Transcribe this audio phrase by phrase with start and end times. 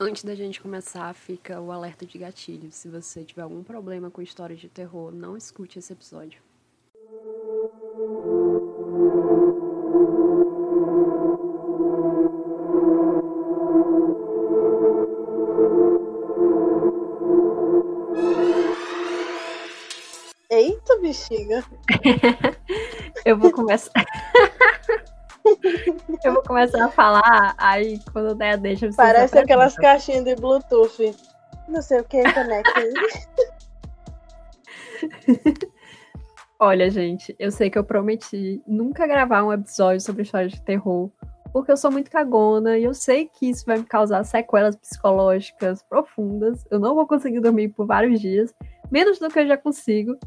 [0.00, 2.70] Antes da gente começar, fica o alerta de gatilho.
[2.70, 6.40] Se você tiver algum problema com histórias de terror, não escute esse episódio.
[20.48, 21.64] Eita, bexiga.
[23.26, 23.90] Eu vou começar.
[26.24, 28.90] Eu vou começar a falar, aí quando der deixa.
[28.96, 31.14] Parece aquelas caixinhas de Bluetooth.
[31.68, 32.80] Não sei o que, conecta.
[36.60, 41.08] Olha, gente, eu sei que eu prometi nunca gravar um episódio sobre história de terror,
[41.52, 45.84] porque eu sou muito cagona e eu sei que isso vai me causar sequelas psicológicas
[45.84, 46.66] profundas.
[46.68, 48.52] Eu não vou conseguir dormir por vários dias,
[48.90, 50.18] menos do que eu já consigo.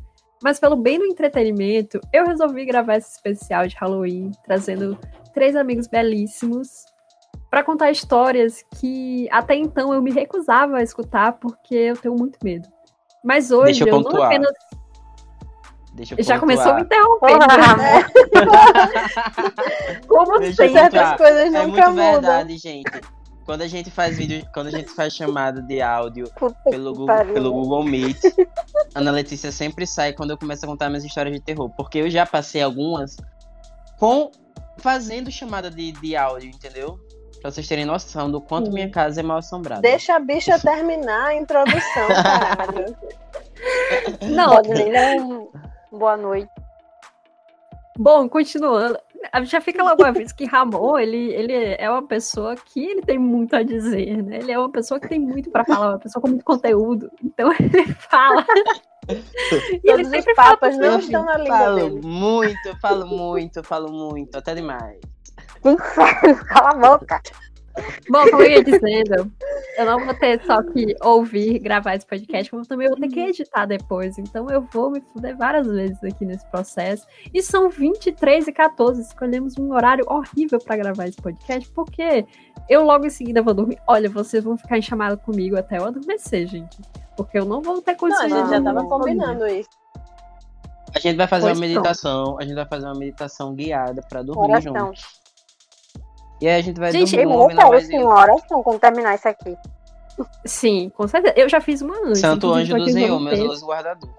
[0.44, 4.98] Mas pelo bem do entretenimento, eu resolvi gravar esse especial de Halloween, trazendo
[5.34, 6.86] três amigos belíssimos
[7.50, 12.40] para contar histórias que até então eu me recusava a escutar porque eu tenho muito
[12.44, 12.68] medo.
[13.24, 14.52] Mas hoje Deixa eu, eu não apenas
[15.94, 16.40] Deixa eu já pontuar.
[16.40, 17.46] começou me interrompendo.
[17.78, 18.04] né?
[20.08, 20.74] Como Deixa sempre.
[20.80, 22.12] certas coisas É nunca muito mudam.
[22.14, 22.90] verdade, gente.
[23.46, 27.26] Quando a gente faz vídeo, quando a gente faz chamada de áudio Puta pelo Google,
[27.34, 28.18] pelo Google Meet,
[28.94, 31.70] Ana Letícia sempre sai quando eu começo a contar minhas histórias de terror.
[31.72, 33.18] Porque eu já passei algumas
[33.98, 34.32] com
[34.78, 37.00] fazendo chamada de, de áudio, entendeu?
[37.42, 38.74] Pra vocês terem noção do quanto Sim.
[38.74, 39.82] minha casa é mal assombrada.
[39.82, 42.96] Deixa a bicha terminar a introdução, caralho.
[44.30, 45.50] Não, Pode nem dar um
[45.92, 46.50] boa noite.
[47.98, 48.98] Bom, continuando.
[49.44, 53.56] Já fica logo aviso que Ramon, ele, ele é uma pessoa que ele tem muito
[53.56, 54.40] a dizer, né?
[54.40, 57.10] Ele é uma pessoa que tem muito pra falar, uma pessoa com muito conteúdo.
[57.24, 58.46] Então ele fala.
[59.10, 62.02] e ele Todos os sempre fala papas não estão na língua Falo dele.
[62.06, 65.00] muito, falo muito, falo muito, até demais.
[66.48, 67.22] Cala a boca.
[68.10, 69.32] Bom, como eu ia dizendo,
[69.78, 73.20] eu não vou ter só que ouvir, gravar esse podcast, como também vou ter que
[73.20, 74.18] editar depois.
[74.18, 77.06] Então eu vou me fuder várias vezes aqui nesse processo.
[77.34, 79.02] E são 23 e 14.
[79.02, 82.26] Escolhemos um horário horrível pra gravar esse podcast, porque
[82.70, 83.80] eu logo em seguida vou dormir.
[83.88, 86.78] Olha, vocês vão ficar em chamada comigo até eu adormecer, gente.
[87.16, 89.70] Porque eu não vou ter Não, a condições gente já tava combinando isso.
[90.94, 94.22] A gente vai fazer Pois uma meditação, a gente vai fazer uma meditação guiada pra
[94.22, 94.76] dormir Oração.
[94.88, 95.21] juntos.
[96.42, 99.56] E aí a gente vai Gente, dormir, sim uma oração quando terminar isso aqui.
[100.44, 101.34] Sim, com certeza.
[101.38, 102.20] Eu já fiz uma antes.
[102.20, 103.40] Santo anjo do Senhor, fez.
[103.40, 104.10] anjos guardador.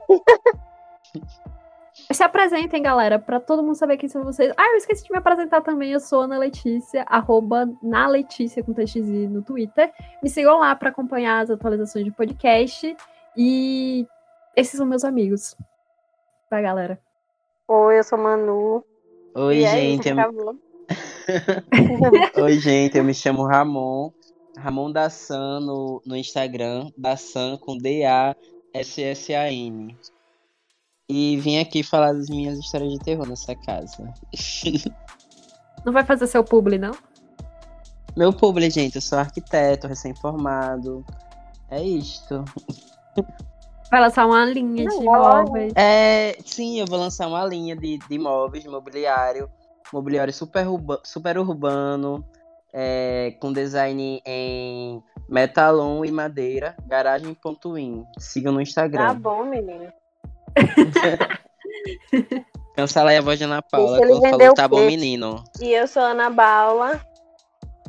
[2.10, 4.52] Se apresentem, galera, pra todo mundo saber quem são vocês.
[4.56, 5.92] Ah, eu esqueci de me apresentar também.
[5.92, 9.90] Eu sou Ana Letícia, arroba na Letícia com TXI no Twitter.
[10.22, 12.96] Me sigam lá pra acompanhar as atualizações de podcast.
[13.36, 14.06] E
[14.56, 15.56] esses são meus amigos.
[16.48, 16.98] Pra galera.
[17.68, 18.84] Oi, eu sou Manu.
[19.34, 20.08] Oi, e é gente.
[20.08, 20.56] eu- acabou.
[22.42, 24.10] Oi, gente, eu me chamo Ramon.
[24.58, 26.90] Ramon Dassan no, no Instagram.
[26.96, 28.36] Dassan com D-A-S-S-A-N.
[31.08, 34.12] E vim aqui falar das minhas histórias de terror nessa casa.
[35.84, 36.92] Não vai fazer seu publi, não?
[38.16, 41.04] Meu público, gente, eu sou arquiteto, recém-formado.
[41.68, 42.44] É isto.
[43.90, 45.44] Vai lançar uma linha de Não, olha.
[45.44, 45.72] móveis.
[45.74, 49.50] É, sim, eu vou lançar uma linha de, de imóveis, de mobiliário.
[49.92, 52.24] Mobiliário super, urba- super urbano,
[52.72, 56.74] é, com design em metalon e madeira.
[56.86, 58.04] Garagem.in.
[58.18, 59.14] Sigam no Tá Instagram.
[59.16, 59.92] bom, menino.
[62.74, 65.44] Cancela aí a voz de Ana Paula quando falou tá bom, menino.
[65.60, 67.00] E eu sou Ana Baula.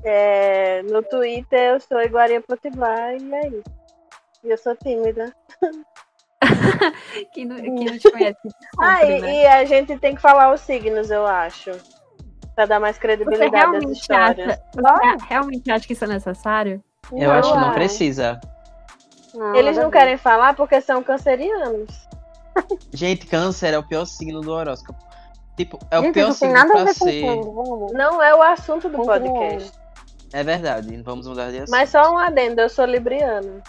[0.04, 3.64] É, no Twitter eu sou Iguaria Potiguar e é isso.
[4.44, 5.34] E eu sou tímida.
[7.34, 8.38] Quem não, quem não te conhece.
[8.78, 9.34] Ah, compre, e, né?
[9.36, 11.72] e a gente tem que falar os signos, eu acho.
[12.56, 14.50] Pra dar mais Você credibilidade às realmente histórias.
[14.50, 16.84] acha, você realmente acha que isso é necessário?
[17.12, 17.74] Eu acho que não ai.
[17.74, 18.40] precisa.
[19.34, 22.08] Não, Eles não querem falar porque são cancerianos.
[22.94, 25.04] Gente, câncer é o pior signo do horóscopo.
[25.58, 27.94] Tipo, é o Gente, pior não tem signo nada a pra ver com ser.
[27.98, 29.72] Não é o assunto do podcast.
[30.32, 31.72] É verdade, vamos mudar de assunto.
[31.72, 33.62] Mas só um adendo, eu sou libriana.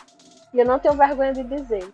[0.53, 1.87] E eu não tenho vergonha de dizer.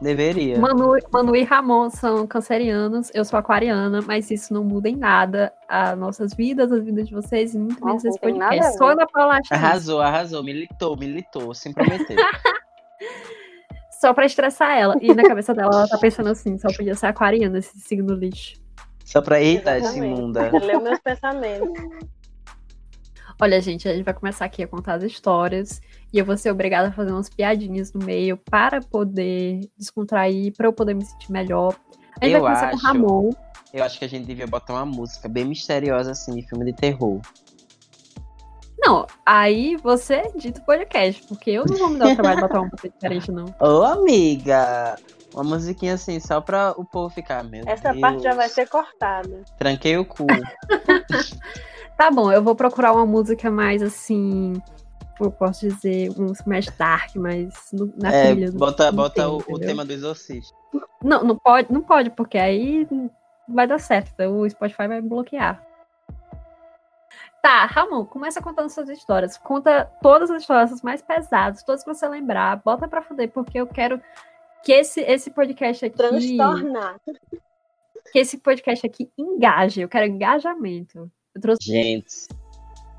[0.00, 0.58] Deveria.
[0.58, 5.52] Manu, Manu e Ramon são cancerianos, eu sou aquariana, mas isso não muda em nada
[5.68, 8.60] as nossas vidas, as vidas de vocês e muito menos esse podcast.
[8.60, 8.78] ver.
[8.78, 9.54] Só Ana Paula acha isso.
[9.54, 10.42] Arrasou, arrasou.
[10.42, 12.16] Militou, militou, sem prometer.
[14.00, 14.96] Só pra estressar ela.
[15.02, 18.58] E na cabeça dela, ela tá pensando assim, só podia ser aquariana esse signo lixo.
[19.04, 20.18] Só pra irritar Exatamente.
[20.18, 20.50] imunda.
[20.50, 21.68] Leu meus pensamentos.
[23.38, 26.50] Olha, gente, a gente vai começar aqui a contar as histórias e eu vou ser
[26.50, 31.30] obrigada a fazer umas piadinhas no meio para poder descontrair, para eu poder me sentir
[31.30, 31.74] melhor.
[32.20, 32.84] A gente Eu vai começar com acho.
[32.84, 33.30] o Ramon.
[33.72, 36.72] Eu acho que a gente devia botar uma música bem misteriosa, assim, de filme de
[36.72, 37.20] terror.
[38.82, 42.42] Não, aí você edita o podcast, porque eu não vou me dar o trabalho de
[42.42, 43.44] botar uma música diferente, não.
[43.60, 44.96] Ô, amiga!
[45.32, 47.70] Uma musiquinha assim, só pra o povo ficar mesmo.
[47.70, 49.44] Essa parte já vai ser cortada.
[49.58, 50.26] Tranquei o cu.
[52.00, 54.54] Tá bom, eu vou procurar uma música mais assim.
[55.20, 58.50] Eu posso dizer, um mais dark, mais no- na É, trilha.
[58.52, 60.54] bota bota tema, o, o tema do exorcista.
[61.02, 62.86] Não, não pode, não pode, porque aí
[63.48, 64.10] vai dar certo.
[64.14, 65.64] então O Spotify vai bloquear.
[67.42, 69.38] Tá, Ramon, começa contando suas histórias.
[69.38, 72.56] Conta todas as histórias as mais pesadas, todas que você lembrar.
[72.62, 74.00] Bota pra fuder, porque eu quero
[74.62, 75.96] que esse, esse podcast aqui.
[75.96, 77.00] Transtornar.
[78.12, 79.80] Que esse podcast aqui engaje.
[79.80, 81.10] Eu quero engajamento.
[81.34, 81.64] Eu trouxe.
[81.64, 82.28] Gente.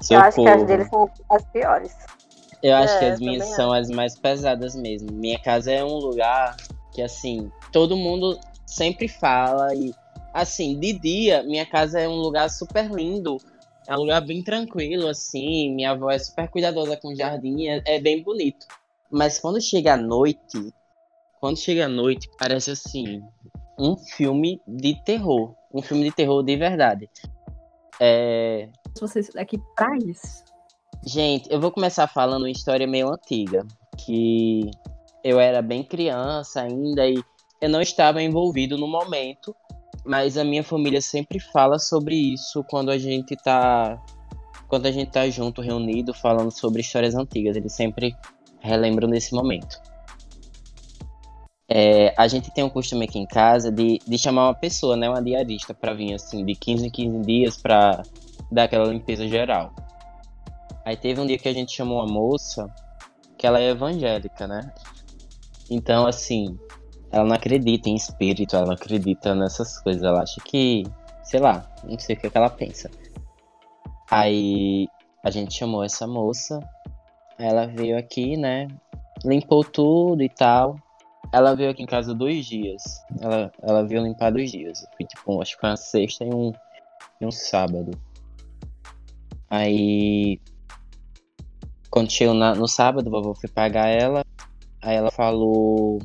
[0.09, 1.95] Eu acho que as deles são as piores.
[2.63, 3.55] Eu acho É, que as minhas acho.
[3.55, 5.11] são as mais pesadas mesmo.
[5.11, 6.55] Minha casa é um lugar
[6.93, 9.73] que, assim, todo mundo sempre fala.
[9.75, 9.93] E,
[10.33, 13.37] assim, de dia, minha casa é um lugar super lindo.
[13.87, 15.73] É um lugar bem tranquilo, assim.
[15.73, 17.67] Minha avó é super cuidadosa com o jardim.
[17.67, 18.65] É, é bem bonito.
[19.09, 20.73] Mas quando chega a noite,
[21.39, 23.21] quando chega a noite, parece assim.
[23.79, 25.55] Um filme de terror.
[25.73, 27.09] Um filme de terror de verdade.
[27.99, 30.43] É, vocês aqui pra isso.
[31.05, 33.65] Gente, eu vou começar falando uma história meio antiga,
[33.97, 34.69] que
[35.23, 37.23] eu era bem criança ainda e
[37.59, 39.55] eu não estava envolvido no momento,
[40.05, 44.01] mas a minha família sempre fala sobre isso quando a gente tá
[44.67, 48.15] quando a gente tá junto, reunido, falando sobre histórias antigas, eles sempre
[48.61, 49.81] relembram desse momento.
[51.67, 55.09] É, a gente tem um costume aqui em casa de, de chamar uma pessoa, né,
[55.09, 58.01] uma diarista, pra vir assim, de 15 em 15 dias pra
[58.51, 59.73] dar aquela limpeza geral.
[60.83, 62.67] Aí teve um dia que a gente chamou uma moça
[63.37, 64.71] que ela é evangélica, né?
[65.69, 66.59] Então, assim,
[67.11, 70.03] ela não acredita em espírito, ela não acredita nessas coisas.
[70.03, 70.83] Ela acha que,
[71.23, 72.89] sei lá, não sei o que, que ela pensa.
[74.09, 74.87] Aí
[75.23, 76.59] a gente chamou essa moça,
[77.37, 78.67] ela veio aqui, né?
[79.23, 80.75] Limpou tudo e tal.
[81.31, 83.01] Ela veio aqui em casa dois dias.
[83.19, 84.85] Ela, ela veio limpar dois dias.
[84.97, 86.51] Foi tipo, acho que foi uma sexta e um,
[87.21, 87.91] e um sábado.
[89.51, 90.39] Aí
[91.91, 94.23] quando chegou na- no sábado, o vovô foi pagar ela.
[94.81, 95.99] Aí ela falou: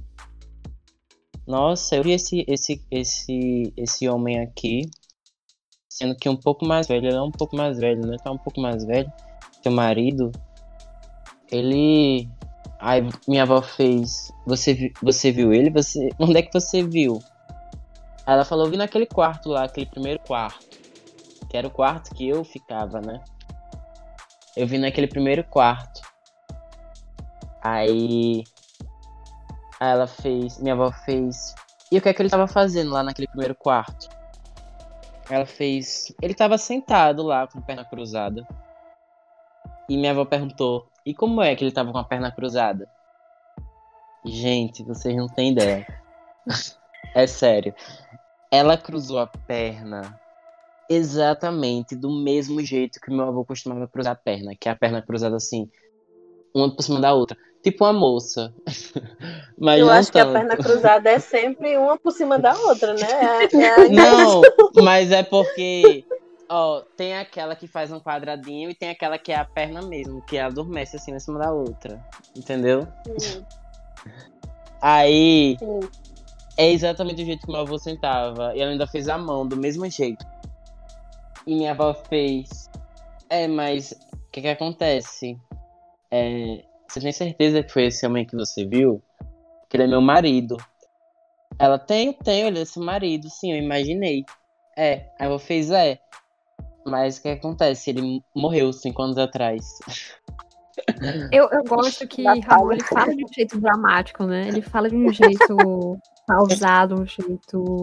[1.46, 4.90] Nossa, eu vi esse, esse, esse, esse homem aqui,
[5.88, 8.16] sendo que um pouco mais velho, ele é um pouco mais velho, né?
[8.22, 9.10] Tá um pouco mais velho.
[9.62, 10.32] Seu marido,
[11.50, 12.28] ele.
[12.80, 15.70] Aí minha avó fez: Você, você viu ele?
[15.70, 17.22] Você, onde é que você viu?
[18.26, 20.66] Aí ela falou: vi naquele quarto lá, aquele primeiro quarto.
[21.48, 23.22] Que era o quarto que eu ficava, né?
[24.56, 26.00] Eu vi naquele primeiro quarto.
[27.62, 28.42] Aí.
[29.78, 30.58] Ela fez.
[30.58, 31.54] Minha avó fez.
[31.92, 34.08] E o que é que ele tava fazendo lá naquele primeiro quarto?
[35.28, 36.14] Ela fez.
[36.22, 38.46] Ele tava sentado lá com a perna cruzada.
[39.88, 42.88] E minha avó perguntou: E como é que ele tava com a perna cruzada?
[44.24, 45.86] Gente, vocês não têm ideia.
[47.14, 47.74] é sério.
[48.50, 50.18] Ela cruzou a perna
[50.88, 55.02] exatamente do mesmo jeito que meu avô costumava cruzar a perna, que é a perna
[55.02, 55.68] cruzada assim,
[56.54, 58.54] uma por cima da outra, tipo uma moça.
[59.58, 60.34] Mas Eu acho que a tanto.
[60.34, 63.06] perna cruzada é sempre uma por cima da outra, né?
[63.52, 64.42] É, é Não,
[64.76, 66.04] mas é porque
[66.48, 70.22] ó, tem aquela que faz um quadradinho e tem aquela que é a perna mesmo,
[70.22, 72.00] que adormece assim em cima da outra,
[72.36, 72.86] entendeu?
[73.08, 73.42] Hum,
[74.80, 75.56] Aí.
[76.58, 78.54] É exatamente do jeito que meu avô sentava.
[78.56, 80.24] E ela ainda fez a mão, do mesmo jeito.
[81.46, 82.68] E minha avó fez.
[83.30, 85.38] É, mas o que que acontece?
[86.10, 89.02] É, você tem certeza que foi esse homem que você viu?
[89.68, 90.56] Que ele é meu marido.
[91.58, 94.24] Ela tem, tenho, ele é seu marido, sim, eu imaginei.
[94.76, 95.98] É, aí eu fez, é.
[96.84, 97.90] Mas o que acontece?
[97.90, 99.64] Ele morreu cinco anos atrás.
[101.32, 102.76] Eu, eu gosto que ele fala
[103.14, 104.48] de um jeito dramático, né?
[104.48, 107.80] Ele fala de um jeito pausado, um jeito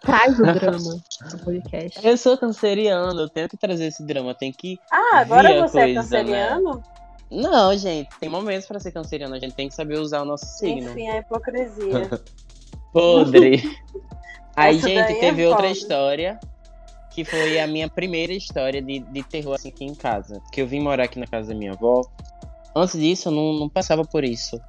[0.00, 2.06] traz o drama no podcast.
[2.06, 5.84] Eu sou canceriano, eu tenho que trazer esse drama, tem que Ah, agora você é
[5.84, 6.82] coisa, canceriano?
[7.30, 10.46] Não, gente, tem momentos pra ser canceriano, a gente tem que saber usar o nosso
[10.46, 10.90] signo.
[10.90, 12.10] Enfim, a hipocrisia.
[12.92, 13.62] Podre.
[14.56, 16.38] Aí, Essa gente, é teve outra história,
[17.10, 20.40] que foi a minha primeira história de, de terror assim, aqui em casa.
[20.52, 22.02] Que eu vim morar aqui na casa da minha avó.
[22.74, 24.60] Antes disso, eu não, não passava por isso.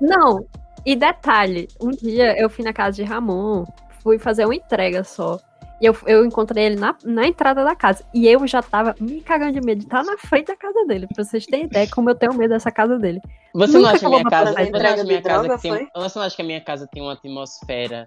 [0.00, 0.46] Não,
[0.84, 3.64] e detalhe, um dia eu fui na casa de Ramon,
[4.02, 5.38] fui fazer uma entrega só.
[5.80, 8.04] E eu, eu encontrei ele na, na entrada da casa.
[8.12, 11.06] E eu já tava me cagando de medo de estar na frente da casa dele.
[11.06, 13.18] Pra vocês terem ideia como eu tenho medo dessa casa dele.
[13.54, 15.62] Você Nunca não acha a falou minha casa, você não acha minha casa droga, que
[15.62, 18.06] tem, você não acha que a minha casa tem uma atmosfera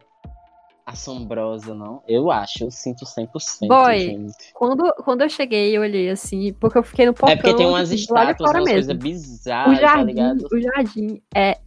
[0.85, 2.03] assombrosa, não.
[2.07, 3.67] Eu acho, eu sinto 100%.
[3.67, 4.53] Boy, gente.
[4.53, 7.33] Quando, quando eu cheguei, eu olhei assim, porque eu fiquei no portão.
[7.33, 10.47] É porque tem umas estátuas, umas coisas O bizarras, tá jardim, ligado?
[10.51, 11.57] o jardim é.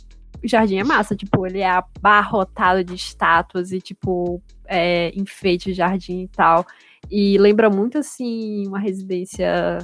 [0.42, 5.74] O jardim é massa, tipo, ele é abarrotado de estátuas e, tipo, é, enfeite de
[5.74, 6.66] jardim e tal.
[7.10, 9.78] E lembra muito, assim, uma residência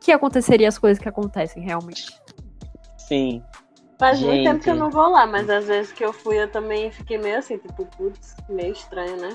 [0.00, 2.06] que aconteceria as coisas que acontecem realmente.
[2.98, 3.42] Sim.
[3.98, 4.44] Faz muito Gente.
[4.44, 7.16] tempo que eu não vou lá, mas às vezes que eu fui eu também fiquei
[7.16, 9.34] meio assim, tipo, putz, meio estranho, né?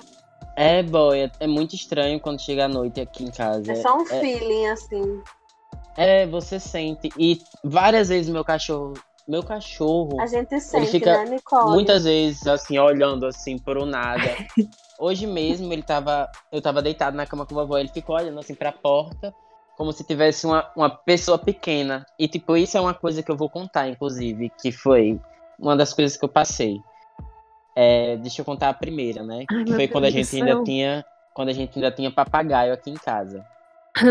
[0.55, 3.71] É, boy, é, é muito estranho quando chega a noite aqui em casa.
[3.71, 5.21] É só um é, feeling assim.
[5.95, 7.09] é, você sente.
[7.17, 8.93] E várias vezes meu cachorro.
[9.29, 10.19] Meu cachorro.
[10.19, 11.73] A gente sente, fica né, Nicole?
[11.73, 14.23] Muitas vezes, assim, olhando assim por um nada.
[14.97, 16.27] Hoje mesmo ele tava.
[16.51, 19.31] Eu tava deitado na cama com a vovó, ele ficou olhando assim pra porta,
[19.77, 22.07] como se tivesse uma, uma pessoa pequena.
[22.17, 25.19] E tipo, isso é uma coisa que eu vou contar, inclusive, que foi
[25.59, 26.81] uma das coisas que eu passei.
[27.75, 29.45] É, deixa eu contar a primeira, né?
[29.51, 31.05] Ai, que foi quando a gente ainda tinha.
[31.35, 33.45] Quando a gente ainda tinha papagaio aqui em casa.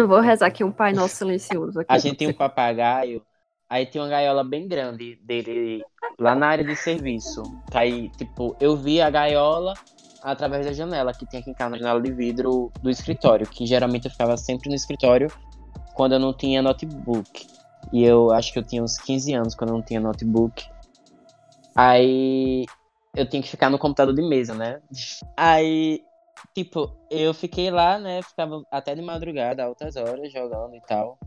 [0.06, 1.80] Vou rezar aqui um Pai Nosso silencioso.
[1.80, 3.20] Aqui A gente tem um papagaio,
[3.68, 5.84] aí tem uma gaiola bem grande dele
[6.18, 7.42] lá na área de serviço.
[7.72, 9.74] Aí, tipo, eu vi a gaiola
[10.22, 13.66] através da janela que tem aqui em casa, na janela de vidro do escritório, que
[13.66, 15.30] geralmente eu ficava sempre no escritório
[15.94, 17.46] quando eu não tinha notebook.
[17.92, 20.68] E eu acho que eu tinha uns 15 anos quando eu não tinha notebook.
[21.74, 22.66] Aí
[23.14, 24.80] eu tinha que ficar no computador de mesa, né?
[25.36, 26.02] Aí,
[26.54, 28.22] tipo, eu fiquei lá, né?
[28.22, 31.18] Ficava até de madrugada, altas horas, jogando e tal.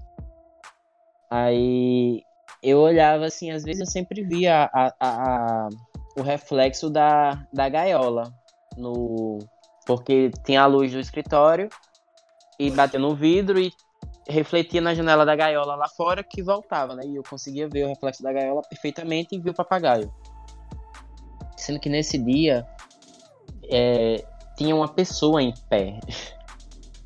[1.30, 2.22] Aí
[2.62, 5.70] eu olhava assim, às vezes eu sempre via a, a- a-
[6.18, 8.34] o reflexo da, da gaiola
[8.78, 9.40] no.
[9.86, 11.70] Porque tinha a luz do escritório
[12.60, 13.74] e bateu no vidro e
[14.28, 17.04] refletia na janela da gaiola lá fora que voltava, né?
[17.06, 20.14] E eu conseguia ver o reflexo da gaiola perfeitamente e ver o papagaio.
[21.58, 22.66] Sendo que nesse dia
[23.70, 24.24] é,
[24.56, 26.00] tinha uma pessoa em pé.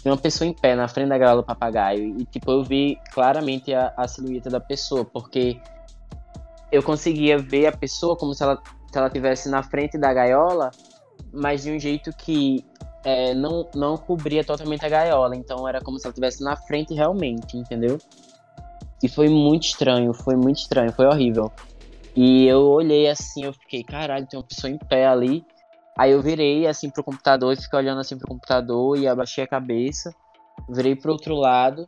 [0.06, 2.20] tinha uma pessoa em pé na frente da gaiola do papagaio.
[2.20, 5.60] E tipo, eu vi claramente a, a silhueta da pessoa, porque
[6.72, 10.70] eu conseguia ver a pessoa como se ela, se ela tivesse na frente da gaiola,
[11.34, 12.64] mas de um jeito que
[13.04, 15.36] é, não, não cobria totalmente a gaiola.
[15.36, 17.98] Então era como se ela estivesse na frente realmente, entendeu?
[19.02, 21.52] E foi muito estranho, foi muito estranho, foi horrível.
[22.16, 25.44] E eu olhei assim, eu fiquei, caralho, tem uma pessoa em pé ali.
[25.98, 29.48] Aí eu virei assim pro computador e fiquei olhando assim pro computador e abaixei a
[29.48, 30.14] cabeça,
[30.70, 31.88] virei pro outro lado.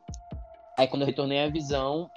[0.78, 2.10] Aí quando eu retornei a visão,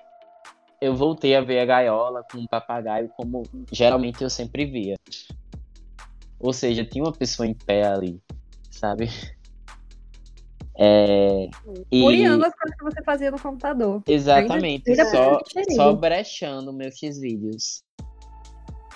[0.81, 3.43] eu voltei a ver a gaiola com um papagaio como
[3.73, 4.97] geralmente eu sempre via.
[6.39, 8.21] Ou seja, tinha uma pessoa em pé ali,
[8.71, 9.11] sabe?
[10.83, 11.51] É,
[11.91, 14.03] e- Curiando as coisas que você fazia no computador.
[14.07, 17.83] Exatamente, Ainda- ainda só, só brechando meus X-vídeos.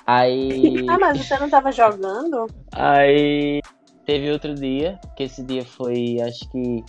[0.06, 2.46] Aí, Ah, mas você não tava jogando?
[2.73, 3.61] aí
[4.04, 6.84] teve outro dia, que esse dia foi, acho que,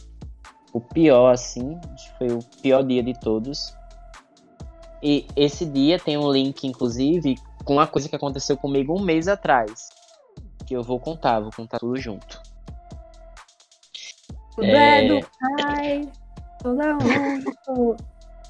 [0.73, 3.73] o pior, assim, acho que foi o pior dia de todos.
[5.01, 9.27] E esse dia tem um link, inclusive, com uma coisa que aconteceu comigo um mês
[9.27, 9.87] atrás.
[10.65, 12.41] Que eu vou contar, vou contar tudo junto.
[14.55, 15.05] Tudo É.
[15.05, 16.09] é do pai.
[16.61, 17.95] Tudo é um.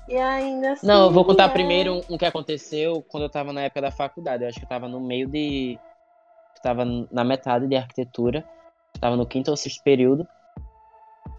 [0.08, 0.86] E ainda assim.
[0.86, 1.50] Não, eu vou contar é.
[1.50, 4.44] primeiro um, que aconteceu quando eu tava na época da faculdade.
[4.44, 5.80] Eu acho que eu tava no meio de.
[6.56, 8.46] Eu tava na metade de arquitetura.
[8.94, 10.28] Eu tava no quinto ou sexto período.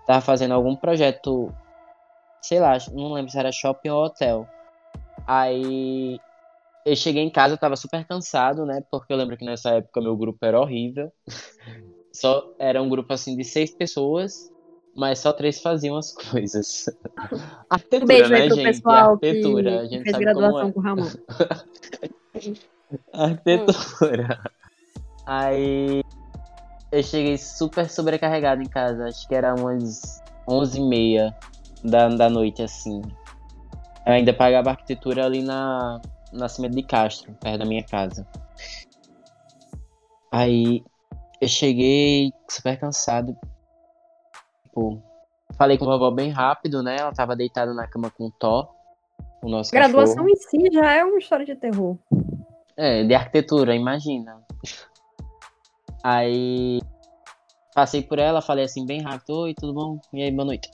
[0.06, 1.52] Tava fazendo algum projeto.
[2.42, 4.46] Sei lá, não lembro se era shopping ou hotel.
[5.26, 6.20] Aí.
[6.84, 8.80] Eu cheguei em casa, eu tava super cansado, né?
[8.88, 11.12] Porque eu lembro que nessa época meu grupo era horrível.
[12.14, 14.50] Só era um grupo assim de seis pessoas,
[14.96, 16.86] mas só três faziam as coisas.
[17.68, 18.66] Arquitetura, Um beijo né, aí pro gente?
[18.66, 20.72] pessoal que, Arquitetura, a que gente fez graduação é.
[20.72, 21.10] com o Ramon.
[23.12, 24.40] Arquitetura.
[25.26, 26.02] Aí
[26.90, 29.08] eu cheguei super sobrecarregado em casa.
[29.08, 31.34] Acho que era umas 11h30
[31.84, 33.02] da, da noite, assim.
[34.06, 36.00] Eu ainda pagava arquitetura ali na
[36.32, 38.26] Nascimento de Castro, perto da minha casa.
[40.30, 40.84] Aí
[41.40, 43.36] eu cheguei super cansado.
[44.76, 45.02] Tipo,
[45.56, 46.98] falei com a vovó bem rápido, né?
[47.00, 48.68] Ela tava deitada na cama com o Thó,
[49.42, 50.28] o nosso Graduação cachorro.
[50.28, 51.96] em si já é uma história de terror.
[52.76, 54.38] É, de arquitetura, imagina.
[56.04, 56.82] Aí
[57.74, 59.98] passei por ela, falei assim bem rápido, oi, tudo bom?
[60.12, 60.70] E aí, boa noite.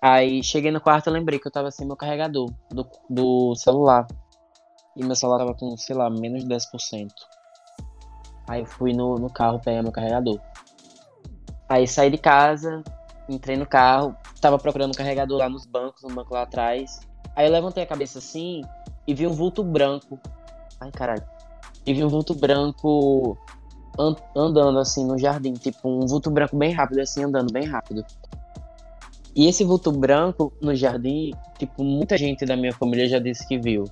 [0.00, 4.06] Aí cheguei no quarto, eu lembrei que eu tava sem meu carregador do, do celular.
[4.96, 7.08] E meu celular tava com, sei lá, menos de 10%.
[8.48, 10.40] Aí eu fui no, no carro pegar meu carregador.
[11.68, 12.82] Aí saí de casa,
[13.28, 17.00] entrei no carro, tava procurando o carregador lá nos bancos, no banco lá atrás.
[17.36, 18.62] Aí eu levantei a cabeça assim
[19.06, 20.18] e vi um vulto branco
[20.80, 21.24] Ai, caralho.
[21.84, 23.36] E vi um vulto branco
[23.98, 28.04] an- andando assim no jardim, tipo um vulto branco bem rápido, assim, andando bem rápido.
[29.34, 33.58] E esse vulto branco no jardim, tipo, muita gente da minha família já disse que
[33.58, 33.84] viu.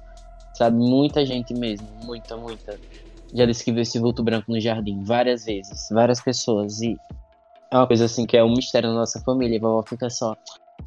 [0.54, 0.76] Sabe?
[0.76, 1.86] Muita gente mesmo.
[2.04, 2.78] Muita, muita.
[3.32, 5.88] Já disse que viu esse vulto branco no jardim várias vezes.
[5.90, 6.80] Várias pessoas.
[6.80, 6.96] E
[7.70, 9.58] é uma coisa assim que é um mistério na nossa família.
[9.58, 10.37] A vovó fica só.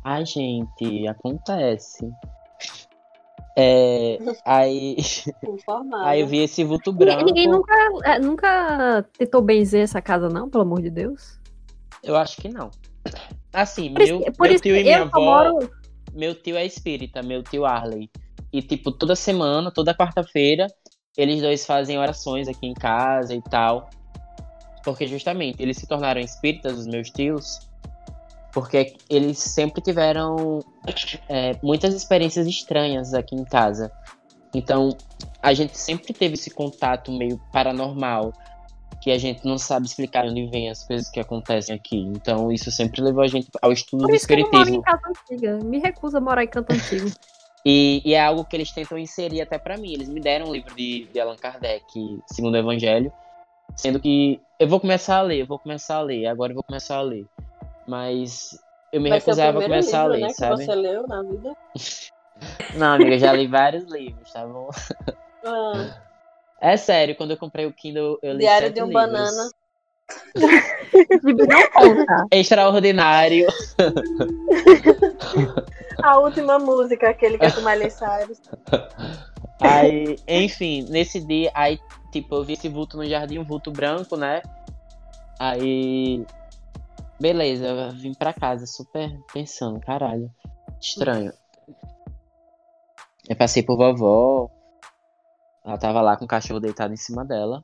[0.04, 2.10] Ai, gente, acontece.
[3.58, 4.96] É, aí,
[5.44, 6.06] Informada.
[6.08, 7.26] aí eu vi esse vulto Ninguém, branco.
[7.26, 7.74] ninguém nunca,
[8.06, 11.40] é, nunca tentou benzer essa casa, não, pelo amor de Deus.
[12.04, 12.72] Eu acho que não.
[13.52, 15.20] Assim, Por isso, meu, por meu isso tio e minha avó.
[15.20, 15.72] moro.
[16.14, 18.10] Meu tio é espírita, meu tio Arley.
[18.52, 20.68] E, tipo, toda semana, toda quarta-feira,
[21.18, 23.90] eles dois fazem orações aqui em casa e tal.
[24.84, 27.60] Porque, justamente, eles se tornaram espíritas, os meus tios,
[28.52, 30.60] porque eles sempre tiveram
[31.28, 33.92] é, muitas experiências estranhas aqui em casa.
[34.54, 34.98] Então,
[35.42, 38.34] a gente sempre teve esse contato meio paranormal,
[39.02, 41.98] que a gente não sabe explicar onde vem as coisas que acontecem aqui.
[41.98, 44.76] Então, isso sempre levou a gente ao estudo Por do espiritismo.
[44.76, 45.60] em casa antiga.
[45.64, 47.10] Me recuso a morar em canto antigo.
[47.66, 49.92] E, e é algo que eles tentam inserir até pra mim.
[49.92, 51.84] Eles me deram um livro de, de Allan Kardec,
[52.26, 53.12] segundo o Evangelho,
[53.76, 56.64] sendo que eu vou começar a ler, eu vou começar a ler, agora eu vou
[56.64, 57.26] começar a ler.
[57.88, 58.58] Mas
[58.92, 60.58] eu me Vai recusava a começar livro, a ler, né, sabe?
[60.58, 61.56] que você leu na vida.
[62.76, 64.70] Não, amiga, eu já li vários livros, tá bom?
[65.44, 65.98] Ah,
[66.62, 69.06] É sério, quando eu comprei o Kindle, eu li Diário de um livros.
[69.06, 69.50] Banana.
[71.24, 72.26] Gibi não conta.
[72.32, 73.48] Extraordinário.
[76.02, 78.42] A última música, aquele que é com Miley Cyrus.
[79.62, 81.78] Aí, enfim, nesse dia, aí,
[82.12, 84.42] tipo, eu vi esse vulto no jardim, um vulto branco, né?
[85.40, 86.26] Aí.
[87.20, 90.32] Beleza, eu vim pra casa super pensando, caralho,
[90.80, 91.34] estranho.
[93.28, 94.50] Eu passei por vovó.
[95.66, 97.64] Ela tava lá com o cachorro deitado em cima dela.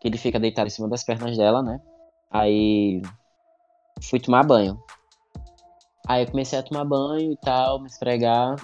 [0.00, 1.80] Que ele fica deitado em cima das pernas dela, né?
[2.30, 3.00] Aí.
[4.02, 4.82] Fui tomar banho.
[6.06, 8.56] Aí eu comecei a tomar banho e tal, me esfregar.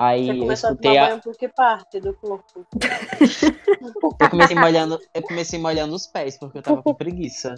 [0.00, 1.08] Aí Você eu começou a escutei tomar a.
[1.10, 2.66] banho por que parte do corpo?
[4.18, 7.54] Eu comecei molhando, eu comecei molhando os pés, porque eu tava com preguiça.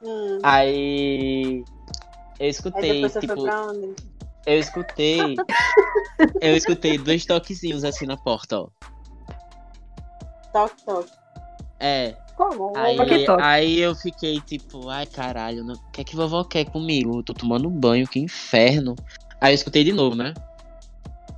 [0.00, 0.38] Hum.
[0.42, 1.64] Aí
[2.38, 3.96] eu Aí escutei, você tipo, foi pra onde?
[4.46, 5.34] eu escutei.
[6.40, 8.68] eu escutei dois toquezinhos assim na porta, ó.
[10.52, 11.10] Toque, toque.
[11.80, 12.14] É.
[12.36, 12.72] Como?
[12.76, 13.42] Aí, Toque, toque.
[13.42, 17.18] aí eu fiquei tipo, ai caralho, não- o que é que vovó quer comigo?
[17.18, 18.94] Eu tô tomando banho, que inferno.
[19.40, 20.34] Aí eu escutei de novo, né?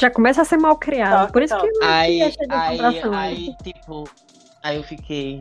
[0.02, 1.20] Já começa a ser mal criado.
[1.20, 1.78] Toque, Por isso que toque.
[1.78, 4.02] não Aí, aí, aí, tipo,
[4.60, 5.40] aí eu fiquei.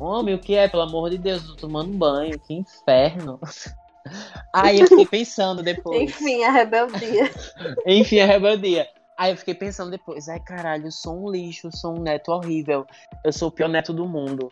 [0.00, 0.66] Homem, o que é?
[0.66, 3.38] Pelo amor de Deus, eu tô tomando banho, que inferno.
[4.52, 6.10] Aí eu fiquei pensando depois.
[6.10, 7.30] Enfim, a rebeldia.
[7.86, 8.88] Enfim, a rebeldia.
[9.16, 12.32] Aí eu fiquei pensando depois, ai caralho, eu sou um lixo, eu sou um neto
[12.32, 12.84] horrível.
[13.24, 14.50] Eu sou o pior neto do mundo.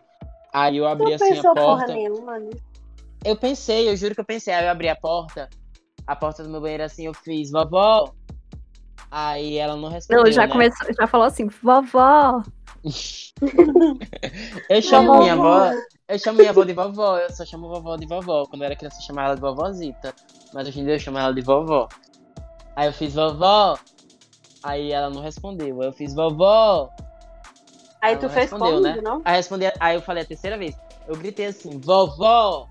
[0.52, 1.94] Aí eu abri Não assim a pensou porra porta.
[1.94, 2.62] nenhuma nisso.
[3.24, 4.54] Eu pensei, eu juro que eu pensei.
[4.54, 5.50] Aí eu abri a porta,
[6.06, 8.14] a porta do meu banheiro assim, eu fiz, vovó.
[9.10, 10.24] Aí ela não respondeu.
[10.24, 10.52] Não, já né?
[10.52, 12.42] começou, já falou assim, vovó.
[14.68, 15.18] Eu chamo Vovó.
[15.20, 15.70] minha avó.
[16.08, 18.44] Eu chamo minha avó de vovó, eu só chamo vovó de vovó.
[18.46, 20.12] Quando eu era criança eu chamava ela de vovózita.
[20.52, 21.88] Mas hoje em dia eu chamo ela de vovó.
[22.74, 23.78] Aí eu fiz vovó.
[24.62, 25.80] Aí ela não respondeu.
[25.80, 26.90] Aí eu fiz vovó.
[28.02, 29.00] Aí Ela tu fez respondeu, como, né?
[29.02, 29.22] não?
[29.24, 30.74] Aí, eu respondi, aí eu falei a terceira vez.
[31.06, 32.66] Eu gritei assim, vovó!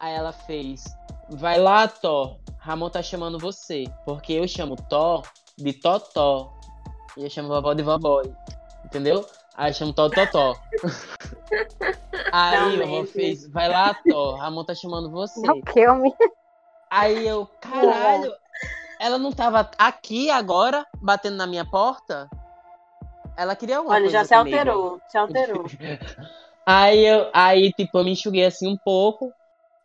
[0.00, 0.84] Aí ela fez,
[1.30, 2.36] vai lá, Thó.
[2.58, 3.84] Ramon tá chamando você.
[4.04, 5.22] Porque eu chamo Thó
[5.56, 6.52] de Totó.
[7.16, 8.22] E eu chamo vovó de vovó.
[8.84, 9.26] Entendeu?
[9.54, 10.56] Aí eu chamo Thó de Totó.
[12.32, 14.36] aí o vovó fez, vai lá, Thó.
[14.36, 15.50] Ramon tá chamando você.
[15.50, 16.14] O que eu me.
[16.90, 18.34] Aí eu, caralho,
[19.00, 22.28] ela não tava aqui agora, batendo na minha porta?
[23.36, 24.56] Ela queria alguma Olha, coisa já se comigo.
[24.56, 25.00] alterou.
[25.08, 25.64] Se alterou.
[26.64, 29.32] Aí eu, aí, tipo, eu me enxuguei assim um pouco.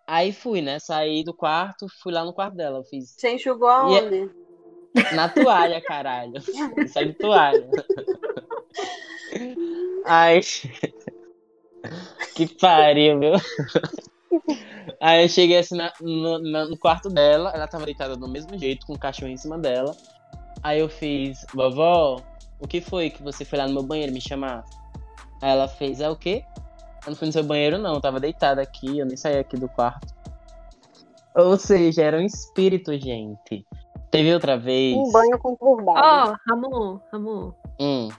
[0.06, 0.78] Aí fui, né?
[0.78, 2.78] Saí do quarto, fui lá no quarto dela.
[2.78, 4.30] Eu fiz Você enxugou aonde?
[5.14, 6.34] Na toalha, caralho.
[6.84, 7.70] Isso é de toalha.
[10.06, 10.42] Aí.
[12.36, 13.34] Que pariu, meu.
[15.02, 18.86] Aí eu cheguei assim na- no, no quarto dela, ela tava deitada do mesmo jeito,
[18.86, 19.96] com o cachorro em cima dela.
[20.64, 22.22] Aí eu fiz, vovó,
[22.60, 24.64] o que foi que você foi lá no meu banheiro me chamar?
[25.42, 26.44] Aí ela fez, é o quê?
[27.06, 29.56] Eu não fui no seu banheiro, não, eu tava deitada aqui, eu nem saí aqui
[29.56, 30.14] do quarto.
[31.36, 33.66] Ou seja, era um espírito, gente.
[34.12, 34.96] Teve outra vez.
[34.96, 36.00] Um banho conturbado.
[36.00, 37.52] Ó, Ramon, Ramon.
[37.80, 38.10] Hum,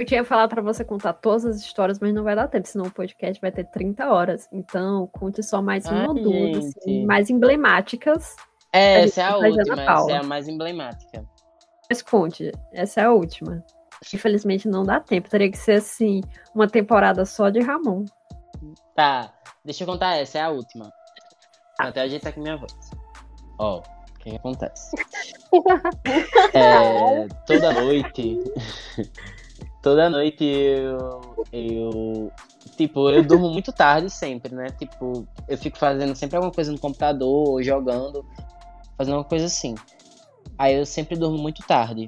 [0.00, 2.86] Eu tinha falado pra você contar todas as histórias, mas não vai dar tempo, senão
[2.86, 4.48] o podcast vai ter 30 horas.
[4.52, 7.06] Então, conte só mais uma ou duas, assim, gente.
[7.06, 8.34] mais emblemáticas.
[8.72, 11.24] É, A essa é a gente a última, essa é a mais emblemática.
[11.90, 13.62] Mas conte, essa é a última.
[14.12, 15.28] Infelizmente não dá tempo.
[15.28, 16.22] Teria que ser assim,
[16.54, 18.04] uma temporada só de Ramon.
[18.96, 19.32] Tá,
[19.64, 20.90] deixa eu contar essa, é a última.
[21.78, 22.72] Até ajeitar aqui minha voz.
[23.58, 23.82] Ó, o
[24.22, 24.96] que, que acontece?
[26.54, 28.38] É, toda noite.
[29.82, 32.32] toda noite eu, eu.
[32.76, 34.66] Tipo, eu durmo muito tarde sempre, né?
[34.78, 38.24] Tipo, eu fico fazendo sempre alguma coisa no computador, ou jogando,
[38.96, 39.74] fazendo uma coisa assim.
[40.58, 42.06] Aí eu sempre durmo muito tarde.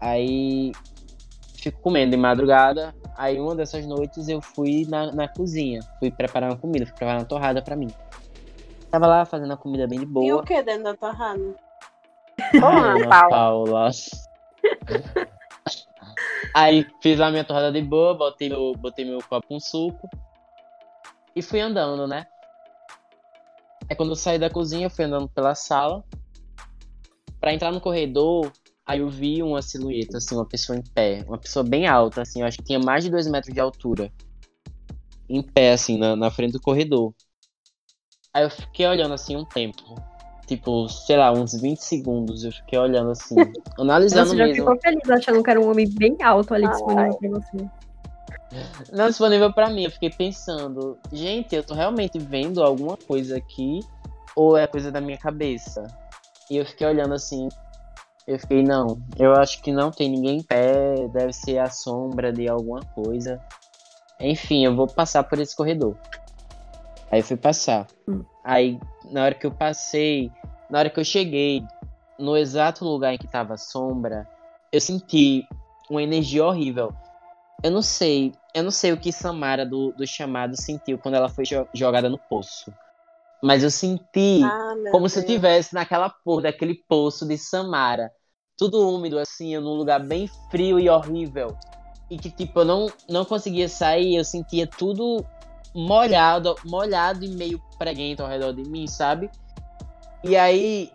[0.00, 0.72] Aí
[1.54, 2.94] fico comendo de madrugada.
[3.16, 7.20] Aí uma dessas noites eu fui na, na cozinha, fui preparar uma comida, fui preparar
[7.20, 7.88] uma torrada pra mim.
[8.90, 10.26] Tava lá fazendo a comida bem de boa.
[10.26, 11.54] E o que dentro da torrada?
[12.58, 13.30] Porra, Ana Paula.
[13.30, 13.90] Paula.
[16.54, 20.08] Aí fiz lá minha torrada de boa, botei meu, botei meu copo com suco
[21.34, 22.26] e fui andando, né?
[23.88, 26.04] Aí quando eu saí da cozinha, eu fui andando pela sala.
[27.40, 28.52] Pra entrar no corredor,
[28.84, 31.24] aí eu vi uma silhueta, assim, uma pessoa em pé.
[31.26, 34.12] Uma pessoa bem alta, assim, eu acho que tinha mais de dois metros de altura.
[35.28, 37.14] Em pé, assim, na, na frente do corredor.
[38.32, 39.96] Aí eu fiquei olhando, assim, um tempo.
[40.46, 42.44] Tipo, sei lá, uns 20 segundos.
[42.44, 43.36] Eu fiquei olhando, assim,
[43.78, 44.62] analisando Você já mesmo.
[44.64, 46.72] ficou feliz achando que era um homem bem alto ali Ai.
[46.72, 47.70] disponível pra você.
[48.92, 49.84] Não disponível pra mim.
[49.84, 53.80] Eu fiquei pensando, gente, eu tô realmente vendo alguma coisa aqui
[54.34, 55.86] ou é coisa da minha cabeça?
[56.50, 57.48] E eu fiquei olhando assim.
[58.26, 62.32] Eu fiquei, não, eu acho que não tem ninguém em pé, deve ser a sombra
[62.32, 63.40] de alguma coisa.
[64.20, 65.96] Enfim, eu vou passar por esse corredor.
[67.10, 67.86] Aí eu fui passar.
[68.08, 68.24] Hum.
[68.44, 68.78] Aí,
[69.10, 70.30] na hora que eu passei,
[70.70, 71.62] na hora que eu cheguei
[72.18, 74.26] no exato lugar em que tava a sombra,
[74.72, 75.46] eu senti
[75.88, 76.92] uma energia horrível.
[77.62, 81.28] Eu não sei, eu não sei o que Samara do, do chamado sentiu quando ela
[81.28, 82.72] foi jo- jogada no poço.
[83.42, 85.30] Mas eu senti Ah, como se eu Deus.
[85.30, 88.10] estivesse naquela porra daquele poço de Samara.
[88.56, 91.56] Tudo úmido, assim, num lugar bem frio e horrível.
[92.10, 95.24] E que, tipo, eu não, não conseguia sair, eu sentia tudo
[95.74, 99.30] molhado, molhado e meio preguento ao redor de mim, sabe?
[100.24, 100.90] E aí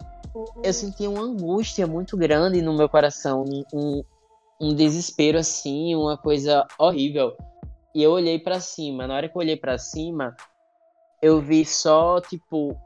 [0.63, 4.03] eu sentia uma angústia muito grande no meu coração, um, um,
[4.61, 7.35] um desespero assim, uma coisa horrível.
[7.93, 9.07] E eu olhei pra cima.
[9.07, 10.35] Na hora que eu olhei pra cima,
[11.21, 12.77] eu vi só tipo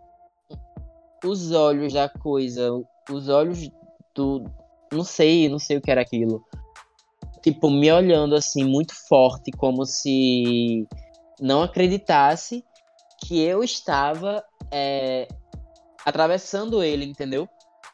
[1.25, 2.71] os olhos da coisa,
[3.11, 3.69] os olhos
[4.15, 4.45] do,
[4.93, 6.45] não sei, não sei o que era aquilo.
[7.41, 10.87] Tipo, me olhando assim muito forte, como se
[11.39, 12.63] não acreditasse
[13.21, 15.27] que eu estava é,
[16.05, 17.47] atravessando ele, entendeu?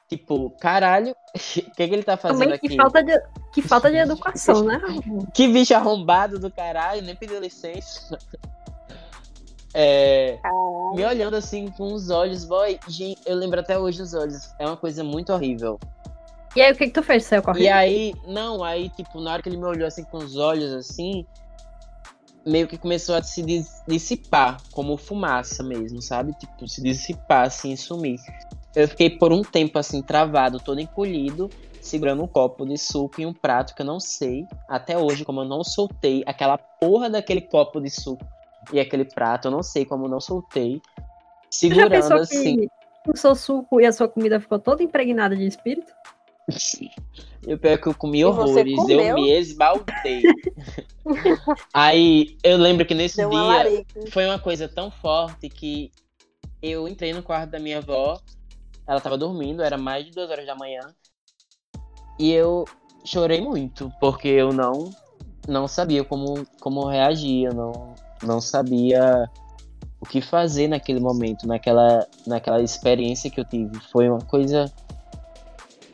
[0.07, 2.69] Tipo, caralho, o que, que ele tá fazendo Também aqui?
[2.69, 4.79] que falta, de, que falta de educação, né?
[5.33, 8.17] Que bicho arrombado do caralho, nem pediu licença.
[9.77, 10.39] É,
[10.93, 14.49] me olhando assim com os olhos, boy, gente, eu lembro até hoje os olhos.
[14.57, 15.77] É uma coisa muito horrível.
[16.55, 17.25] E aí, o que que tu fez?
[17.25, 17.73] Saiu E correndo?
[17.73, 21.25] aí, não, aí, tipo, na hora que ele me olhou assim com os olhos assim,
[22.45, 26.33] meio que começou a se dis- dissipar, como fumaça mesmo, sabe?
[26.33, 28.19] Tipo, se dissipar assim e sumir.
[28.75, 31.49] Eu fiquei por um tempo assim, travado, todo encolhido,
[31.81, 35.41] segurando um copo de suco e um prato que eu não sei até hoje como
[35.41, 38.25] eu não soltei aquela porra daquele copo de suco
[38.73, 40.81] e aquele prato, eu não sei como eu não soltei.
[41.49, 42.67] Segurando assim.
[43.07, 45.93] o seu suco e a sua comida ficou toda impregnada de espírito?
[47.47, 50.23] E o pior é que eu comi E horrores, eu me esbaldei.
[51.73, 55.91] Aí eu lembro que nesse Deu dia foi uma coisa tão forte que
[56.61, 58.19] eu entrei no quarto da minha avó,
[58.87, 60.81] ela tava dormindo, era mais de duas horas da manhã,
[62.17, 62.65] e eu
[63.03, 64.89] chorei muito, porque eu não
[65.47, 69.29] não sabia como, como reagir, eu não, não sabia
[69.99, 73.79] o que fazer naquele momento, naquela, naquela experiência que eu tive.
[73.91, 74.71] Foi uma coisa.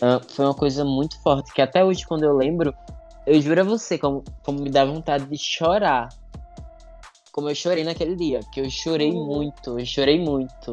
[0.02, 2.74] Ah, foi uma coisa muito forte, que até hoje, quando eu lembro,
[3.26, 6.10] eu juro a você, como, como me dá vontade de chorar.
[7.32, 9.26] Como eu chorei naquele dia, que eu chorei Uhum.
[9.26, 10.72] muito, eu chorei muito.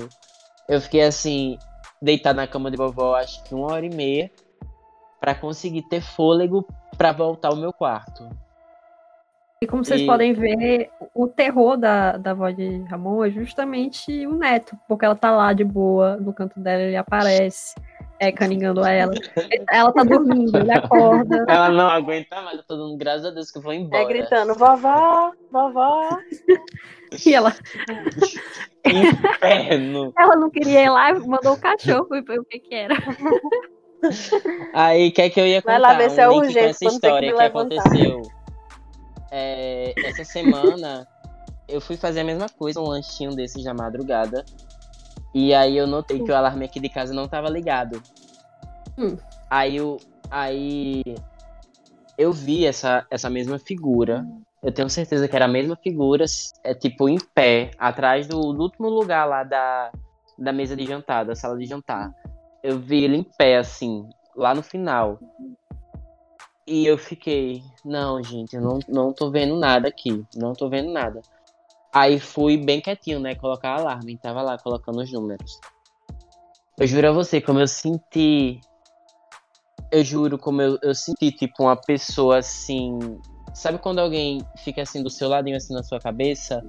[0.69, 1.57] Eu fiquei assim,
[2.03, 4.31] deitado na cama de vovó, acho que uma hora e meia,
[5.21, 8.29] pra conseguir ter fôlego pra voltar ao meu quarto.
[9.63, 14.27] E como vocês E- podem ver, o terror da, da voz de Ramon é justamente
[14.27, 17.75] o neto, porque ela tá lá de boa, no canto dela ele aparece,
[18.21, 19.13] é, caningando ela.
[19.71, 21.45] Ela tá dormindo, ele acorda.
[21.49, 24.03] Ela não aguenta mais, eu tô dando graças a Deus que eu vou embora.
[24.03, 26.19] É gritando, vovó, vovó.
[27.25, 27.55] E ela,
[28.85, 30.13] Inferno.
[30.19, 32.95] ela não queria ir lá, mandou o cachorro e ver o que que era.
[34.75, 36.67] Aí, quer que eu ia contar Vai lá ver um se é link com urgente
[36.67, 37.81] essa que história que, levantar.
[37.81, 38.23] aconteceu.
[39.31, 41.07] É, essa semana,
[41.69, 44.45] eu fui fazer a mesma coisa, um lanchinho desses da madrugada.
[45.35, 48.03] E aí eu notei que o alarme aqui de casa não tava ligado.
[48.97, 49.17] Hum.
[49.51, 49.99] Aí o.
[50.31, 51.03] Aí.
[52.17, 54.27] eu vi essa, essa mesma figura.
[54.63, 56.25] Eu tenho certeza que era a mesma figura,
[56.65, 59.93] é tipo em pé, atrás do, do último lugar lá da,
[60.37, 62.13] da mesa de jantar, da sala de jantar.
[62.61, 65.21] Eu vi ele em pé, assim, lá no final.
[66.67, 70.25] E eu fiquei, não, gente, eu não, não tô vendo nada aqui.
[70.35, 71.23] Não tô vendo nada.
[71.93, 73.35] Aí fui bem quietinho, né?
[73.35, 74.19] Colocar alarme.
[74.19, 75.59] Tava lá colocando os números.
[76.79, 78.61] Eu juro a você, como eu senti.
[79.91, 82.99] Eu juro como eu, eu senti, tipo, uma pessoa assim.
[83.55, 86.63] Sabe quando alguém fica assim do seu ladinho, assim na sua cabeça?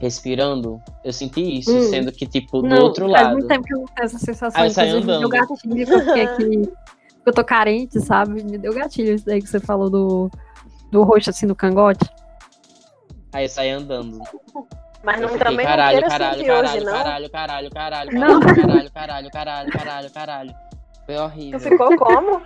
[0.00, 1.82] respirando, eu senti isso, hum.
[1.82, 3.32] sendo que, tipo, do não, outro faz lado.
[3.32, 4.60] muito tempo que eu não tenho essa sensação.
[4.60, 5.20] Aí Inclusive, andando.
[5.20, 6.72] deu gatilho, porque aqui
[7.24, 8.42] eu tô carente, sabe?
[8.42, 10.30] Me deu gatilho isso daí que você falou do,
[10.90, 12.04] do rosto assim no cangote.
[13.36, 14.18] Aí eu saí andando.
[15.02, 16.92] Mas não, também não caralho, queira caralho, caralho, não.
[16.94, 18.40] caralho, caralho, caralho, Não.
[18.40, 20.54] caralho, caralho, caralho, caralho, caralho, caralho, caralho.
[21.04, 21.60] Foi horrível.
[21.60, 22.42] Tu ficou como?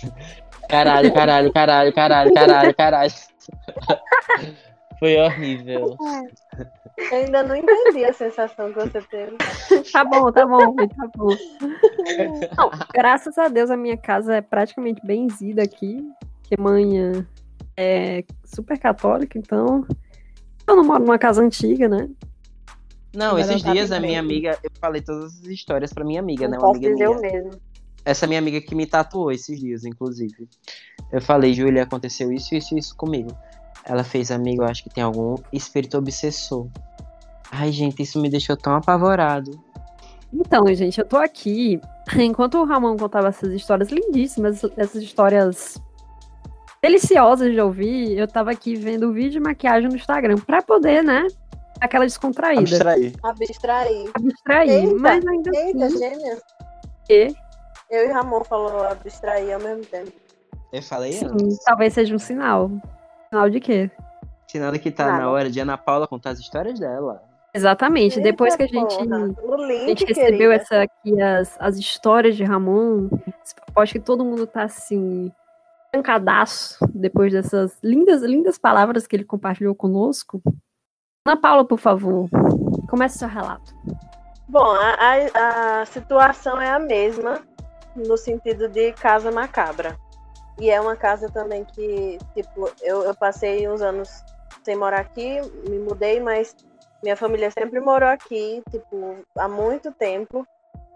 [0.66, 3.12] Caralho, caralho, caralho, caralho, caralho, caralho.
[5.00, 5.96] Foi horrível.
[6.96, 9.36] Eu ainda não entendi a sensação que você teve.
[9.92, 11.36] Tá bom, tá bom, tá bom.
[12.56, 16.08] Não, graças a Deus a minha casa é praticamente benzida aqui,
[16.44, 17.26] que mãe
[17.76, 19.86] é super católica, então
[20.66, 22.08] eu não moro numa casa antiga, né?
[23.14, 26.46] Não, esses dar dias a minha amiga, eu falei todas as histórias pra minha amiga,
[26.46, 26.56] né?
[26.56, 27.18] Não Uma posso amiga dizer minha.
[27.18, 27.60] o mesmo.
[28.04, 30.48] Essa minha amiga que me tatuou esses dias, inclusive.
[31.12, 33.30] Eu falei, Júlia, aconteceu isso, isso, isso comigo.
[33.84, 36.68] Ela fez, amigo, eu acho que tem algum espírito obsessor.
[37.50, 39.50] Ai, gente, isso me deixou tão apavorado.
[40.32, 41.80] Então, gente, eu tô aqui.
[42.16, 45.80] Enquanto o Ramon contava essas histórias lindíssimas, essas histórias
[46.82, 51.02] deliciosas de ouvir, eu tava aqui vendo o vídeo de maquiagem no Instagram pra poder,
[51.02, 51.26] né?
[51.80, 52.60] Aquela descontraída.
[52.62, 53.12] Abstrair.
[53.22, 54.10] Abstrair.
[54.14, 54.70] Abstrair.
[54.70, 56.38] Eita, mas ainda Eita, assim, gêmea.
[57.06, 57.34] que,
[57.90, 60.12] Eu e Ramon falou abstrair ao mesmo tempo.
[60.72, 61.58] Eu falei sim, antes.
[61.64, 62.70] talvez seja um sinal.
[63.30, 63.90] Sinal de quê?
[64.46, 65.18] Sinal de que tá Nada.
[65.18, 67.22] na hora de Ana Paula contar as histórias dela.
[67.52, 68.20] Exatamente.
[68.20, 69.08] Depois que a Eita, gente.
[69.42, 70.54] O a link, gente recebeu querida.
[70.54, 73.08] essa aqui, as, as histórias de Ramon,
[73.76, 75.32] acho que todo mundo tá assim,
[75.90, 80.42] trancadaço depois dessas lindas, lindas palavras que ele compartilhou conosco.
[81.26, 82.28] Ana Paula, por favor,
[82.88, 83.74] comece seu relato.
[84.48, 87.42] Bom, a, a, a situação é a mesma
[87.94, 89.96] no sentido de casa macabra.
[90.58, 94.22] E é uma casa também que, tipo, eu, eu passei uns anos
[94.62, 96.54] sem morar aqui, me mudei, mas
[97.02, 100.46] minha família sempre morou aqui, tipo, há muito tempo.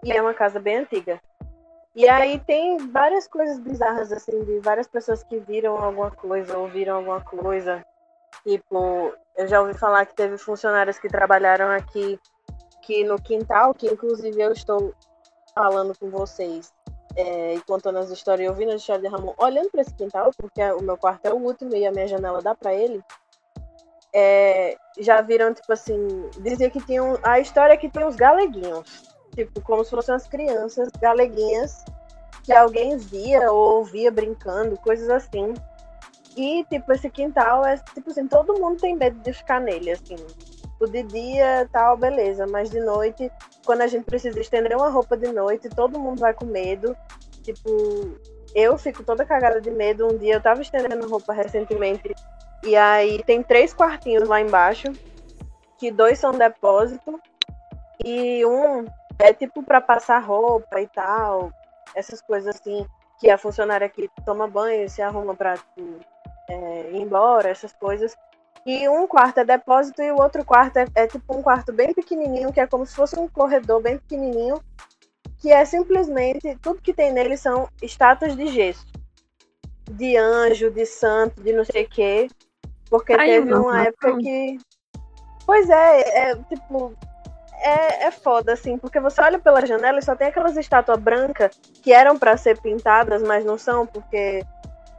[0.03, 1.19] E é uma casa bem antiga.
[1.95, 6.97] E aí tem várias coisas bizarras, assim, de várias pessoas que viram alguma coisa, ouviram
[6.97, 7.85] alguma coisa.
[8.43, 12.19] Tipo, eu já ouvi falar que teve funcionários que trabalharam aqui
[12.81, 14.93] que no quintal, que inclusive eu estou
[15.55, 16.71] falando com vocês
[17.15, 20.31] é, e contando as histórias e ouvindo as histórias de Ramon, olhando para esse quintal,
[20.37, 23.01] porque o meu quarto é o último e a minha janela dá para ele.
[24.13, 27.17] é, já viram, tipo assim, dizia que tinham.
[27.21, 29.14] A história é que tem uns galeguinhos.
[29.35, 31.83] Tipo, como se fossem as crianças galeguinhas
[32.43, 35.53] que alguém via ou ouvia brincando, coisas assim.
[36.37, 40.15] E, tipo, esse quintal é, tipo assim, todo mundo tem medo de ficar nele, assim.
[40.79, 43.31] O de dia, tal, beleza, mas de noite,
[43.65, 46.95] quando a gente precisa estender uma roupa de noite, todo mundo vai com medo.
[47.41, 48.17] Tipo,
[48.53, 50.05] eu fico toda cagada de medo.
[50.05, 52.13] Um dia eu tava estendendo roupa recentemente,
[52.63, 54.91] e aí tem três quartinhos lá embaixo,
[55.77, 57.19] que dois são depósito,
[58.03, 58.85] e um
[59.19, 61.51] é tipo para passar roupa e tal,
[61.95, 62.85] essas coisas assim,
[63.19, 65.99] que a funcionária aqui toma banho, se arruma pra tipo,
[66.49, 68.15] é, ir embora, essas coisas.
[68.65, 71.93] E um quarto é depósito e o outro quarto é, é tipo um quarto bem
[71.93, 74.59] pequenininho, que é como se fosse um corredor bem pequenininho,
[75.37, 78.85] que é simplesmente tudo que tem nele são estátuas de gesso,
[79.91, 82.27] de anjo, de santo, de não sei o quê,
[82.89, 84.57] porque Ai, teve uma época que,
[85.45, 86.95] pois é, é tipo
[87.65, 91.59] é, é foda, assim, porque você olha pela janela e só tem aquelas estátuas brancas
[91.81, 94.45] que eram para ser pintadas, mas não são, porque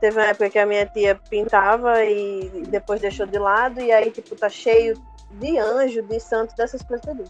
[0.00, 4.10] teve uma época que a minha tia pintava e depois deixou de lado, e aí,
[4.10, 5.00] tipo, tá cheio
[5.30, 7.24] de anjo, de santo, dessas coisas tudo.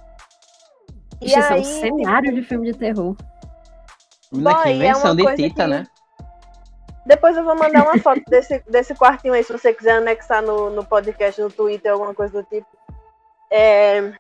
[1.20, 3.14] E isso é um aí, cenário de filme de terror.
[4.32, 5.86] Menina, que Boy, é invenção uma de Tita, que- né?
[7.06, 10.70] Depois eu vou mandar uma foto desse, desse quartinho aí, se você quiser anexar no,
[10.70, 12.66] no podcast, no Twitter, alguma coisa do tipo.
[13.50, 14.12] É,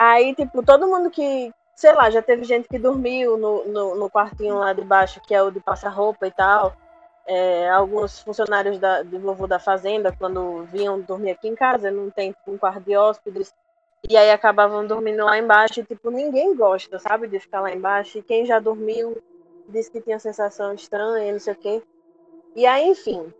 [0.00, 4.08] Aí, tipo, todo mundo que, sei lá, já teve gente que dormiu no, no, no
[4.10, 6.74] quartinho lá de baixo, que é o de passar roupa e tal.
[7.26, 12.08] É, alguns funcionários da, do vovô da fazenda, quando vinham dormir aqui em casa, não
[12.08, 13.52] tem tipo, um quarto de hóspedes.
[14.08, 18.16] E aí acabavam dormindo lá embaixo, e tipo, ninguém gosta, sabe, de ficar lá embaixo.
[18.16, 19.18] E quem já dormiu
[19.68, 21.82] disse que tinha sensação estranha, não sei o quê.
[22.56, 23.30] E aí, enfim,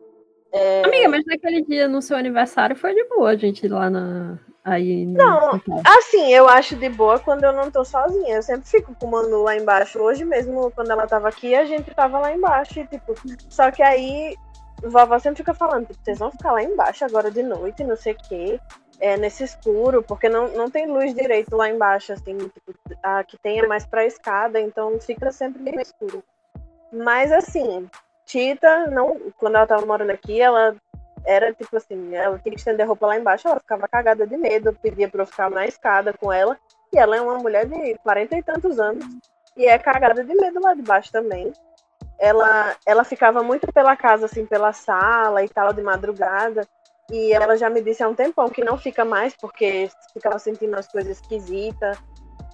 [0.53, 3.89] É, Amiga, mas naquele dia, no seu aniversário, foi de boa a gente ir lá
[3.89, 4.39] na.
[4.65, 5.83] Aí Não, quarto.
[5.87, 8.37] Assim, eu acho de boa quando eu não tô sozinha.
[8.37, 9.99] Eu sempre fico com o Manu lá embaixo.
[9.99, 12.81] Hoje mesmo, quando ela tava aqui, a gente tava lá embaixo.
[12.81, 13.15] E, tipo,
[13.49, 14.37] só que aí,
[14.83, 18.13] vovó sempre fica falando, tipo, vocês vão ficar lá embaixo agora de noite, não sei
[18.13, 18.61] o quê.
[18.99, 23.39] É, nesse escuro, porque não, não tem luz direito lá embaixo, assim, tipo, a que
[23.39, 26.23] tem é mais pra escada, então fica sempre meio escuro.
[26.93, 27.89] Mas assim,
[28.27, 30.77] Tita, não, quando ela tava morando aqui, ela
[31.25, 34.73] era tipo assim, ela tinha que estender roupa lá embaixo, ela ficava cagada de medo,
[34.81, 36.57] pedia pra eu ficar na escada com ela.
[36.93, 39.05] E ela é uma mulher de 40 e tantos anos
[39.57, 41.53] e é cagada de medo lá de baixo também.
[42.19, 46.67] Ela, ela ficava muito pela casa, assim, pela sala e tal, de madrugada.
[47.11, 50.77] E ela já me disse há um tempão que não fica mais, porque ficava sentindo
[50.77, 51.99] as coisas esquisitas.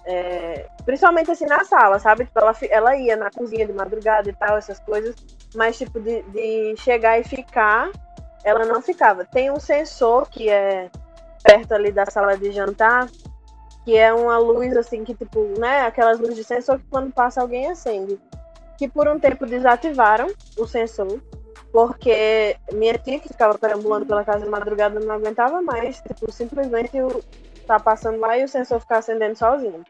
[0.05, 2.25] É, principalmente assim na sala, sabe?
[2.25, 5.15] Tipo, ela, ela ia na cozinha de madrugada e tal, essas coisas.
[5.53, 7.91] Mas, tipo, de, de chegar e ficar,
[8.47, 9.25] ela não ficava.
[9.25, 10.89] Tem um sensor que é
[11.43, 13.07] perto ali da sala de jantar,
[13.83, 15.81] que é uma luz assim que, tipo, né?
[15.81, 18.17] Aquelas luzes de sensor que quando passa alguém acende.
[18.77, 21.19] Que por um tempo desativaram o sensor,
[21.71, 27.01] porque minha tia que ficava perambulando pela casa de madrugada não aguentava mais, tipo, simplesmente
[27.01, 27.21] o-
[27.65, 29.83] tá passando lá e o sensor ficar acendendo sozinho.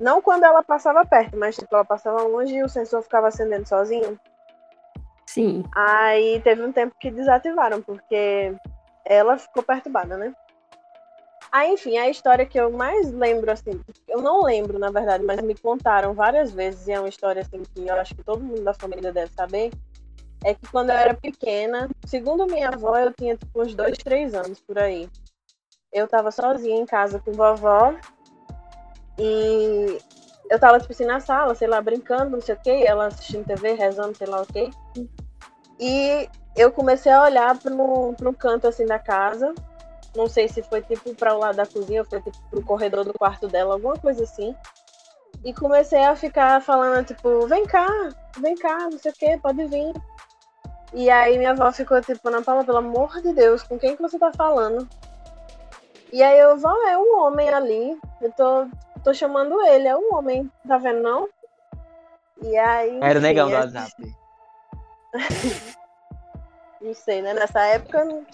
[0.00, 3.68] Não quando ela passava perto, mas tipo, ela passava longe e o sensor ficava acendendo
[3.68, 4.18] sozinho.
[5.32, 5.64] Sim.
[5.74, 8.54] Aí teve um tempo que desativaram, porque
[9.02, 10.34] ela ficou perturbada, né?
[11.50, 15.40] Aí, enfim, a história que eu mais lembro, assim, eu não lembro, na verdade, mas
[15.40, 18.62] me contaram várias vezes, e é uma história, assim, que eu acho que todo mundo
[18.62, 19.70] da família deve saber,
[20.44, 24.34] é que quando eu era pequena, segundo minha avó, eu tinha, tipo, uns dois, três
[24.34, 25.08] anos, por aí.
[25.90, 27.94] Eu tava sozinha em casa com vovó,
[29.18, 29.98] e
[30.50, 33.46] eu tava, tipo assim, na sala, sei lá, brincando, não sei o quê, ela assistindo
[33.46, 34.68] TV, rezando, sei lá o quê.
[35.78, 39.54] E eu comecei a olhar para um canto assim da casa.
[40.14, 43.04] Não sei se foi tipo para o lado da cozinha ou foi tipo pro corredor
[43.04, 44.54] do quarto dela, alguma coisa assim.
[45.44, 47.88] E comecei a ficar falando, tipo, vem cá,
[48.38, 49.92] vem cá, não sei o que, pode vir.
[50.92, 54.02] E aí minha avó ficou tipo, Ana Paula, pelo amor de Deus, com quem que
[54.02, 54.86] você tá falando?
[56.12, 58.66] E aí eu, vó, é um homem ali, eu tô,
[59.02, 61.28] tô chamando ele, é um homem, tá vendo não?
[62.42, 62.98] E aí.
[63.00, 64.21] Era o negão do WhatsApp.
[66.80, 67.32] Não sei, né?
[67.32, 68.26] Nessa época, não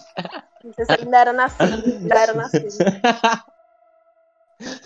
[0.63, 1.85] não sei se ainda era nascido.
[1.85, 2.67] Ainda era nascido.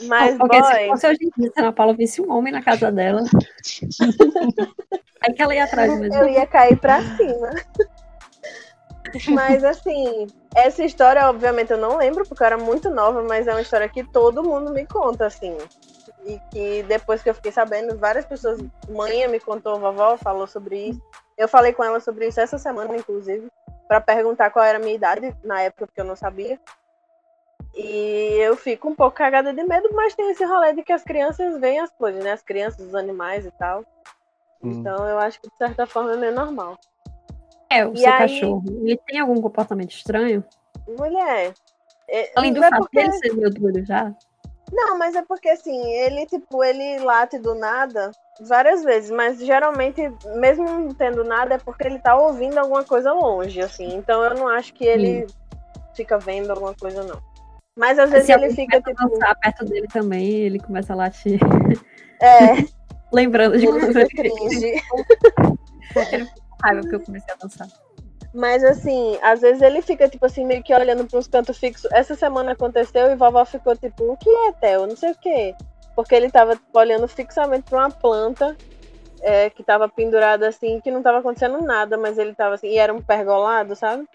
[0.03, 2.53] Mas, Porque se boy, fosse hoje em dia, se a Ana Paula visse um homem
[2.53, 3.21] na casa dela.
[5.21, 6.21] aí que ela ia atrás mesmo.
[6.21, 7.49] eu ia cair pra cima.
[9.29, 13.51] Mas, assim, essa história, obviamente, eu não lembro, porque eu era muito nova, mas é
[13.51, 15.57] uma história que todo mundo me conta, assim.
[16.23, 20.89] E que depois que eu fiquei sabendo, várias pessoas, mãe me contou, vovó falou sobre
[20.89, 21.01] isso.
[21.37, 23.47] Eu falei com ela sobre isso essa semana, inclusive,
[23.87, 26.59] para perguntar qual era a minha idade na época, porque eu não sabia.
[27.75, 31.03] E eu fico um pouco cagada de medo, mas tem esse rolê de que as
[31.03, 32.31] crianças veem as coisas, né?
[32.31, 33.83] As crianças, os animais e tal.
[34.63, 34.71] Hum.
[34.71, 36.77] Então eu acho que de certa forma é meio normal.
[37.71, 38.63] É, o E seu aí- cachorro.
[38.67, 40.43] Ele tem algum comportamento estranho?
[40.87, 41.53] Mulher.
[42.07, 44.13] é- Além do não é fato porque- dele ser meu doido já.
[44.71, 50.01] Não, mas é porque assim, ele, tipo, ele late do nada várias vezes, mas geralmente,
[50.35, 53.95] mesmo não tendo nada, é porque ele tá ouvindo alguma coisa longe, assim.
[53.95, 55.27] Então eu não acho que ele
[55.95, 57.21] fica vendo alguma coisa, não.
[57.75, 59.09] Mas às vezes Se ele fica, tipo.
[59.09, 61.39] dançar perto dele também, ele começa a latir.
[62.21, 62.63] É,
[63.13, 64.65] Lembrando de ele quando eu cringe.
[66.11, 67.67] ele ficou raiva porque eu comecei a dançar.
[68.33, 71.91] Mas assim, às vezes ele fica, tipo assim, meio que olhando pros cantos fixos.
[71.91, 74.87] Essa semana aconteceu e vovó ficou, tipo, o que é, Theo?
[74.87, 75.53] Não sei o quê.
[75.95, 78.57] Porque ele tava tipo, olhando fixamente pra uma planta
[79.21, 82.77] é, que tava pendurada assim, que não tava acontecendo nada, mas ele tava assim, e
[82.77, 84.07] era um pergolado, sabe?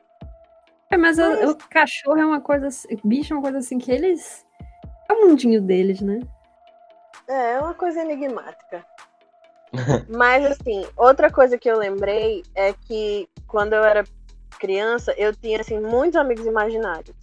[0.91, 3.79] É, mas o- Mas- o cachorro é uma coisa assim, bicho é uma coisa assim
[3.79, 4.45] que eles.
[5.09, 6.21] É o mundinho deles, né?
[7.29, 8.85] É, é uma coisa enigmática.
[10.09, 14.05] Mas assim, outra coisa que eu lembrei é que quando eu era
[14.59, 17.15] criança, eu tinha assim muitos amigos imaginários.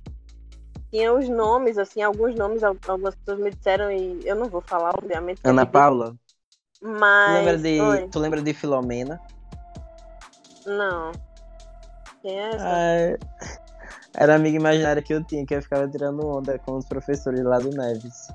[0.95, 4.61] Tinha os nomes, assim, alguns nomes, al- algumas pessoas me disseram e eu não vou
[4.61, 5.41] falar, obviamente.
[5.43, 6.15] Ana é Paula,
[6.79, 7.33] tu Mas.
[7.33, 9.19] lembra, de, Oi, tu lembra de Filomena?
[10.65, 11.11] não.
[12.21, 12.63] Quem é essa?
[12.63, 13.17] Ah,
[14.15, 17.43] era a amiga imaginária que eu tinha, que eu ficava tirando onda com os professores
[17.43, 18.27] lá do Neves.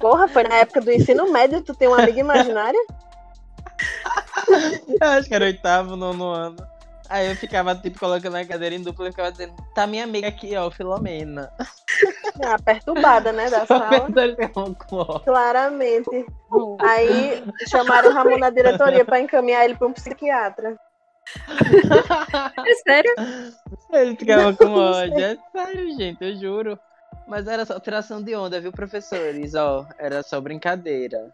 [0.00, 2.80] Porra, foi na época do ensino médio, tu tem uma amiga imaginária?
[4.88, 6.73] Eu acho que era oitavo, nono ano.
[7.08, 10.28] Aí eu ficava, tipo, colocando a cadeira em dupla e ficava dizendo, tá minha amiga
[10.28, 11.52] aqui, ó, Filomena.
[12.40, 13.88] É, a perturbada, né, da sala.
[13.88, 15.18] Professores ficavam com ó.
[15.20, 16.26] Claramente.
[16.80, 20.76] Aí chamaram o Ramon na diretoria pra encaminhar ele pra um psiquiatra.
[22.66, 23.14] É sério?
[23.92, 25.18] Ele ficava com ódio.
[25.18, 26.78] É sério, gente, eu juro.
[27.26, 29.54] Mas era só tiração de onda, viu, professores?
[29.54, 31.32] Ó, era só brincadeira.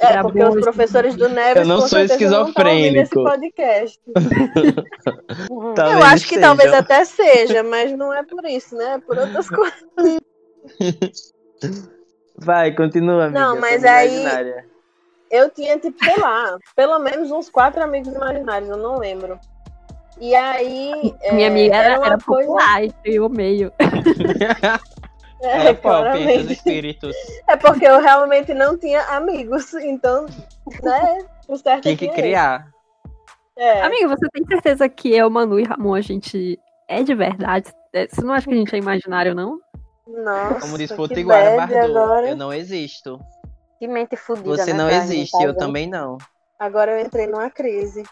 [0.00, 3.22] É, Era porque bom os professores do Neves Eu não sou não esquizofrênico.
[3.22, 4.00] podcast.
[5.50, 6.40] Eu acho que seja.
[6.40, 8.94] talvez até seja, mas não é por isso, né?
[8.94, 9.78] É por outras coisas.
[12.36, 13.38] Vai, continua, amiga.
[13.40, 14.66] Não, mas aí- imaginária.
[15.30, 19.38] Eu tinha, tipo, sei lá, pelo menos uns quatro amigos imaginários, eu não lembro.
[20.20, 21.14] E aí.
[21.32, 22.48] Minha é, amiga era, era coisa.
[22.48, 22.80] popular,
[23.20, 23.70] o meio.
[25.40, 26.52] É, os claramente.
[26.52, 27.14] espíritos.
[27.46, 30.26] É porque eu realmente não tinha amigos, então,
[30.82, 31.18] né?
[31.46, 32.68] O certo é que é criar.
[33.56, 33.82] É.
[33.82, 36.58] Amiga, você tem certeza que eu, Manu e Ramon, a gente
[36.88, 37.72] é de verdade?
[37.92, 39.60] É, Você não acha que a gente é imaginário, não?
[40.06, 42.28] Nossa, Como diz que Potiguara Bardot, agora.
[42.30, 43.20] eu não existo.
[43.78, 46.18] Que mente fudida, Você né, não pra existe, gente, eu tá também não.
[46.58, 48.02] Agora eu entrei numa crise.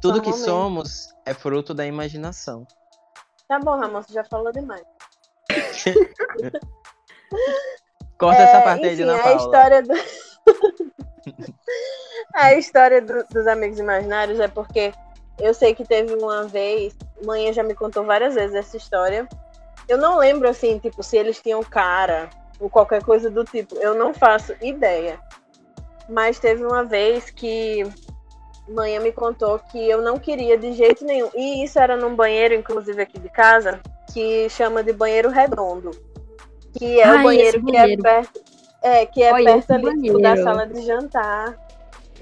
[0.00, 0.44] Tudo que Normalmente.
[0.44, 2.66] somos é fruto da imaginação.
[3.48, 4.82] Tá bom, Ramon, você já falou demais.
[8.18, 9.36] Corta É, essa parte aí de enfim, Ana a Paula.
[9.40, 9.94] história do...
[12.34, 14.92] a história do- dos amigos imaginários é porque
[15.38, 19.26] eu sei que teve uma vez, mãe já me contou várias vezes essa história.
[19.88, 22.28] Eu não lembro assim, tipo, se eles tinham cara
[22.60, 23.74] ou qualquer coisa do tipo.
[23.76, 25.18] Eu não faço ideia.
[26.08, 27.82] Mas teve uma vez que
[28.70, 31.28] mãe me contou que eu não queria de jeito nenhum.
[31.34, 33.80] E isso era num banheiro, inclusive aqui de casa,
[34.12, 35.90] que chama de banheiro redondo.
[36.76, 38.00] Que é Ai, o banheiro esse que banheiro.
[38.00, 38.40] é perto.
[38.82, 40.42] É, que é Olha, perto ali tipo, da banheiro.
[40.42, 41.58] sala de jantar.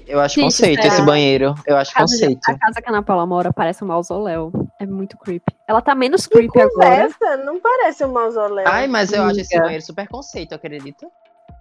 [0.07, 0.93] Eu acho Gente, conceito espera.
[0.95, 1.53] esse banheiro.
[1.67, 2.39] Eu acho A de- conceito.
[2.49, 4.51] a casa que a Ana Paula mora parece um mausoléu.
[4.79, 5.53] É muito creepy.
[5.67, 6.73] Ela tá menos creepy agora.
[7.09, 8.65] Conversa, não parece um mausoléu.
[8.67, 9.65] Ai, mas eu acho esse Amiga.
[9.65, 11.07] banheiro super conceito, acredita?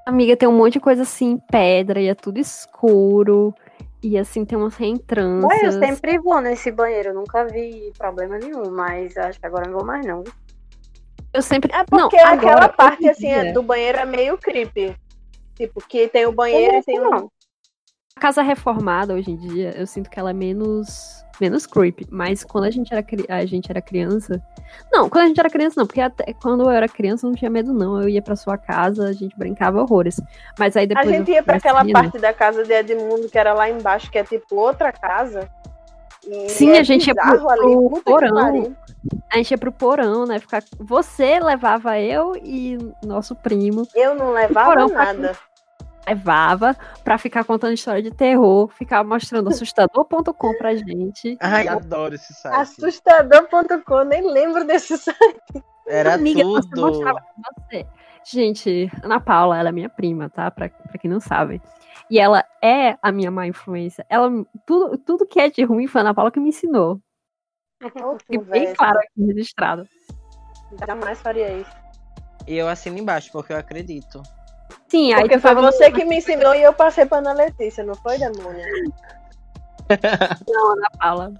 [0.07, 3.55] Amiga, tem um monte de coisa assim, pedra, e é tudo escuro.
[4.03, 5.75] E assim, tem umas Ué, eu reentrâncias.
[5.75, 10.07] sempre vou nesse banheiro, nunca vi problema nenhum, mas acho que agora não vou mais
[10.07, 10.23] não.
[11.33, 11.73] Eu sempre.
[11.75, 14.97] É porque não, aquela parte assim dia, do banheiro é meio creepy.
[15.55, 17.11] Tipo, que tem o banheiro e tem um.
[17.11, 17.33] Não.
[18.17, 21.25] A casa reformada hoje em dia, eu sinto que ela é menos.
[21.41, 22.07] Menos creepy.
[22.11, 24.43] Mas quando a gente era, a gente era criança.
[24.93, 27.37] Não, quando a gente era criança, não, porque até quando eu era criança eu não
[27.37, 28.01] tinha medo, não.
[28.03, 30.21] Eu ia pra sua casa, a gente brincava horrores.
[30.59, 31.09] Mas aí A depois.
[31.09, 34.19] gente eu ia pra aquela parte da casa de Edmundo, que era lá embaixo, que
[34.19, 35.49] é tipo outra casa.
[36.27, 38.75] E Sim, é a gente ia pro- pro porão.
[39.33, 40.39] A gente ia pro porão, né?
[40.41, 40.63] Ficar...
[40.81, 42.77] Você levava eu e
[43.07, 43.87] nosso primo.
[43.95, 45.37] Eu não levava porão pra nada.
[46.09, 51.37] Levava pra ficar contando história de terror, ficava mostrando assustador.com pra gente.
[51.41, 52.55] Ai, adoro esse site.
[52.55, 55.63] Assustador.com, nem lembro desse site.
[55.87, 56.81] Era Amiga, você tudo.
[56.81, 57.23] mostrava
[57.57, 57.87] você.
[58.25, 60.51] Gente, Ana Paula, ela é minha prima, tá?
[60.51, 61.61] Pra, pra quem não sabe.
[62.11, 64.05] E ela é a minha má influência.
[64.09, 64.31] Ela,
[64.67, 67.01] tudo, tudo que é de ruim foi a Ana Paula que me ensinou.
[68.31, 69.87] E bem claro aqui registrado.
[70.87, 71.71] Jamais faria isso.
[72.47, 74.23] E eu assino embaixo, porque eu acredito.
[74.89, 77.95] Sim, aí Porque foi você que me ensinou e eu passei pra Ana Letícia, não
[77.95, 78.65] foi, demônio?
[80.49, 81.33] Não, Ana Paula.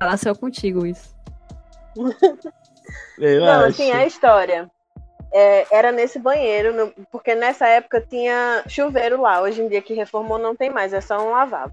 [0.00, 1.14] Ela nasceu contigo isso.
[3.18, 3.68] Eu Não, acho.
[3.82, 4.70] assim, a história.
[5.32, 9.40] é, era nesse banheiro, no- porque nessa época tinha chuveiro lá.
[9.40, 11.72] Hoje em dia que reformou não tem mais, é só um lavabo.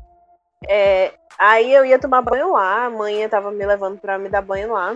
[0.67, 4.41] É, aí eu ia tomar banho lá, a mãe tava me levando pra me dar
[4.41, 4.95] banho lá.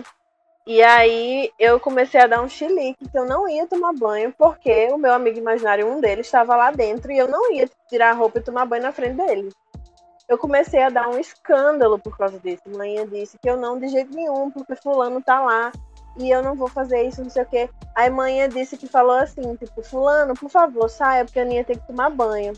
[0.66, 4.88] E aí eu comecei a dar um chilique que eu não ia tomar banho, porque
[4.92, 8.14] o meu amigo imaginário, um deles, estava lá dentro e eu não ia tirar a
[8.14, 9.48] roupa e tomar banho na frente dele.
[10.28, 12.62] Eu comecei a dar um escândalo por causa disso.
[12.68, 15.72] Manhã disse que eu não de jeito nenhum, porque fulano tá lá
[16.16, 17.68] e eu não vou fazer isso, não sei o quê.
[17.94, 21.76] Aí manhã disse que falou assim, tipo, fulano, por favor, saia, porque a Aninha tem
[21.76, 22.52] que tomar banho.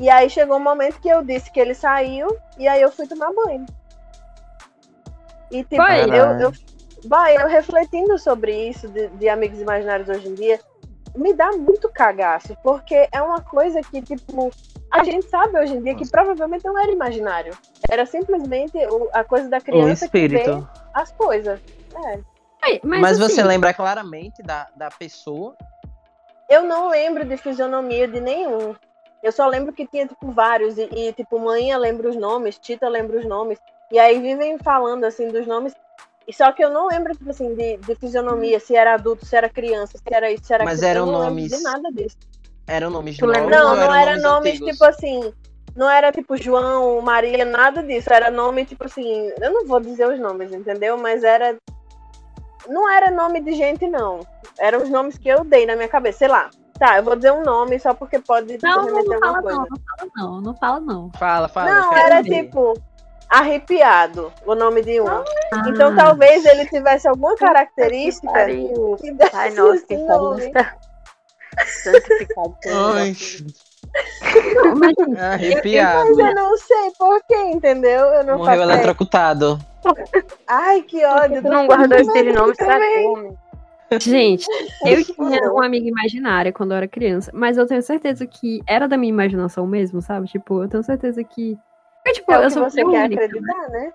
[0.00, 2.28] E aí chegou um momento que eu disse que ele saiu
[2.58, 3.64] e aí eu fui tomar banho.
[5.50, 6.04] E tipo, Vai.
[6.04, 6.52] eu, eu,
[7.04, 10.60] vai, eu refletindo sobre isso de, de amigos imaginários hoje em dia,
[11.16, 14.50] me dá muito cagaço, porque é uma coisa que, tipo,
[14.90, 17.56] a gente sabe hoje em dia que provavelmente não era imaginário.
[17.90, 20.44] Era simplesmente o- a coisa da Um criança que vê
[20.94, 21.60] as coisas.
[22.06, 22.20] É.
[22.62, 25.54] Ai, Mas, Mas, assim, você lembra claramente da, da pessoa?
[26.48, 28.74] Eu não lembro de fisionomia de nenhum.
[29.22, 30.78] Eu só lembro que tinha, tipo, vários.
[30.78, 33.58] E, e, tipo, Manha lembra os nomes, Tita lembra os nomes.
[33.90, 35.74] E aí vivem falando, assim, dos nomes.
[36.28, 39.34] E só que eu não lembro, tipo assim, de, de fisionomia, se era adulto, se
[39.34, 40.90] era criança, se era isso, se era Mas aquilo.
[40.90, 42.18] eram não nomes de nada disso.
[42.66, 45.32] Eram nomes Tu novos Não, não eram era nomes, nomes, tipo assim.
[45.74, 48.12] Não era tipo João, Maria, nada disso.
[48.12, 49.32] Era nome, tipo assim.
[49.40, 50.98] Eu não vou dizer os nomes, entendeu?
[50.98, 51.56] Mas era.
[52.68, 54.20] Não era nome de gente, não.
[54.58, 56.18] Eram os nomes que eu dei na minha cabeça.
[56.18, 56.50] Sei lá.
[56.78, 59.58] Tá, eu vou dizer um nome só porque pode Não, não, não alguma fala coisa.
[59.58, 61.10] não, não fala não, não fala não.
[61.18, 61.70] Fala, fala.
[61.70, 62.44] Não, era saber.
[62.44, 62.74] tipo.
[63.28, 65.08] Arrepiado, o nome de um.
[65.08, 65.24] Ah.
[65.68, 70.52] Então talvez ele tivesse alguma característica que desse Ai, nossa, que esse nome.
[71.82, 73.46] Santificado Ai, gente,
[75.18, 76.16] arrepiado.
[76.16, 78.06] Mas eu não sei por quê, entendeu?
[78.06, 79.58] Eu não Morreu faço eletrocutado.
[80.46, 81.42] Ai, que ódio.
[81.42, 83.38] Tu não guardou esses nomes pra como?
[84.00, 84.46] Gente,
[84.84, 88.86] eu tinha uma amiga imaginária quando eu era criança, mas eu tenho certeza que era
[88.86, 90.26] da minha imaginação mesmo, sabe?
[90.26, 91.58] Tipo, eu tenho certeza que.
[92.08, 93.24] Eu, tipo, É eu que sou você quer única.
[93.24, 93.92] acreditar, né?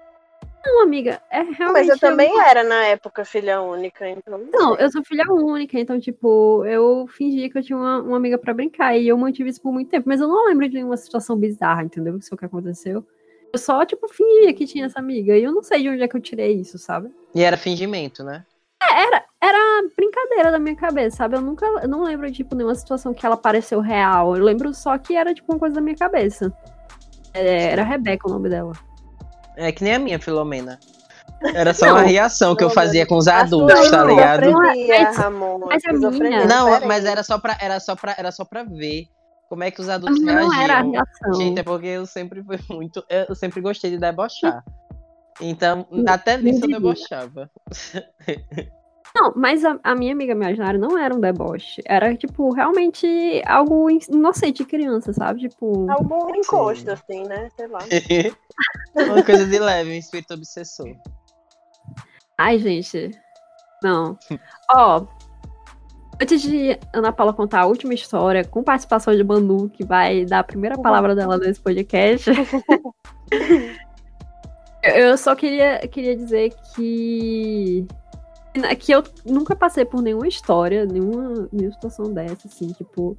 [0.65, 1.73] Não, amiga, é realmente.
[1.73, 4.39] Mas eu também era na época filha única, então.
[4.51, 8.37] Não, eu sou filha única, então, tipo, eu fingia que eu tinha uma, uma amiga
[8.37, 10.95] pra brincar e eu mantive isso por muito tempo, mas eu não lembro de nenhuma
[10.95, 12.17] situação bizarra, entendeu?
[12.17, 13.05] Isso é o que aconteceu.
[13.51, 16.07] Eu só, tipo, fingia que tinha essa amiga e eu não sei de onde é
[16.07, 17.11] que eu tirei isso, sabe?
[17.35, 18.45] E era fingimento, né?
[19.41, 21.35] Era brincadeira da minha cabeça, sabe?
[21.35, 24.35] Eu nunca, eu não lembro, tipo, nenhuma situação que ela pareceu real.
[24.37, 26.53] Eu lembro só que era, tipo, uma coisa da minha cabeça.
[27.33, 28.73] É, era Rebeca o nome dela.
[29.57, 30.79] É que nem a minha, Filomena.
[31.53, 31.93] Era só Não.
[31.95, 34.43] uma reação que eu fazia com os adultos, sua tá ligado?
[34.45, 38.31] esquizofrenia, Mas- Ramon, mas a minha- Não, mas era só pra, era só pra, era
[38.31, 39.07] só pra, ver
[39.49, 40.91] como é que os adultos não era a reagiam.
[40.91, 41.33] reação.
[41.33, 43.03] Gente, é porque eu sempre fui muito.
[43.09, 44.63] Eu sempre gostei de debochar.
[45.41, 47.49] Então, até nisso eu debochava.
[49.15, 51.83] Não, mas a, a minha amiga imaginária não era um deboche.
[51.85, 55.41] Era, tipo, realmente algo in- inocente de criança, sabe?
[55.41, 55.89] Tipo.
[55.91, 57.49] Algum encosto, assim, né?
[57.55, 57.79] Sei lá.
[58.95, 60.95] Uma coisa de leve, um espírito obsessor.
[62.39, 63.11] Ai, gente.
[63.83, 64.17] Não.
[64.71, 65.05] Ó.
[66.21, 70.39] Antes de Ana Paula contar a última história, com participação de Manu, que vai dar
[70.39, 72.31] a primeira palavra dela nesse podcast.
[74.83, 77.85] eu só queria, queria dizer que.
[78.79, 83.17] Que eu nunca passei por nenhuma história, nenhuma, nenhuma situação dessa, assim, tipo.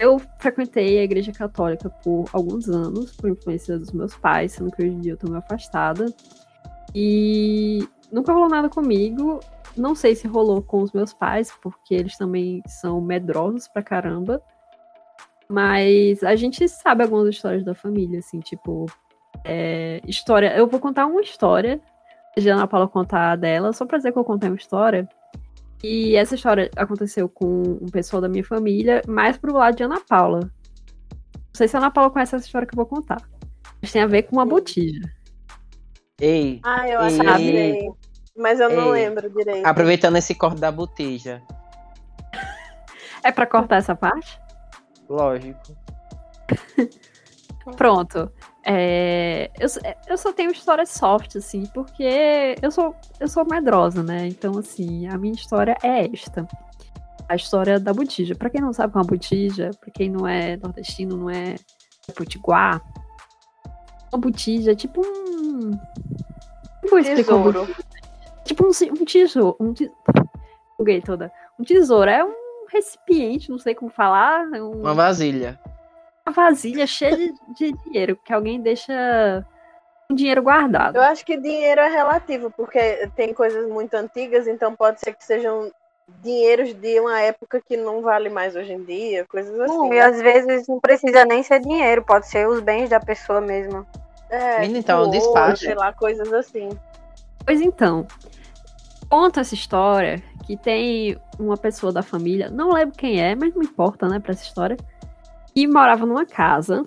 [0.00, 4.82] Eu frequentei a igreja católica por alguns anos, por influência dos meus pais, sendo que
[4.82, 6.06] hoje em dia eu tô meio afastada.
[6.94, 9.38] E nunca rolou nada comigo.
[9.76, 14.42] Não sei se rolou com os meus pais, porque eles também são medrosos pra caramba.
[15.48, 18.86] Mas a gente sabe algumas histórias da família, assim, tipo.
[19.44, 20.56] é, história.
[20.56, 21.80] Eu vou contar uma história.
[22.36, 25.08] De Ana Paula contar a dela, só pra dizer que eu contei uma história.
[25.82, 30.00] E essa história aconteceu com um pessoal da minha família, mais pro lado de Ana
[30.00, 30.40] Paula.
[30.40, 30.50] Não
[31.54, 33.20] sei se a Ana Paula conhece essa história que eu vou contar.
[33.80, 35.00] Mas tem a ver com uma botija.
[36.20, 37.90] Ei, Ah, eu acho que.
[38.36, 39.08] Mas eu não Ei.
[39.08, 39.66] lembro direito.
[39.66, 41.42] aproveitando esse corte da botija.
[43.24, 44.40] É pra cortar essa parte?
[45.08, 45.60] Lógico.
[47.76, 48.30] Pronto.
[48.64, 49.68] É, eu,
[50.08, 54.26] eu só tenho história soft, assim, porque eu sou, eu sou medrosa, né?
[54.26, 56.46] Então, assim, a minha história é esta.
[57.28, 58.34] A história da botija.
[58.34, 61.30] Pra quem não sabe o que é uma botija, pra quem não é nordestino, não
[61.30, 61.54] é
[62.16, 62.82] potiguar,
[64.12, 65.70] uma botija é tipo um...
[66.82, 67.68] Como uma Tesouro.
[68.44, 69.56] Tipo um, um tesouro.
[69.60, 69.90] Um te...
[70.76, 71.32] Buguei toda.
[71.58, 74.48] Um tesouro é um recipiente, não sei como falar.
[74.52, 75.58] é um- Uma vasilha.
[76.26, 79.44] Uma vasilha cheia de, de dinheiro, que alguém deixa
[80.10, 80.96] um dinheiro guardado.
[80.96, 85.24] Eu acho que dinheiro é relativo, porque tem coisas muito antigas, então pode ser que
[85.24, 85.70] sejam
[86.20, 89.74] dinheiros de uma época que não vale mais hoje em dia, coisas assim.
[89.74, 93.40] Não, e às vezes não precisa nem ser dinheiro, pode ser os bens da pessoa
[93.40, 93.86] mesmo.
[94.28, 95.64] É, Menina, então, ouro, despacho.
[95.64, 96.70] Sei lá, coisas assim.
[97.44, 98.06] Pois então,
[99.08, 103.62] conta essa história que tem uma pessoa da família, não lembro quem é, mas não
[103.62, 104.76] importa, né, pra essa história,
[105.54, 106.84] que morava numa casa.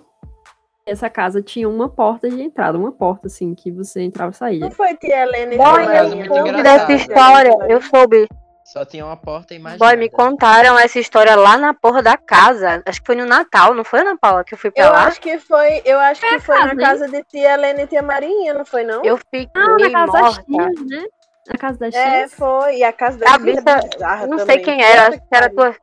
[0.85, 4.59] Essa casa tinha uma porta de entrada, uma porta assim, que você entrava e saía.
[4.59, 6.35] Não foi tia Helena e casa eu não?
[6.35, 8.27] soube dessa história, eu soube.
[8.63, 9.91] Só tinha uma porta imaginada.
[9.91, 12.81] Boy, me contaram essa história lá na porra da casa.
[12.85, 15.05] Acho que foi no Natal, não foi, Ana Paula, que eu fui pra Eu lá?
[15.05, 16.77] acho que foi, eu acho que foi casa, na hein?
[16.79, 19.03] casa de tia Helena e tia Marinha, não foi não?
[19.03, 20.43] Eu fiquei Ah, na casa das morta.
[20.43, 21.03] tias, né?
[21.47, 22.33] Na casa das É, tias.
[22.33, 22.77] foi.
[22.77, 24.63] E a casa da A tia bicha- é bizarra Não sei também.
[24.63, 25.75] quem era, acho que era tua.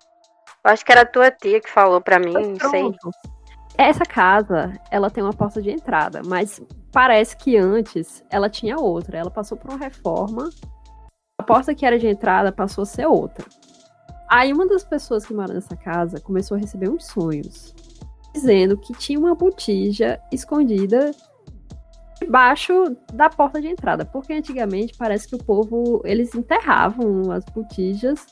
[0.64, 2.94] Eu Acho que era tua tia que falou pra mim, não sei.
[3.76, 6.60] Essa casa, ela tem uma porta de entrada, mas
[6.92, 9.18] parece que antes ela tinha outra.
[9.18, 10.50] Ela passou por uma reforma.
[11.38, 13.46] A porta que era de entrada passou a ser outra.
[14.30, 17.74] Aí uma das pessoas que mora nessa casa começou a receber uns sonhos,
[18.32, 21.10] dizendo que tinha uma botija escondida
[22.18, 28.24] debaixo da porta de entrada, porque antigamente parece que o povo eles enterravam as botijas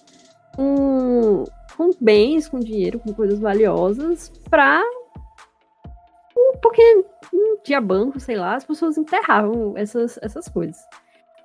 [0.55, 1.45] com,
[1.77, 4.83] com bens, com dinheiro, com coisas valiosas pra
[6.63, 10.79] porque não tinha banco, sei lá, as pessoas enterravam essas, essas coisas.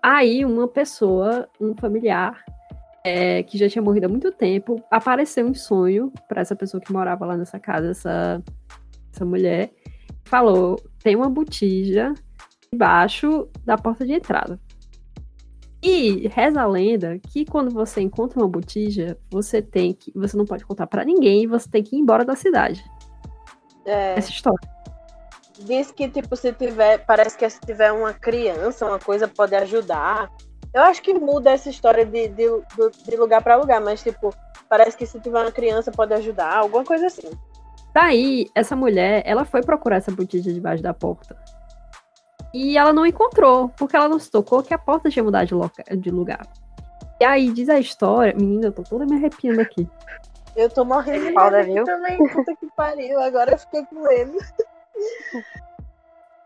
[0.01, 2.43] Aí uma pessoa, um familiar,
[3.03, 6.91] é, que já tinha morrido há muito tempo, apareceu em sonho para essa pessoa que
[6.91, 8.43] morava lá nessa casa, essa,
[9.13, 9.71] essa mulher,
[10.25, 12.13] falou: tem uma botija
[12.71, 14.59] debaixo da porta de entrada.
[15.87, 20.11] E reza a lenda que quando você encontra uma botija, você tem que.
[20.15, 22.83] Você não pode contar pra ninguém, você tem que ir embora da cidade.
[23.85, 24.67] É, Essa história.
[25.59, 27.05] diz que, tipo, se tiver.
[27.05, 30.31] Parece que se tiver uma criança, uma coisa pode ajudar.
[30.73, 32.47] Eu acho que muda essa história de, de,
[33.07, 34.33] de lugar pra lugar, mas, tipo,
[34.67, 37.29] parece que se tiver uma criança pode ajudar, alguma coisa assim.
[37.93, 41.37] Daí, essa mulher, ela foi procurar essa botija debaixo da porta.
[42.55, 45.53] E ela não encontrou, porque ela não se tocou que a porta tinha mudado de,
[45.53, 46.47] loca- de lugar.
[47.19, 48.33] E aí, diz a história.
[48.33, 49.85] Menina, eu tô toda me arrepiando aqui.
[50.55, 51.83] Eu tô morrendo de medo aqui viu?
[51.83, 53.19] também, puta que pariu.
[53.19, 54.37] Agora eu fiquei com medo.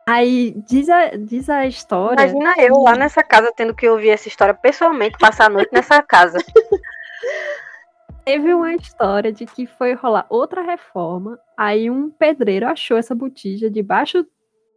[0.07, 2.23] Aí, diz a, diz a história.
[2.23, 6.01] Imagina eu lá nessa casa tendo que ouvir essa história pessoalmente, passar a noite nessa
[6.01, 6.39] casa.
[8.25, 11.39] Teve uma história de que foi rolar outra reforma.
[11.55, 14.25] Aí, um pedreiro achou essa botija debaixo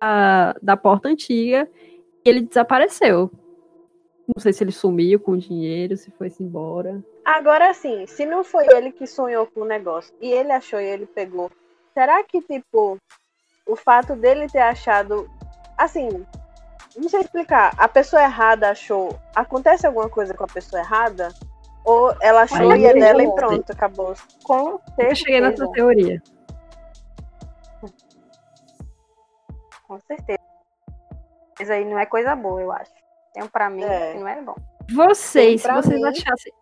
[0.03, 1.69] da, da porta antiga
[2.25, 3.31] e ele desapareceu.
[4.27, 7.03] Não sei se ele sumiu com o dinheiro, se foi-se embora.
[7.25, 10.85] Agora sim, se não foi ele que sonhou com o negócio e ele achou e
[10.85, 11.51] ele pegou,
[11.95, 12.99] será que, tipo,
[13.67, 15.31] o fato dele ter achado.
[15.79, 16.27] Assim,
[16.97, 17.73] não sei explicar.
[17.79, 19.17] A pessoa errada achou.
[19.35, 21.29] Acontece alguma coisa com a pessoa errada?
[21.85, 24.15] Ou ela achou e é dela e pronto, acabou.
[24.45, 25.73] Com Eu cheguei nessa certeza.
[25.73, 26.23] teoria.
[29.93, 30.39] Com certeza.
[31.59, 32.91] Mas aí não é coisa boa, eu acho.
[33.37, 34.15] Então, pra mim, É.
[34.15, 34.55] não é bom.
[34.95, 36.53] Vocês, se vocês mim- achassem.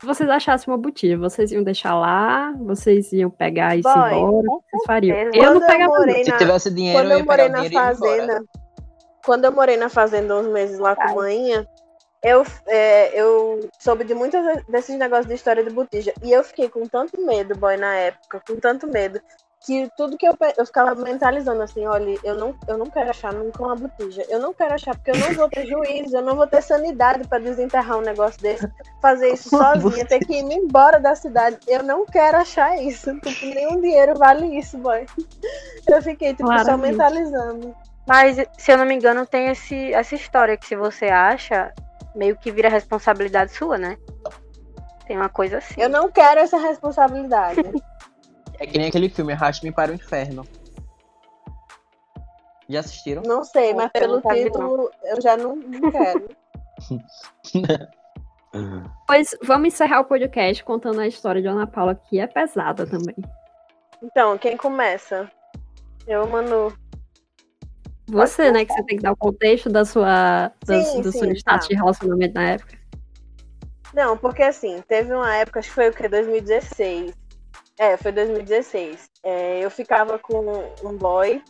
[0.00, 2.52] Se vocês achassem uma botija, vocês iam deixar lá?
[2.58, 4.42] Vocês iam pegar e Boy, embora?
[4.48, 5.16] vocês fariam?
[5.16, 5.36] certeza.
[5.36, 5.92] Eu Quando não eu pegava.
[5.98, 6.24] morei não.
[6.24, 8.44] Se na- tivesse dinheiro, Quando eu eu ia morei na fazenda,
[9.24, 11.64] quando eu morei na fazenda uns meses lá com a manhinha,
[12.24, 16.12] eu, é, eu soube de muitos desses negócios de história de botija.
[16.20, 19.20] E eu fiquei com tanto medo, boy, na época, com tanto medo,
[19.64, 23.32] que tudo que eu, eu ficava mentalizando assim, olha, eu não, eu não quero achar
[23.32, 24.24] nunca uma botija.
[24.28, 27.26] Eu não quero achar, porque eu não vou ter juízo, eu não vou ter sanidade
[27.28, 28.68] pra desenterrar um negócio desse,
[29.00, 31.58] fazer isso sozinha, ter que ir embora da cidade.
[31.66, 33.12] Eu não quero achar isso.
[33.22, 35.06] Tipo, nenhum dinheiro vale isso, boy.
[35.88, 36.92] Eu fiquei, tipo, só Claramente.
[36.92, 37.74] mentalizando.
[38.06, 41.72] Mas, se eu não me engano, tem esse, essa história que se você acha,
[42.14, 43.96] meio que vira responsabilidade sua, né?
[45.06, 45.80] Tem uma coisa assim.
[45.80, 47.60] Eu não quero essa responsabilidade.
[48.62, 50.46] É que nem aquele filme Arraste-me para o Inferno.
[52.68, 53.22] Já assistiram?
[53.26, 56.28] Não sei, mas Eu pelo título eu já não, não quero.
[59.06, 63.16] Pois vamos encerrar o podcast contando a história de Ana Paula, que é pesada também.
[64.02, 65.26] Então, quem começa?
[66.06, 66.70] Eu, Manu.
[68.08, 71.20] Você, né, que você tem que dar o contexto da sua, da, Sim, do sim,
[71.20, 71.72] seu status tá.
[71.72, 72.78] de relacionamento na época.
[73.94, 76.06] Não, porque assim, teve uma época, acho que foi o que?
[76.06, 77.21] 2016.
[77.82, 79.10] É, foi 2016.
[79.24, 80.40] É, eu ficava com
[80.84, 81.42] um boy.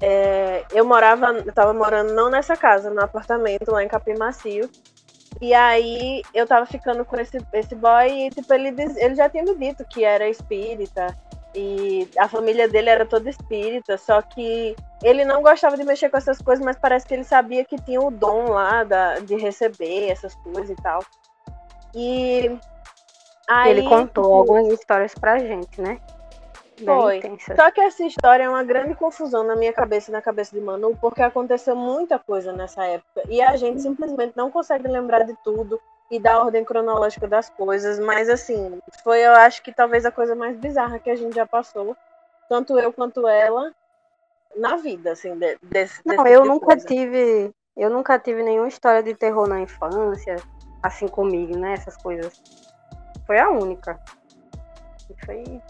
[0.00, 4.70] É, eu morava, eu tava morando não nessa casa, no apartamento lá em Capim Macio.
[5.42, 9.42] E aí eu tava ficando com esse, esse boy e tipo, ele, ele já tinha
[9.44, 11.14] me dito que era espírita.
[11.54, 16.16] E a família dele era toda espírita, só que ele não gostava de mexer com
[16.16, 20.10] essas coisas, mas parece que ele sabia que tinha o dom lá da, de receber
[20.10, 21.00] essas coisas e tal.
[21.94, 22.58] E
[23.46, 26.00] aí, Ele contou tipo, algumas histórias pra gente, né?
[26.76, 27.16] Bem Foi.
[27.18, 27.56] intensas.
[27.56, 30.60] Só que essa história é uma grande confusão na minha cabeça e na cabeça de
[30.60, 33.22] Manu, porque aconteceu muita coisa nessa época.
[33.28, 35.80] E a gente simplesmente não consegue lembrar de tudo
[36.10, 37.98] e da ordem cronológica das coisas.
[37.98, 41.46] Mas assim, foi eu acho que talvez a coisa mais bizarra que a gente já
[41.46, 41.96] passou,
[42.48, 43.72] tanto eu quanto ela,
[44.56, 46.86] na vida, assim, de, desse, Não, desse eu tipo nunca coisa.
[46.86, 47.52] tive.
[47.76, 50.36] Eu nunca tive nenhuma história de terror na infância,
[50.82, 51.72] assim comigo, né?
[51.72, 52.40] Essas coisas.
[53.26, 53.98] Foi a única.
[55.10, 55.62] E foi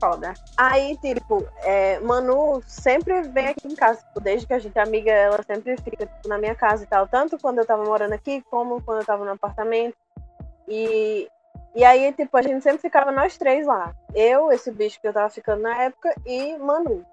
[0.00, 0.32] foda.
[0.56, 4.82] Aí, tipo, é, Manu sempre vem aqui em casa, tipo, desde que a gente é
[4.82, 8.14] amiga, ela sempre fica tipo, na minha casa e tal, tanto quando eu tava morando
[8.14, 9.96] aqui, como quando eu tava no apartamento.
[10.66, 11.28] E,
[11.74, 13.94] e aí, tipo, a gente sempre ficava nós três lá.
[14.14, 17.04] Eu, esse bicho que eu tava ficando na época, e Manu.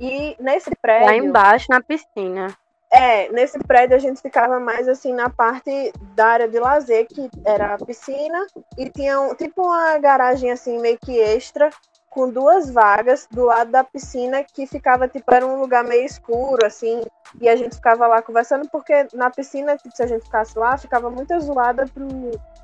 [0.00, 1.06] E nesse prédio.
[1.06, 2.56] Lá embaixo na piscina.
[2.92, 7.30] É, nesse prédio a gente ficava mais assim na parte da área de lazer, que
[7.44, 11.70] era a piscina, e tinha um, tipo uma garagem assim meio que extra,
[12.10, 16.66] com duas vagas do lado da piscina, que ficava tipo, era um lugar meio escuro,
[16.66, 17.00] assim,
[17.40, 20.76] e a gente ficava lá conversando, porque na piscina, tipo, se a gente ficasse lá,
[20.76, 22.08] ficava muito zoada pro,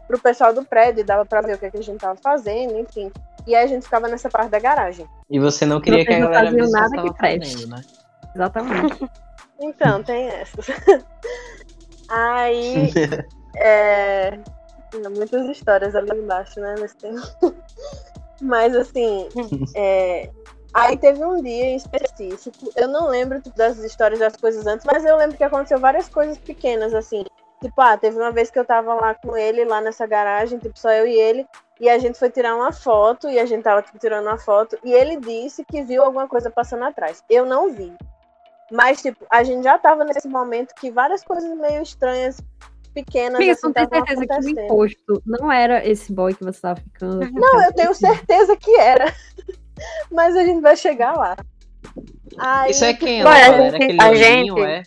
[0.09, 2.77] pro pessoal do prédio, dava pra ver o que, é que a gente tava fazendo,
[2.77, 3.13] enfim.
[3.47, 5.07] E aí a gente ficava nessa parte da garagem.
[5.31, 7.81] E você não queria Vocês que a não galera visse nada que que fazendo, né?
[8.35, 9.11] Exatamente.
[9.61, 10.67] Então, tem essas.
[12.09, 12.93] Aí.
[13.57, 14.39] é,
[15.17, 16.75] muitas histórias ali embaixo, né?
[16.79, 17.21] Nesse tempo.
[18.41, 19.29] Mas assim.
[19.75, 20.31] é,
[20.77, 25.07] Aí teve um dia em específico, eu não lembro das histórias das coisas antes, mas
[25.07, 27.25] eu lembro que aconteceu várias coisas pequenas, assim.
[27.63, 30.79] Tipo, ah, teve uma vez que eu tava lá com ele, lá nessa garagem, tipo,
[30.79, 31.47] só eu e ele,
[31.81, 34.79] e a gente foi tirar uma foto, e a gente tava tipo, tirando uma foto,
[34.85, 37.25] e ele disse que viu alguma coisa passando atrás.
[37.31, 37.97] Eu não vi.
[38.71, 42.41] Mas, tipo, a gente já tava nesse momento que várias coisas meio estranhas,
[42.93, 44.61] pequenas, Amiga, assim, estavam certeza que o acontecendo.
[44.65, 47.31] imposto não era esse boy que você tava ficando?
[47.31, 49.13] Não, eu tenho certeza que era.
[50.11, 51.37] Mas a gente vai chegar lá.
[52.39, 53.23] Aí, Isso é quem?
[53.25, 54.83] Ué, a Ela era gente- aquele a loirinho, gente- é?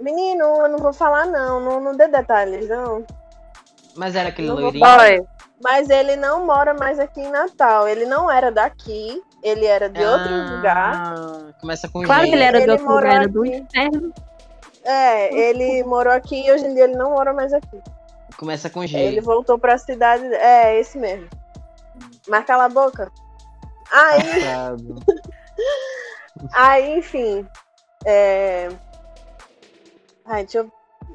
[0.00, 3.04] Menino, eu não vou falar não, não, não dê detalhes, não.
[3.96, 4.84] Mas era aquele Não loirinho?
[5.60, 7.88] Mas ele não mora mais aqui em Natal.
[7.88, 11.54] Ele não era daqui, ele era de outro Ah, lugar.
[11.60, 14.12] Começa com Claro que ele era Ele do outro lugar, era do inferno.
[14.84, 17.80] É, ele morou aqui e hoje em dia ele não mora mais aqui.
[18.36, 18.98] Começa com G.
[18.98, 20.24] Ele voltou pra cidade.
[20.34, 21.28] É, esse mesmo.
[22.28, 23.10] Mas cala a boca.
[23.90, 24.22] Aí,
[26.52, 27.46] aí enfim.
[28.04, 28.68] É...
[30.24, 30.72] Ai, deixa eu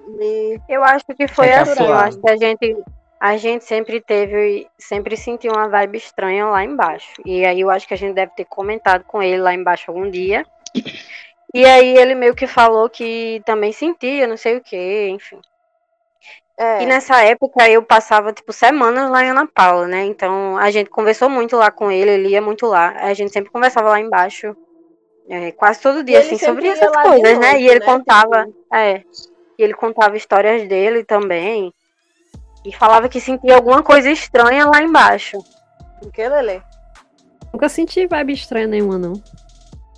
[0.07, 0.61] me.
[0.67, 1.84] eu acho que foi assim.
[1.84, 2.84] Eu acho que a gente,
[3.24, 7.13] a gente sempre teve, sempre sentiu uma vibe estranha lá embaixo.
[7.26, 10.11] E aí eu acho que a gente deve ter comentado com ele lá embaixo algum
[10.11, 10.45] dia.
[11.53, 15.39] E aí ele meio que falou que também sentia, não sei o que, enfim.
[16.57, 20.03] É, E nessa época eu passava, tipo, semanas lá em Ana Paula, né?
[20.03, 22.89] Então a gente conversou muito lá com ele, ele ia muito lá.
[22.97, 24.53] A gente sempre conversava lá embaixo,
[25.30, 27.53] é, quase todo dia, assim, sobre essas coisas, né?
[27.53, 27.86] noite, E ele né?
[27.86, 29.01] contava, Tipo, é,
[29.57, 31.74] e ele contava histórias dele também.
[32.66, 35.38] E falava que sentia alguma coisa estranha lá embaixo.
[36.01, 36.64] O que, Lele?
[37.51, 39.14] Nunca senti vibe estranha nenhuma, não.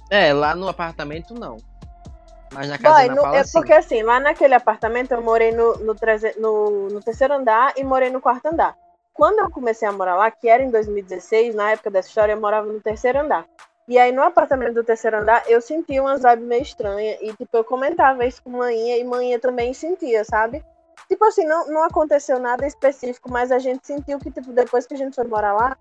[0.09, 1.57] É, lá no apartamento não.
[2.53, 3.51] Mas na casa Boy, da no- Paula é sim.
[3.53, 7.84] porque assim, lá naquele apartamento eu morei no, no, treze- no- no terceiro andar e
[7.84, 8.76] morei no quarto andar.
[9.13, 12.39] Quando eu comecei a morar lá, que era em 2016, na época dessa história, eu
[12.41, 13.45] morava no terceiro andar.
[13.88, 17.18] E aí no apartamento do terceiro andar eu sentia umas vibes meio estranhas.
[17.22, 20.63] E tipo, eu comentava isso com manhã e manhã também sentia, sabe?
[21.07, 24.93] Tipo assim, não, não aconteceu nada específico, mas a gente sentiu que, tipo, depois que
[24.93, 25.77] a gente foi morar lá,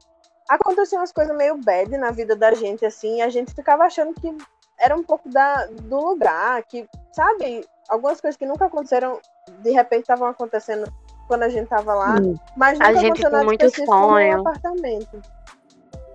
[0.48, 4.12] aconteciam umas coisas meio bad na vida da gente, assim, e a gente ficava achando
[4.14, 4.36] que
[4.78, 9.18] era um pouco da, do lugar, que, sabe, algumas coisas que nunca aconteceram,
[9.60, 10.92] de repente estavam acontecendo
[11.26, 12.16] quando a gente tava lá,
[12.56, 14.40] mas A nunca gente aconteceu nada muito específico no sonho.
[14.40, 15.22] apartamento.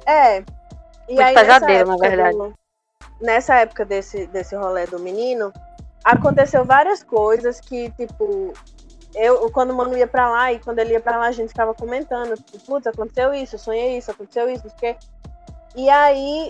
[0.06, 0.38] É.
[0.40, 0.44] E
[1.16, 2.38] Muito aí, nessa pesadelo, na época verdade.
[2.38, 2.54] do-
[3.22, 5.52] nessa época desse, desse rolê do menino,
[6.04, 8.54] aconteceu várias coisas que, tipo,
[9.16, 11.50] eu, quando o mano ia pra lá e quando ele ia pra lá, a gente
[11.50, 15.00] ficava comentando, tipo, putz, aconteceu isso, sonhei isso, aconteceu isso, não sei o quê.
[15.76, 16.50] E aí,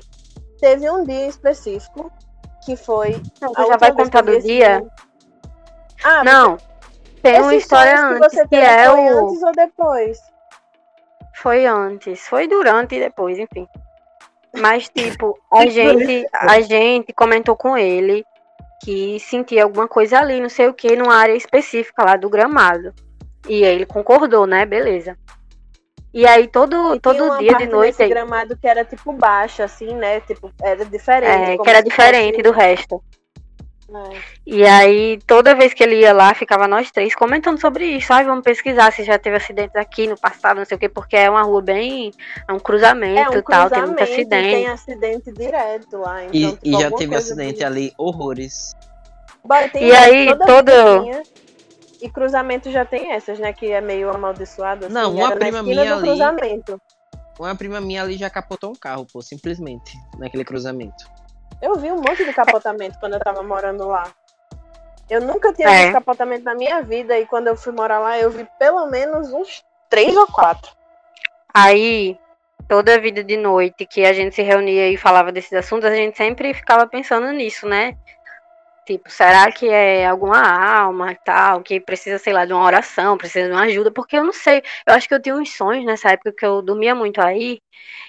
[0.60, 2.12] teve um dia específico
[2.66, 3.22] que foi.
[3.42, 4.80] Não, tu já vai que contar do dia?
[4.80, 4.92] sonho.
[6.04, 6.58] Ah, Não.
[7.22, 9.28] Tem uma história que antes, você que teve é o.
[9.30, 10.20] antes ou depois?
[11.36, 13.68] Foi antes, foi durante e depois, enfim.
[14.58, 18.26] Mas, tipo, a gente, a gente comentou com ele
[18.84, 22.94] que sentia alguma coisa ali, não sei o que, numa área específica lá do gramado.
[23.48, 24.66] E aí ele concordou, né?
[24.66, 25.18] Beleza.
[26.14, 27.98] E aí todo, Tinha todo dia de noite.
[28.00, 30.20] nesse gramado que era tipo baixo, assim, né?
[30.22, 31.52] Tipo, era diferente.
[31.52, 33.04] É, que era diferente fosse- do resto.
[34.46, 38.12] E aí, toda vez que ele ia lá, ficava nós três comentando sobre isso.
[38.14, 41.16] Ai, vamos pesquisar se já teve acidentes aqui no passado, não sei o quê, porque
[41.16, 42.12] é uma rua bem.
[42.48, 44.50] É um cruzamento É um e tal, tem cruzamento, muito e acidente.
[44.56, 46.24] tem acidente direto lá.
[46.26, 48.76] Então, E, tipo, e já teve acidente do- ali, horrores.
[49.72, 51.12] Tem E aí, toda todo-
[52.02, 53.52] E cruzamento já tem essas, né?
[53.52, 54.86] Que é meio amaldiçoado.
[54.86, 56.82] Assim, Não, uma prima minha ali- cruzamento.
[57.38, 61.06] Uma prima minha ali já capotou um carro, pô, simplesmente, naquele cruzamento.
[61.62, 64.12] Eu vi um monte de capotamento quando eu tava morando lá.
[65.10, 65.78] Eu nunca tinha É.
[65.82, 69.34] visto capotamento na minha vida e quando eu fui morar lá eu vi pelo menos
[69.34, 70.72] uns três ou quatro.
[71.54, 72.18] Aí,
[72.68, 75.96] toda a vida de noite que a gente se reunia e falava desses assuntos, a
[75.96, 77.98] gente sempre ficava pensando nisso, né?
[78.90, 83.20] Tipo, será que é alguma alma e tal, que precisa, sei lá, de uma oração,
[83.20, 83.92] precisa de uma ajuda?
[83.92, 84.64] Porque eu não sei.
[84.84, 87.62] Eu acho que eu tinha uns sonhos nessa época que eu dormia muito aí.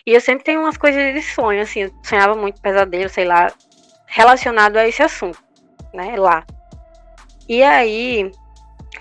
[0.07, 1.81] E eu sempre tenho umas coisas de sonho, assim.
[1.83, 3.53] Eu sonhava muito pesadelo, sei lá,
[4.07, 5.39] relacionado a esse assunto,
[5.93, 6.17] né?
[6.17, 6.47] Lá.
[7.47, 8.31] E aí,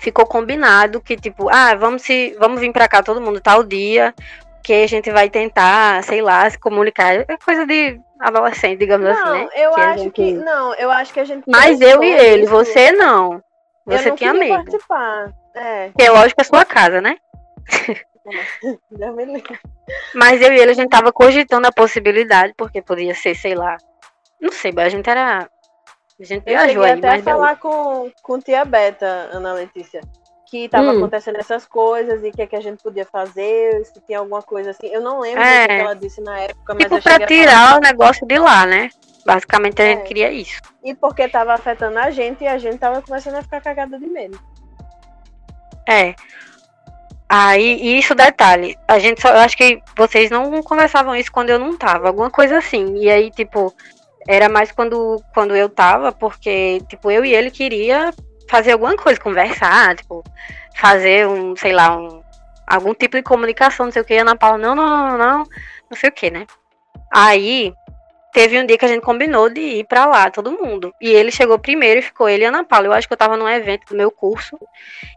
[0.00, 4.14] ficou combinado que, tipo, ah, vamos se vamos vir pra cá todo mundo tal dia,
[4.62, 7.14] que a gente vai tentar, sei lá, se comunicar.
[7.28, 9.48] É coisa de adolescente, digamos Não, assim, né?
[9.56, 10.32] eu Que acho gente- que.
[10.34, 11.44] Não, eu acho que a gente.
[11.48, 13.42] Mas eu e ele, você não.
[13.86, 14.54] Eu Você não tinha medo.
[14.54, 15.32] participar.
[15.54, 17.16] É, Porque é lógico que é sua casa, né?
[20.14, 23.76] Mas eu e ele, a gente tava cogitando a possibilidade, porque podia ser, sei lá.
[24.40, 25.48] Não sei, mas a gente era.
[26.20, 30.00] A gente Eu viajou aí, até falar com, com tia Beta, Ana Letícia.
[30.50, 30.98] Que tava Hum.
[30.98, 34.42] acontecendo essas coisas e o que, é que a gente podia fazer, se tinha alguma
[34.42, 34.88] coisa assim.
[34.88, 35.64] Eu não lembro É.
[35.64, 38.90] o que ela disse na época, mas Tipo, pra tirar o negócio de lá, né?
[39.24, 40.04] Basicamente a gente É.
[40.04, 40.60] queria isso.
[40.82, 44.06] E porque tava afetando a gente e a gente tava começando a ficar cagada de
[44.06, 44.40] medo.
[45.88, 46.14] É.
[47.28, 51.50] Aí, e isso detalhe, a gente só, eu acho que vocês não conversavam isso quando
[51.50, 52.96] eu não tava, alguma coisa assim.
[52.96, 53.72] E aí, tipo,
[54.26, 58.12] era mais quando, quando eu tava, porque, tipo, eu e ele queria
[58.50, 60.24] fazer alguma coisa, conversar, tipo,
[60.74, 62.20] fazer um, sei lá, um,
[62.66, 64.14] algum tipo de comunicação, não sei o que.
[64.14, 65.38] E Ana Paula, não, não, não, não,
[65.88, 66.46] não sei o que, né?
[67.12, 67.72] Aí,
[68.32, 70.92] teve um dia que a gente combinou de ir pra lá, todo mundo.
[71.00, 72.88] E ele chegou primeiro e ficou ele e Ana Paula.
[72.88, 74.58] Eu acho que eu tava num evento do meu curso.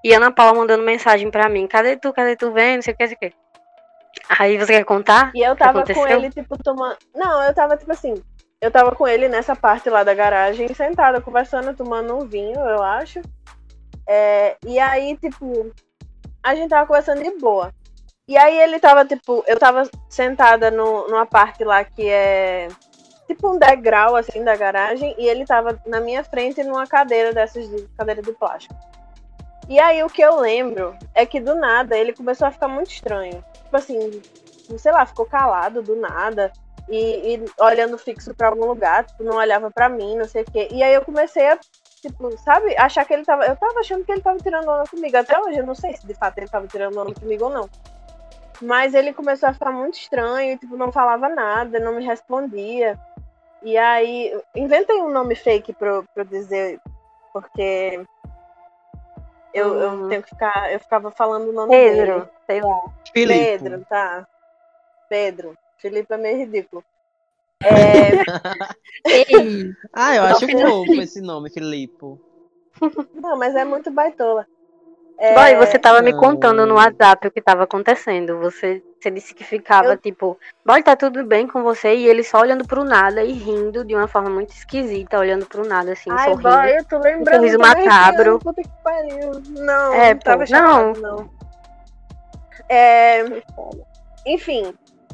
[0.04, 2.94] E a Ana Paula mandando mensagem pra mim: cadê tu, cadê tu, vem, não sei
[2.94, 3.34] o que, não sei o que.
[4.30, 5.32] Aí você quer contar?
[5.34, 6.98] E eu tava com ele, tipo, tomando.
[7.16, 8.14] Não, eu tava, tipo assim.
[8.64, 12.82] Eu tava com ele nessa parte lá da garagem, sentada, conversando, tomando um vinho, eu
[12.82, 13.20] acho.
[14.08, 15.70] É, e aí, tipo,
[16.42, 17.74] a gente tava conversando de boa.
[18.26, 22.70] E aí ele tava, tipo, eu tava sentada no, numa parte lá que é
[23.28, 27.68] tipo um degrau, assim, da garagem, e ele tava na minha frente numa cadeira dessas
[27.70, 28.74] de cadeira de plástico.
[29.68, 32.92] E aí o que eu lembro é que do nada ele começou a ficar muito
[32.92, 33.44] estranho.
[33.66, 34.22] Tipo assim,
[34.78, 36.50] sei lá, ficou calado do nada
[36.90, 40.46] e, e olhando fixo pra algum lugar, tipo, não olhava pra mim, não sei o
[40.52, 40.68] quê.
[40.72, 41.58] E aí eu comecei a,
[42.02, 43.46] tipo, sabe, achar que ele tava.
[43.46, 45.16] Eu tava achando que ele tava tirando onda comigo.
[45.18, 47.70] Até hoje eu não sei se de fato ele tava tirando onda comigo ou não.
[48.62, 52.98] Mas ele começou a ficar muito estranho, tipo, não falava nada, não me respondia.
[53.62, 56.80] E aí, inventei um nome fake pra, eu- eu dizer,
[57.34, 58.02] porque
[59.54, 60.10] eu, eu Uhum.
[60.10, 60.72] tenho que ficar.
[60.72, 62.30] Eu ficava falando o nome Pedro, dele.
[62.46, 62.82] sei lá.
[63.14, 63.40] Filipe.
[63.64, 64.28] Pedro, tá.
[65.10, 65.58] Pedro.
[65.84, 66.82] Felipe é meio ridículo.
[67.62, 68.12] É,
[69.06, 71.94] Ei, Ah, eu Não, acho fofo esse nome, Filipe.
[73.14, 74.48] não, mas é muito baitola.
[75.20, 76.20] É, Boy, você tava me não.
[76.20, 78.40] contando no WhatsApp o que tava acontecendo.
[78.40, 81.96] Você, você disse que ficava Eu- tipo, boy, tá tudo bem com você?
[81.96, 85.68] E ele só olhando pro nada e rindo de uma forma muito esquisita, olhando pro
[85.68, 86.50] nada, assim, Ai, sorrindo.
[86.50, 87.36] boy, eu tô lembrando.
[87.36, 88.40] sorriso me arrepiando, macabro.
[88.40, 89.32] Puta que pariu.
[89.50, 91.30] Não, É, não tava pô, chapado, não.
[92.70, 93.24] É,
[94.26, 94.74] enfim,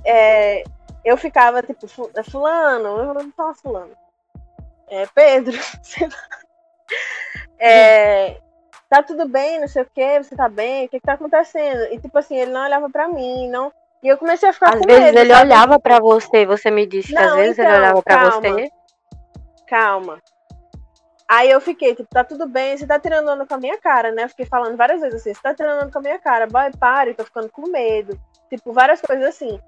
[0.10, 0.64] é,
[1.06, 3.92] eu ficava tipo, fu- fulano, eu não falo fulano.
[4.88, 6.16] É, Pedro, sei lá.
[7.60, 8.38] É,
[8.90, 11.94] tá tudo bem, não sei o que, você tá bem, o que que tá acontecendo?
[11.94, 13.72] E tipo assim, ele não olhava pra mim, não.
[14.02, 15.46] E eu comecei a ficar Às com vezes medo, ele sabe?
[15.46, 18.42] olhava pra você, você me disse que às Não, vezes ele então, olhava pra calma.
[18.42, 18.72] você.
[19.68, 20.20] calma.
[21.28, 24.12] Aí eu fiquei, tipo, tá tudo bem, você tá tirando onda com a minha cara,
[24.12, 24.24] né?
[24.24, 26.72] Eu fiquei falando várias vezes assim, você tá tirando onda com a minha cara, boy,
[26.80, 28.20] pare, tô ficando com medo.
[28.50, 29.60] Tipo, várias coisas assim.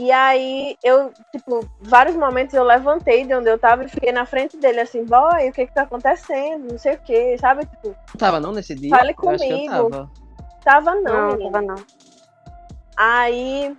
[0.00, 4.24] E aí eu, tipo, vários momentos eu levantei de onde eu tava e fiquei na
[4.24, 6.72] frente dele assim, boy, o que que tá acontecendo?
[6.72, 7.66] Não sei o que, sabe?
[7.66, 8.96] Tipo, Não tava não nesse dia?
[8.96, 9.90] Fale Eu comigo.
[9.90, 10.10] tava.
[10.64, 11.74] tava não, Não, tava não.
[12.96, 13.76] Aí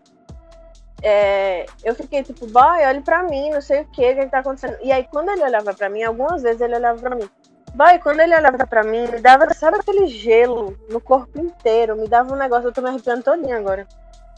[1.02, 4.30] é, eu fiquei tipo, boy, olhe pra mim, não sei o que, o que, que
[4.30, 4.78] tá acontecendo.
[4.84, 7.28] E aí, quando ele olhava pra mim, algumas vezes ele olhava pra mim.
[7.74, 11.96] Boy, quando ele olhava pra mim, me dava, sabe aquele gelo no corpo inteiro?
[11.96, 13.88] Me dava um negócio, eu tô me arrepiando todinho agora.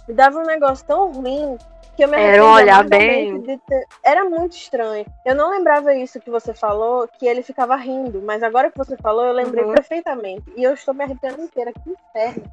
[0.07, 1.57] Me dava um negócio tão ruim
[1.95, 5.05] que eu me Era um olhar bem- de ter- Era muito estranho.
[5.25, 8.97] Eu não lembrava isso que você falou, que ele ficava rindo, mas agora que você
[8.97, 9.73] falou, eu lembrei Uhum.
[9.73, 10.43] perfeitamente.
[10.57, 12.43] E eu estou me arrepiando inteira, que inferno.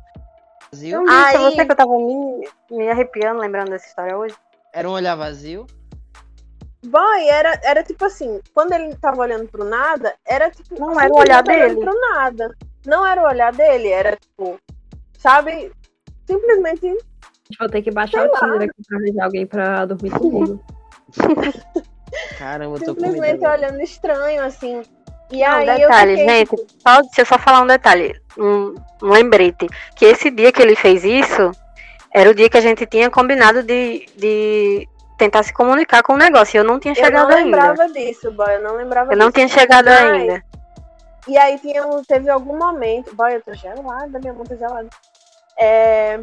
[0.70, 1.05] Vazio?
[1.09, 4.36] A Aí- você que eu tava me, me arrepiando lembrando dessa história hoje.
[4.72, 5.66] Era um olhar vazio?
[6.86, 10.78] Boy, era, era tipo assim, quando ele tava olhando pro nada, era tipo.
[10.80, 11.76] Não era o olhar dele.
[11.80, 12.57] Pro nada.
[12.86, 14.59] Não era o olhar dele, era tipo,
[15.18, 15.70] sabe?
[16.26, 16.96] Simplesmente.
[17.59, 18.38] Vou ter que baixar Sei o lá.
[18.40, 20.64] Tinder aqui pra arranjar alguém pra dormir comigo.
[22.38, 23.12] Caramba, eu tô com medo.
[23.14, 24.82] simplesmente olhando estranho, assim.
[25.30, 28.20] E Não, aí detalhe, eu fiquei, gente, tipo, Só, deixa eu só falar um detalhe,
[28.36, 29.68] um, um lembrete.
[29.94, 31.53] Que esse dia que ele fez isso,
[32.12, 36.16] era o dia que a gente tinha combinado de, de tentar se comunicar com o
[36.18, 36.57] negócio.
[36.57, 37.44] E eu não tinha eu não chegado ainda.
[37.44, 38.55] lembrava disso, boy.
[38.55, 39.34] Eu não lembrava Eu não disso.
[39.34, 40.42] tinha chegado Mas- ainda.
[41.28, 43.14] E aí tinha, teve algum momento.
[43.14, 44.88] Boy, eu tô gelada, minha mão tá gelada.
[45.57, 46.18] É,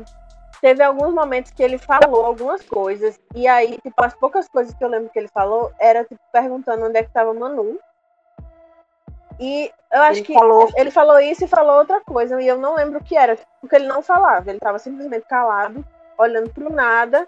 [0.61, 3.19] teve alguns momentos que ele falou algumas coisas.
[3.35, 6.85] E aí, tipo, as poucas coisas que eu lembro que ele falou era, tipo, perguntando
[6.85, 7.79] onde é que tava Manu.
[9.39, 12.41] E eu acho Ele que falou- ele falou isso e falou outra coisa.
[12.41, 13.37] E eu não lembro o que era.
[13.61, 14.49] Porque ele não falava.
[14.49, 15.85] Ele tava simplesmente calado,
[16.17, 17.27] olhando pro nada.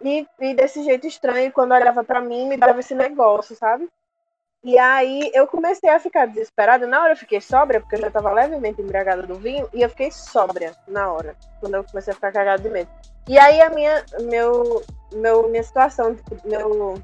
[0.00, 1.50] E, e desse jeito estranho.
[1.52, 3.88] Quando olhava pra mim, me dava esse negócio, sabe?
[4.64, 6.86] E aí eu comecei a ficar desesperada.
[6.86, 9.88] Na hora eu fiquei sóbria, porque eu já tava levemente embriagada do vinho, e eu
[9.88, 12.90] fiquei sóbria na hora, quando eu comecei a ficar cagada de medo.
[13.28, 14.82] E aí a minha, meu,
[15.12, 16.94] meu, minha situação, tipo, meu.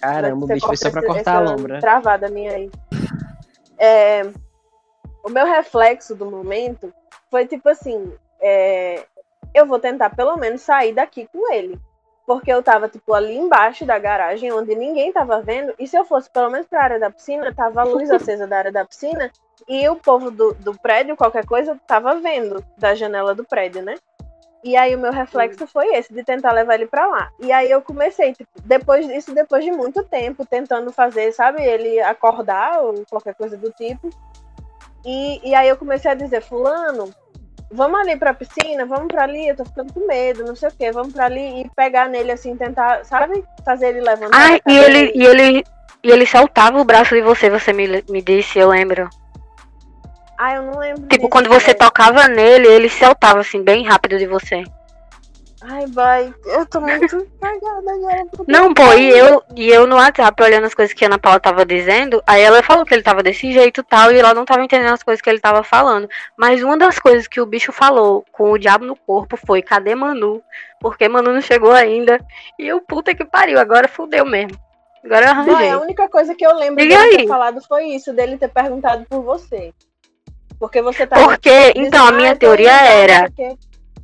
[0.00, 1.80] Caramba, bicho foi só pra esse- cortar a essa lombra.
[1.80, 2.70] Travada minha aí.
[3.78, 4.22] É,
[5.24, 6.92] o meu reflexo do momento
[7.30, 9.04] foi tipo assim: é,
[9.54, 11.78] eu vou tentar pelo menos sair daqui com ele.
[12.26, 15.72] Porque eu tava, tipo, ali embaixo da garagem, onde ninguém tava vendo.
[15.78, 18.58] E se eu fosse pelo menos pra área da piscina, tava a luz acesa da
[18.58, 19.30] área da piscina.
[19.68, 23.94] E o povo do, do prédio, qualquer coisa, tava vendo da janela do prédio, né?
[24.66, 27.30] E aí o meu reflexo foi esse, de tentar levar ele para lá.
[27.38, 32.00] E aí eu comecei, tipo, depois disso, depois de muito tempo, tentando fazer, sabe, ele
[32.00, 34.10] acordar ou qualquer coisa do tipo.
[35.04, 37.14] E, e aí eu comecei a dizer, fulano,
[37.70, 40.72] vamos ali pra piscina, vamos pra ali, eu tô ficando com medo, não sei o
[40.72, 44.36] que, vamos pra ali e pegar nele assim, tentar, sabe, fazer ele levantar.
[44.36, 45.64] Ai, e ele, e ele,
[46.02, 49.08] e ele soltava o braço de você, você me, me disse, eu lembro.
[50.38, 51.06] Ah, eu não lembro.
[51.08, 54.62] Tipo, quando você tocava nele, ele soltava assim, bem rápido de você.
[55.68, 58.24] Ai, vai, eu tô muito cagada agora.
[58.30, 61.18] porque- Não, pô, e eu, e eu no WhatsApp olhando as coisas que a Ana
[61.18, 64.32] Paula tava dizendo, aí ela falou que ele tava desse jeito e tal, e ela
[64.32, 66.08] não tava entendendo as coisas que ele tava falando.
[66.36, 69.94] Mas uma das coisas que o bicho falou com o diabo no corpo foi, cadê
[69.94, 70.40] Manu?
[70.80, 72.20] Porque Manu não chegou ainda.
[72.58, 74.56] E eu, puta que pariu, agora fudeu mesmo.
[75.04, 75.70] Agora eu arranjei.
[75.70, 77.16] a única coisa que eu lembro Diga dele aí.
[77.22, 79.72] ter falado foi isso, dele ter perguntado por você.
[80.58, 83.56] Porque você tava Porque, dizendo, então, a "Ah, minha teoria não era, o quê."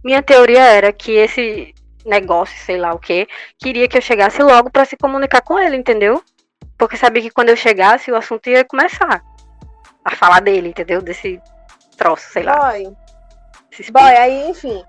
[0.05, 1.75] Minha teoria era que esse
[2.05, 3.27] negócio, sei lá o que,
[3.59, 6.23] queria que eu chegasse logo pra se comunicar com ele, entendeu?
[6.77, 9.23] Porque sabia que quando eu chegasse o assunto ia começar
[10.05, 11.01] a falar dele, entendeu?
[11.01, 11.41] Desse
[11.97, 12.73] troço, sei lá.
[12.73, 12.97] Boy,
[13.93, 14.83] boy, aí, enfim.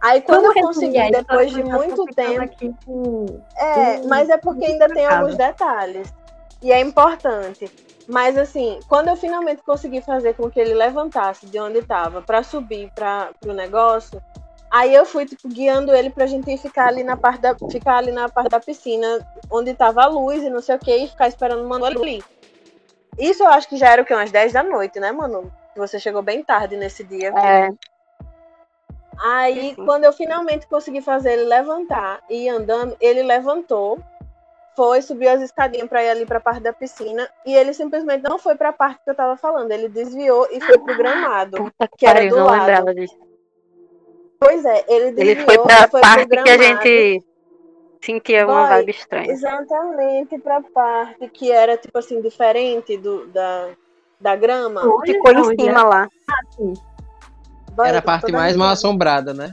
[0.00, 2.42] Aí quando Vamos eu consegui, a depois de nós muito tempo.
[2.42, 3.26] Aqui com...
[3.56, 6.12] É, Hum, mas é porque ainda tem alguns detalhes.
[6.62, 7.70] E é importante.
[8.06, 12.42] Mas assim, quando eu finalmente consegui fazer com que ele levantasse de onde estava para
[12.42, 14.22] subir para o negócio,
[14.70, 18.12] aí eu fui tipo guiando ele pra gente ficar ali na parte da ficar ali
[18.12, 21.28] na parte da piscina onde tava a luz e não sei o que e ficar
[21.28, 22.22] esperando o Manu ali.
[23.18, 25.52] Isso eu acho que já era o que umas 10 da noite, né, Manu?
[25.76, 27.32] Você chegou bem tarde nesse dia.
[27.36, 27.68] É,
[29.20, 33.98] Aí, quando eu finalmente consegui fazer ele levantar e ir andando, ele levantou,
[34.76, 38.22] foi, subiu as escadinhas para ir ali para a parte da piscina e ele simplesmente
[38.22, 41.72] não foi para a parte que eu tava falando, ele desviou e foi pro gramado.
[41.98, 42.94] que, era do lado.
[44.40, 47.24] Pois é, ele desviou Ele foi e pra foi parte que a gente
[48.00, 49.30] sentia uma vibe estranha.
[49.32, 53.70] Exatamente para a parte que era tipo assim diferente do da
[54.20, 54.82] da grama.
[54.84, 55.12] Onde?
[55.12, 56.08] Ficou em Onde cima lá.
[57.72, 59.50] Boy, Era a parte mais mal assombrada, né?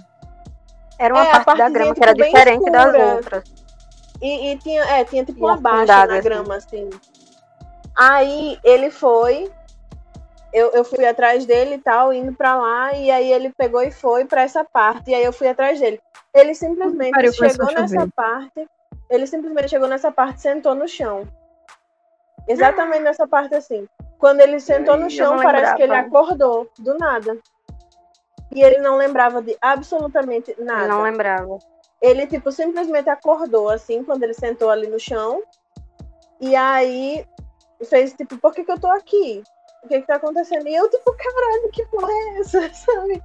[0.99, 3.15] Era uma É, a parte da grama que tipo, era diferente das escura.
[3.15, 3.43] outras.
[4.21, 6.21] E, e tinha, é, tinha tipo E uma baixa na assim.
[6.23, 6.89] grama, assim.
[7.95, 9.51] Aí ele foi,
[10.55, 13.91] eu, eu fui atrás dele e tal, indo pra lá, e aí ele pegou e
[13.91, 15.99] foi pra essa parte, e aí eu fui atrás dele.
[16.33, 18.67] Ele simplesmente pariu, chegou nessa parte,
[19.09, 21.27] ele simplesmente chegou nessa parte e sentou no chão.
[22.47, 23.85] Exatamente nessa parte assim.
[24.17, 27.37] Quando ele sentou no chão, parece que ele acordou, do nada.
[28.53, 31.59] E ele não lembrava de absolutamente nada não lembrava.
[32.01, 35.43] ele, tipo, simplesmente acordou, assim, quando ele sentou ali no chão.
[36.39, 37.25] E aí
[37.83, 39.43] fez, tipo, por que, que eu tô aqui?
[39.85, 40.67] O que que tá acontecendo?
[40.67, 42.69] E eu, tipo, caralho, que porra é essa?
[42.73, 43.21] Sabe?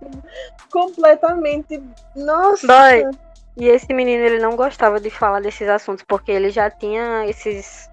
[0.71, 1.83] Completamente.
[2.15, 2.67] Nossa!
[2.67, 3.11] Boy,
[3.57, 7.91] E esse menino, ele não gostava de falar desses assuntos, porque ele já tinha esses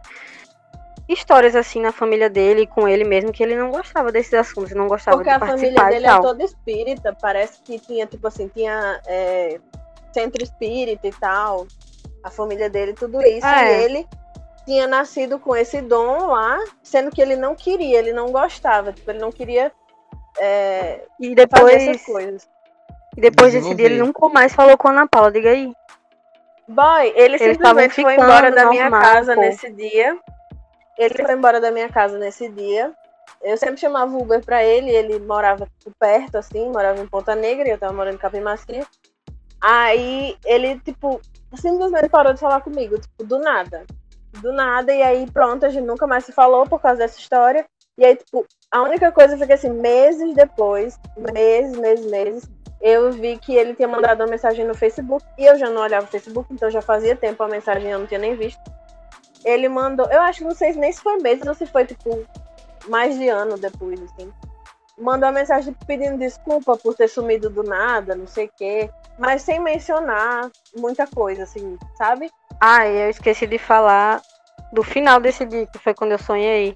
[1.08, 4.74] histórias assim na família dele e com ele mesmo, que ele não gostava desses assuntos,
[4.74, 8.28] não gostava Porque de a família participar dele é toda espírita, parece que tinha, tipo
[8.28, 9.62] assim, tinha é,
[10.12, 11.66] centro espírita e tal.
[12.22, 13.48] A família dele, tudo isso.
[13.48, 13.80] É.
[13.80, 14.08] E ele
[14.68, 19.10] tinha nascido com esse dom lá, sendo que ele não queria, ele não gostava, tipo,
[19.10, 19.72] ele não queria
[20.38, 22.50] é, E fazer depois, essas coisas.
[23.16, 25.74] e depois desse dia, ele nunca mais falou com a Ana Paula, diga aí.
[26.68, 29.40] Boy, ele Eles simplesmente foi embora da minha normal, casa pô.
[29.40, 30.20] nesse dia.
[30.98, 32.94] Ele foi embora da minha casa nesse dia.
[33.42, 35.66] Eu sempre chamava o Uber pra ele, ele morava
[35.98, 38.86] perto, assim, morava em Ponta Negra, e eu tava morando em Capim Macia.
[39.62, 41.22] Aí ele, tipo,
[41.56, 43.86] simplesmente parou de falar comigo, tipo, do nada.
[44.34, 47.66] Do nada, e aí pronto, a gente nunca mais se falou por causa dessa história.
[47.98, 52.50] E aí, tipo, a única coisa foi que assim, meses depois, meses, meses, meses,
[52.80, 56.06] eu vi que ele tinha mandado uma mensagem no Facebook e eu já não olhava
[56.06, 58.62] o Facebook, então já fazia tempo a mensagem eu não tinha nem visto.
[59.44, 62.24] Ele mandou, eu acho que não sei nem se foi meses ou se foi tipo
[62.88, 64.32] mais de ano depois, assim.
[64.98, 69.42] Mandou uma mensagem pedindo desculpa por ter sumido do nada, não sei o quê, mas
[69.42, 72.30] sem mencionar muita coisa, assim, sabe?
[72.60, 74.22] Ah, e eu esqueci de falar
[74.74, 76.76] do final desse dia, que foi quando eu sonhei.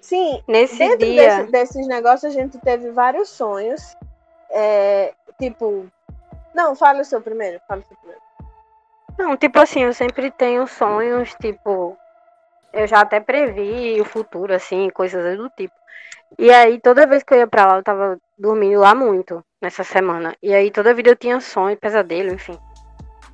[0.00, 3.94] Sim, Nesse Dentro dia, desse- desses negócios, a gente teve vários sonhos.
[4.50, 5.86] É, tipo.
[6.54, 7.60] Não, fala o seu primeiro.
[7.68, 8.22] Fala o seu primeiro.
[9.18, 11.98] Não, tipo assim, eu sempre tenho sonhos, tipo,
[12.72, 15.74] eu já até previ o futuro, assim, coisas do tipo.
[16.38, 19.82] E aí, toda vez que eu ia pra lá, eu tava dormindo lá muito nessa
[19.82, 20.36] semana.
[20.42, 22.56] E aí, toda vida eu tinha sonho, pesadelo, enfim.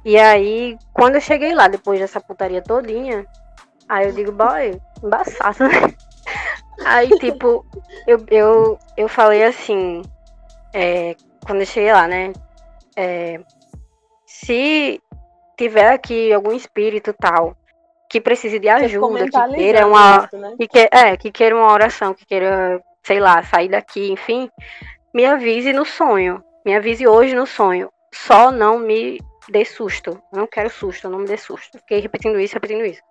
[0.05, 3.27] E aí, quando eu cheguei lá, depois dessa putaria todinha,
[3.89, 5.71] aí eu digo, boy, embaçado, né?
[6.85, 7.65] Aí, tipo,
[8.05, 10.03] eu, eu, eu falei assim,
[10.73, 11.15] é,
[11.47, 12.33] quando eu cheguei lá, né?
[12.97, 13.41] É,
[14.27, 15.01] se
[15.57, 17.57] tiver aqui algum espírito tal
[18.09, 20.55] que precise de ajuda, que queira uma, isso, né?
[20.59, 24.51] que é, que queira uma oração, que queira, sei lá, sair daqui, enfim,
[25.13, 26.43] me avise no sonho.
[26.65, 27.91] Me avise hoje no sonho.
[28.13, 29.19] Só não me
[29.49, 30.11] dê susto.
[30.33, 31.79] Eu não quero susto, não me dê susto.
[31.79, 33.03] Fiquei repetindo isso, repetindo isso.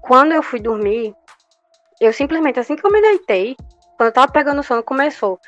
[0.00, 1.14] Quando eu fui dormir,
[2.00, 3.56] eu simplesmente, assim que eu me deitei,
[3.96, 5.40] quando eu tava pegando o sono, começou.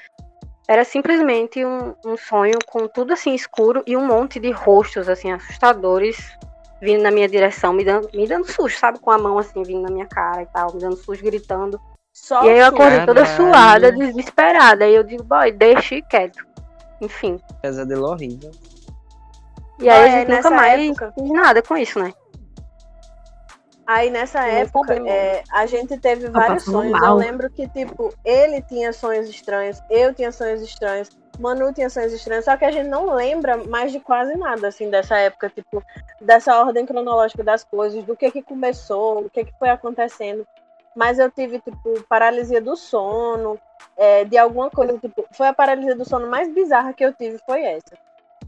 [0.68, 5.32] Era simplesmente um, um sonho com tudo assim escuro e um monte de rostos assim
[5.32, 6.36] assustadores
[6.80, 8.98] vindo na minha direção, me dando, me dando susto, sabe?
[8.98, 11.80] Com a mão assim vindo na minha cara e tal, me dando susto, gritando.
[12.12, 14.84] Só e aí eu acordei toda suada, desesperada.
[14.84, 16.46] Aí eu digo, boy, deixa ir quieto.
[17.00, 17.38] Enfim.
[17.62, 18.50] Pesadelo horrível.
[19.80, 21.12] E aí a gente nunca mais época...
[21.12, 22.12] fez nada com isso, né?
[23.86, 26.92] Aí nessa época, é, a gente teve tá vários sonhos.
[26.92, 27.10] Mal.
[27.10, 31.08] Eu lembro que, tipo, ele tinha sonhos estranhos, eu tinha sonhos estranhos,
[31.38, 34.90] Manu tinha sonhos estranhos, só que a gente não lembra mais de quase nada, assim,
[34.90, 35.82] dessa época, tipo,
[36.20, 40.46] dessa ordem cronológica das coisas, do que que começou, o que que foi acontecendo.
[40.94, 43.58] Mas eu tive, tipo, paralisia do sono,
[43.96, 47.38] é, de alguma coisa, tipo, foi a paralisia do sono mais bizarra que eu tive,
[47.46, 47.96] foi essa.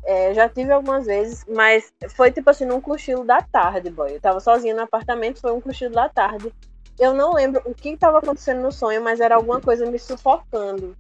[0.05, 4.15] É, já tive algumas vezes, mas foi tipo assim, num cochilo da tarde, boy.
[4.15, 6.53] Eu tava sozinha no apartamento, foi um cochilo da tarde.
[6.99, 10.97] Eu não lembro o que estava acontecendo no sonho, mas era alguma coisa me sufocando.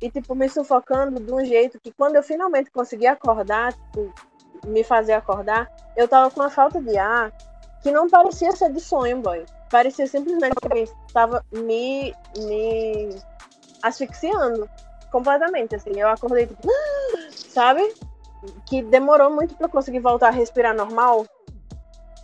[0.00, 4.12] E, tipo, me sufocando de um jeito que quando eu finalmente consegui acordar, tipo,
[4.66, 7.32] me fazer acordar, eu tava com uma falta de ar
[7.82, 9.44] que não parecia ser de sonho, boy.
[9.70, 13.16] Parecia simplesmente que alguém estava me, me
[13.82, 14.68] asfixiando
[15.10, 15.92] completamente, assim.
[15.96, 16.68] Eu acordei, tipo,
[17.30, 17.94] sabe?
[18.66, 21.26] Que demorou muito para conseguir voltar a respirar normal.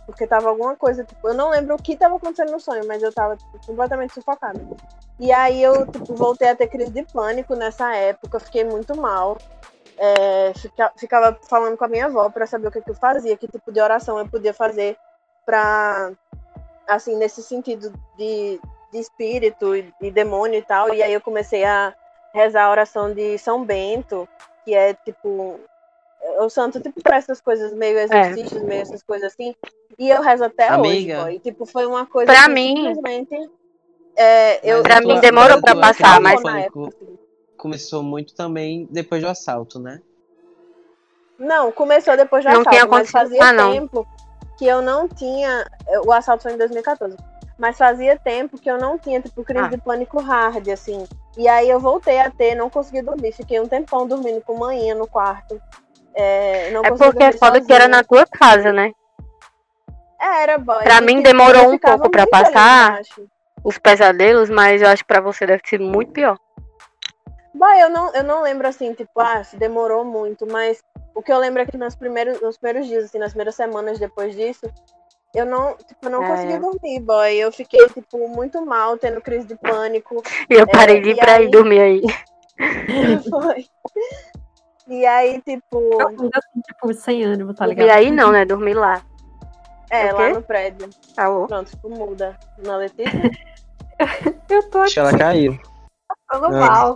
[0.05, 3.01] Porque tava alguma coisa, tipo, eu não lembro o que tava acontecendo no sonho, mas
[3.01, 4.59] eu tava tipo, completamente sufocada.
[5.19, 9.37] E aí eu tipo, voltei a ter crise de pânico nessa época, fiquei muito mal.
[9.97, 13.37] É, fica, ficava falando com a minha avó para saber o que, que eu fazia,
[13.37, 14.97] que tipo de oração eu podia fazer
[15.45, 16.11] para
[16.87, 18.59] assim, nesse sentido de,
[18.91, 20.93] de espírito e de demônio e tal.
[20.93, 21.93] E aí eu comecei a
[22.33, 24.27] rezar a oração de São Bento,
[24.63, 25.59] que é tipo
[26.39, 28.03] o santo, tipo, para essas coisas meio é.
[28.03, 28.65] exorcistas, é.
[28.65, 29.55] meio essas coisas assim.
[29.97, 31.25] E eu rezo até Amiga.
[31.25, 33.49] hoje, E, tipo, foi uma coisa pra que mim, simplesmente.
[34.15, 36.43] É, eu, pra mim demorou pra passar, mas.
[36.43, 37.17] Época, assim.
[37.57, 40.01] Começou muito também depois do assalto, né?
[41.37, 44.07] Não, começou depois do não assalto, mas fazia ah, tempo
[44.57, 45.65] que eu não tinha.
[46.05, 47.15] O assalto foi em 2014.
[47.57, 49.69] Mas fazia tempo que eu não tinha, tipo, crise ah.
[49.69, 51.05] de pânico hard, assim.
[51.37, 53.31] E aí eu voltei a ter, não consegui dormir.
[53.31, 55.61] Fiquei um tempão dormindo com manhã no quarto.
[56.13, 58.91] É, é porque é foda que era na tua casa, né?
[60.19, 60.83] Era, boy.
[60.83, 63.01] Pra mim demorou um pouco pra passar
[63.63, 66.37] os pesadelos, mas eu acho que pra você deve ser muito pior.
[67.53, 70.81] Boy, eu não, eu não lembro assim, tipo, ah, se demorou muito, mas
[71.13, 73.99] o que eu lembro é que nos primeiros, nos primeiros dias, assim, nas primeiras semanas
[73.99, 74.71] depois disso,
[75.33, 76.27] eu não, tipo, não é.
[76.27, 77.35] consegui dormir, boy.
[77.35, 80.21] Eu fiquei, tipo, muito mal, tendo crise de pânico.
[80.49, 81.45] E eu parei é, de ir pra aí...
[81.45, 82.01] ir dormir aí.
[83.29, 83.65] Foi.
[84.87, 85.77] E aí, tipo.
[85.99, 87.87] Eu assim, tipo, sem ânimo, tá ligado?
[87.87, 88.45] E aí não, né?
[88.45, 89.01] Dormir lá.
[89.89, 90.89] É, lá no prédio.
[91.17, 91.47] Alô?
[91.47, 92.37] Pronto, tipo, muda.
[92.65, 93.31] Na Letícia?
[94.49, 94.85] eu tô aqui.
[94.85, 95.59] Acho que ela caiu.
[96.29, 96.95] Falando mal.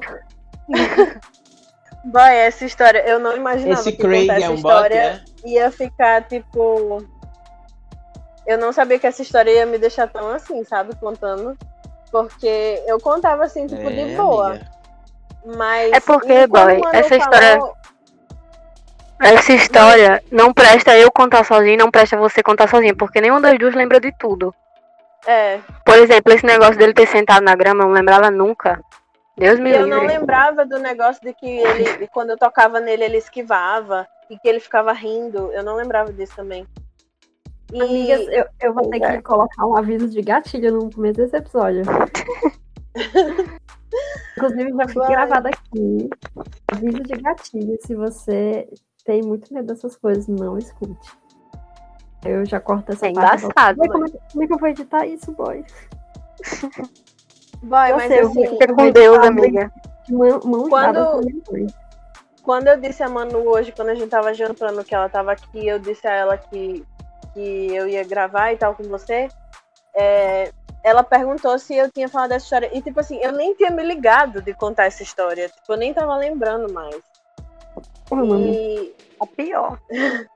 [2.05, 5.49] Boy, essa história, eu não imaginava Esse que Craig essa é um história bot, é?
[5.49, 7.03] ia ficar, tipo.
[8.45, 10.95] Eu não sabia que essa história ia me deixar tão assim, sabe?
[10.95, 11.57] Contando.
[12.11, 14.51] Porque eu contava assim, tipo, é, de boa.
[14.51, 14.71] Amiga.
[15.45, 15.91] Mas.
[15.93, 17.59] É porque, boy, essa história.
[19.17, 23.57] Essa história não presta eu contar sozinho, não presta você contar sozinho, porque nenhuma das
[23.57, 24.53] duas lembra de tudo.
[25.25, 25.59] É.
[25.85, 28.81] Por exemplo, esse negócio dele ter sentado na grama, eu não lembrava nunca.
[29.37, 29.91] Deus me eu livre.
[29.91, 34.37] Eu não lembrava do negócio de que ele, quando eu tocava nele, ele esquivava e
[34.37, 35.51] que ele ficava rindo.
[35.53, 36.67] Eu não lembrava disso também.
[37.73, 37.81] E...
[37.81, 41.83] Amigas, eu, eu vou ter que colocar um aviso de gatilho no começo desse episódio.
[44.37, 46.09] Inclusive, já foi gravado aqui.
[46.71, 47.77] Aviso de gatilho.
[47.81, 48.67] Se você
[49.05, 51.11] tem muito medo dessas coisas, não escute.
[52.25, 53.45] Eu já corto essa é parte.
[53.45, 55.63] Embaçado, como, é, como é que eu vou editar isso, boy?
[57.61, 59.71] Boy, eu mas sei, assim, fica com Deus, amiga.
[60.09, 61.21] Mão, mão quando,
[62.43, 65.67] quando eu disse a Manu hoje, quando a gente tava jantando, que ela tava aqui,
[65.67, 66.85] eu disse a ela que,
[67.33, 69.29] que eu ia gravar e tal com você.
[69.95, 70.51] É,
[70.85, 72.69] ela perguntou se eu tinha falado dessa história.
[72.71, 75.49] E, tipo assim, eu nem tinha me ligado de contar essa história.
[75.49, 77.01] Tipo, eu nem tava lembrando mais.
[78.53, 78.93] E.
[79.19, 79.79] A pior.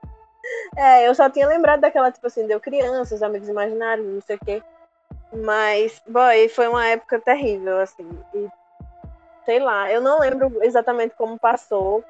[0.76, 4.44] É, eu só tinha lembrado daquela, tipo assim, deu crianças, amigos imaginários, não sei o
[4.44, 4.62] quê.
[5.32, 8.08] Mas, boy, foi uma época terrível, assim.
[8.34, 8.48] E,
[9.44, 12.02] sei lá, eu não lembro exatamente como passou,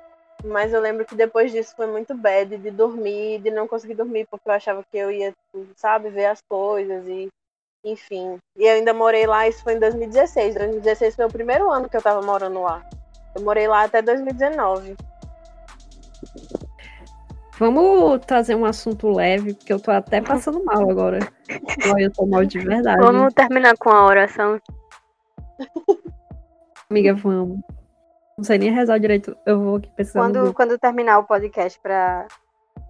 [0.43, 4.27] mas eu lembro que depois disso foi muito bad de dormir, de não conseguir dormir,
[4.31, 5.35] porque eu achava que eu ia,
[5.77, 7.29] sabe, ver as coisas e
[7.85, 8.39] enfim.
[8.57, 10.55] E eu ainda morei lá, isso foi em 2016.
[10.55, 12.85] 2016 foi o primeiro ano que eu tava morando lá.
[13.35, 14.97] Eu morei lá até 2019.
[17.59, 21.19] Vamos trazer um assunto leve, porque eu tô até passando mal agora.
[21.99, 23.03] Eu tô mal de verdade.
[23.03, 24.61] Vamos terminar com a oração.
[26.89, 27.61] Amiga, vamos.
[28.37, 29.37] Não sei nem rezar direito.
[29.45, 30.41] Eu vou aqui pensando.
[30.41, 32.27] Quando, quando terminar o podcast pra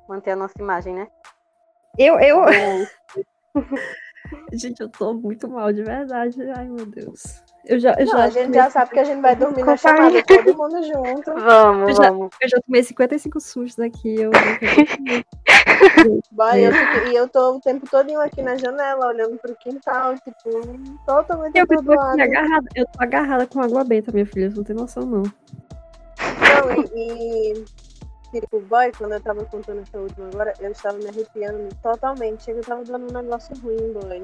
[0.09, 1.09] manter a nossa imagem, né?
[1.99, 2.45] Eu, eu.
[4.53, 6.37] Gente, eu tô muito mal de verdade.
[6.57, 7.43] Ai, meu Deus.
[7.65, 9.77] Eu já, eu Não, já a gente já sabe que a gente vai dormir na
[9.77, 11.33] chamada, todo mundo junto.
[11.39, 12.31] Vamos, Eu já- vamos.
[12.41, 14.15] Eu já tomei 55 sustos aqui.
[14.21, 14.31] Eu...
[16.33, 20.15] Boy, eu fiquei- e eu tô o tempo todinho aqui na janela, olhando pro quintal,
[20.17, 20.51] tipo,
[21.07, 22.67] totalmente eu tô agarrada.
[22.75, 24.51] Eu tô agarrada com água benta, minha filha.
[24.51, 25.23] Você não tem noção, não.
[25.23, 27.65] Não, e, e,
[28.31, 32.51] tipo, boy, quando eu tava contando essa última agora, eu estava me arrepiando totalmente.
[32.51, 34.23] Eu tava dando um negócio ruim, boy.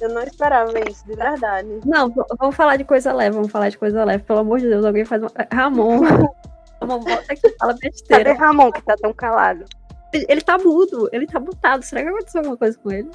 [0.00, 1.80] Eu não esperava isso, de verdade.
[1.84, 3.36] Não, vamos falar de coisa leve.
[3.36, 4.24] Vamos falar de coisa leve.
[4.24, 5.30] Pelo amor de Deus, alguém faz uma.
[5.52, 6.00] Ramon.
[6.80, 8.34] Ramon, volta aqui, fala Cadê besteira.
[8.34, 9.64] Ramon, que tá tão calado?
[10.12, 11.82] Ele, ele tá mudo, ele tá mutado.
[11.82, 13.10] Será que aconteceu alguma coisa com ele?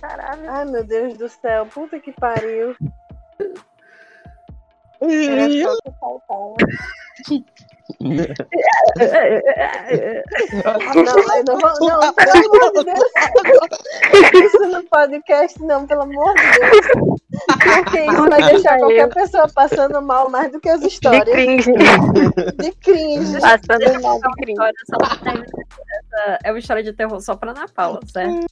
[0.00, 0.50] Caralho.
[0.50, 2.74] Ai, meu Deus do céu, puta que pariu.
[5.00, 6.54] Era só que faltava.
[10.94, 11.04] Não,
[11.46, 11.88] não vou.
[11.88, 13.10] Não, pelo amor de Deus.
[14.44, 16.86] Isso no podcast, não, pelo amor de Deus.
[17.74, 21.24] Porque isso vai deixar qualquer pessoa passando mal mais do que as De histórias.
[21.24, 21.72] cringe.
[21.72, 23.40] De cringe.
[23.40, 24.60] Passando mal de cringe.
[26.44, 28.46] É uma história de terror só pra Ana Paula, certo?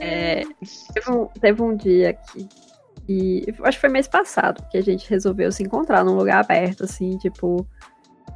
[0.00, 0.42] É,
[0.94, 2.48] teve, um, teve um dia que,
[3.06, 6.84] que- Acho que foi mês passado que a gente resolveu se encontrar num lugar aberto,
[6.84, 7.66] assim, tipo.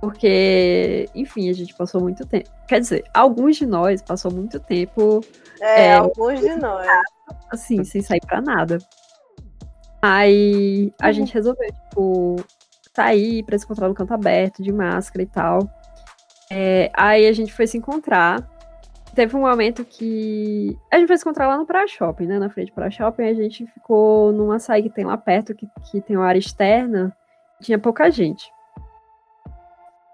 [0.01, 2.51] Porque, enfim, a gente passou muito tempo.
[2.69, 5.20] Quer dizer, alguns de nós passou muito tempo
[5.61, 5.95] É, É.
[5.95, 6.86] alguns de nós.
[7.51, 8.78] assim, sem sair pra nada.
[10.03, 11.12] Aí a Uhum.
[11.12, 12.36] gente resolveu, tipo,
[12.95, 15.61] sair pra se encontrar no canto aberto, de máscara e tal.
[16.51, 18.47] É, aí a gente foi se encontrar.
[19.15, 20.77] Teve um momento que.
[20.91, 22.39] A gente foi se encontrar lá no Praia Shopping, né?
[22.39, 23.24] Na frente do Praia Shopping.
[23.24, 27.16] A gente ficou num açaí que tem lá perto, que, que tem uma área externa.
[27.61, 28.53] Tinha pouca gente.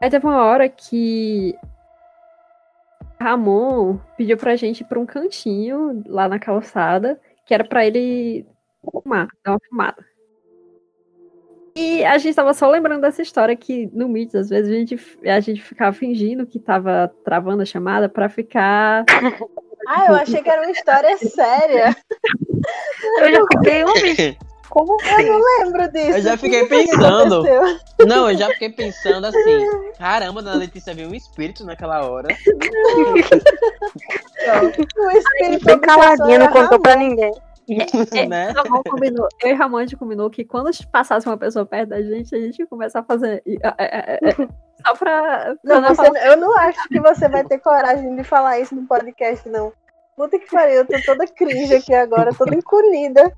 [0.01, 1.57] Aí teve uma hora que
[3.21, 8.47] Ramon pediu pra gente ir pra um cantinho lá na calçada, que era pra ele
[8.83, 10.10] fumar, dar uma fumada.
[11.77, 15.01] E a gente tava só lembrando dessa história que no Meets, às vezes, a gente,
[15.27, 19.05] a gente ficava fingindo que tava travando a chamada pra ficar.
[19.89, 21.97] Ah, eu achei que era uma história séria.
[23.19, 23.89] Eu já fiquei um
[24.71, 25.29] Como assim?
[25.59, 26.11] Lembro disso.
[26.11, 27.43] Eu já fiquei pensando.
[28.07, 29.67] Não, eu já fiquei pensando assim.
[29.99, 32.29] Caramba, dona Letícia viu um espírito naquela hora.
[34.97, 37.33] O espírito Bem caladinha, não contou pra ninguém.
[38.13, 38.51] É, né?
[38.51, 42.03] Ramon combinou, eu e Ramon a gente combinou que quando passasse uma pessoa perto da
[42.03, 43.43] gente, a gente ia começar a fazer.
[43.47, 44.33] é, é, é, é,
[44.87, 45.23] Só pra.
[45.23, 48.75] pra Não, não você, eu não acho que você vai ter coragem de falar isso
[48.75, 49.73] no podcast, não.
[50.17, 53.33] Puta que pariu, eu tô toda cringe aqui agora, toda encolhida.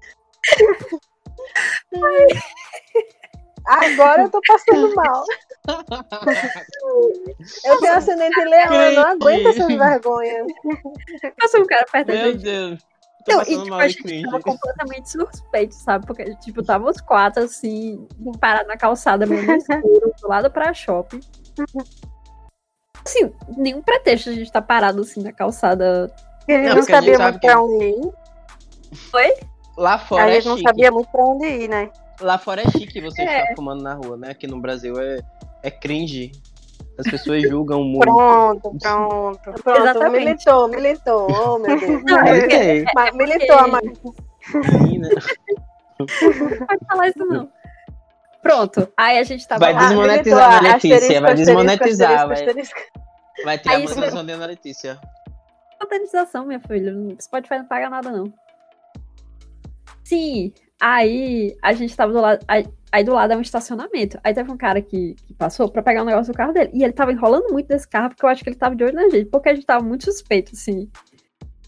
[3.65, 5.25] Agora eu tô passando mal.
[7.65, 10.47] Eu tenho ascendente leão, eu não aguento essas vergonhas.
[11.39, 12.43] Passa um cara perto da Meu gente.
[12.43, 12.92] Deus.
[13.25, 14.25] Tô Não, e tipo, a gente cringe.
[14.25, 16.07] tava completamente suspeito, sabe?
[16.07, 18.07] Porque, tipo, tava os quatro, assim,
[18.41, 21.21] parados na calçada, meio no escuro, do lado pra shopping.
[23.05, 26.13] Assim, nenhum pretexto a gente tá parado, assim, na calçada.
[26.49, 28.13] Ele Não, não, porque a gente sabia sabe muito que- pra onde ir.
[29.77, 31.91] Lá fora a é gente não sabia muito pra onde ir, né?
[32.21, 33.43] Lá fora é chique você É.
[33.43, 34.31] estar fumando na rua, né?
[34.31, 35.19] Aqui no Brasil é,
[35.63, 36.31] é cringe.
[36.99, 38.01] As pessoas julgam muito.
[38.05, 39.63] Pronto, pronto.
[39.63, 40.25] Pronto, Exatamente.
[40.25, 41.27] militou, militou.
[41.31, 42.03] Oh, meu Deus.
[42.05, 43.81] Não, é porque- É, militou a né?
[45.99, 46.07] Não
[46.67, 47.49] pode falar isso, não.
[48.43, 48.89] Pronto.
[48.97, 49.87] Aí a gente tava Vai lá.
[49.89, 50.49] desmonetizar.
[50.49, 50.97] militou, né, Letícia?
[50.97, 52.49] asterisco, Vai desmonetizar, asterisco, vai.
[52.49, 52.81] asterisco.
[53.45, 55.01] Vai Aí a isso- monetização da Ana Letícia.
[55.81, 56.93] Modernização, minha filha.
[57.21, 58.33] Spotify não paga nada, não.
[60.05, 62.45] Sim, aí a gente tava do lado.
[62.93, 64.21] Aí, do lado é um estacionamento.
[64.23, 66.71] Aí teve um cara que, que passou pra pegar um negócio do carro dele.
[66.75, 68.95] E ele tava enrolando muito desse carro, porque eu acho que ele tava de olho
[68.95, 70.91] na gente, porque a gente tava muito suspeito, assim.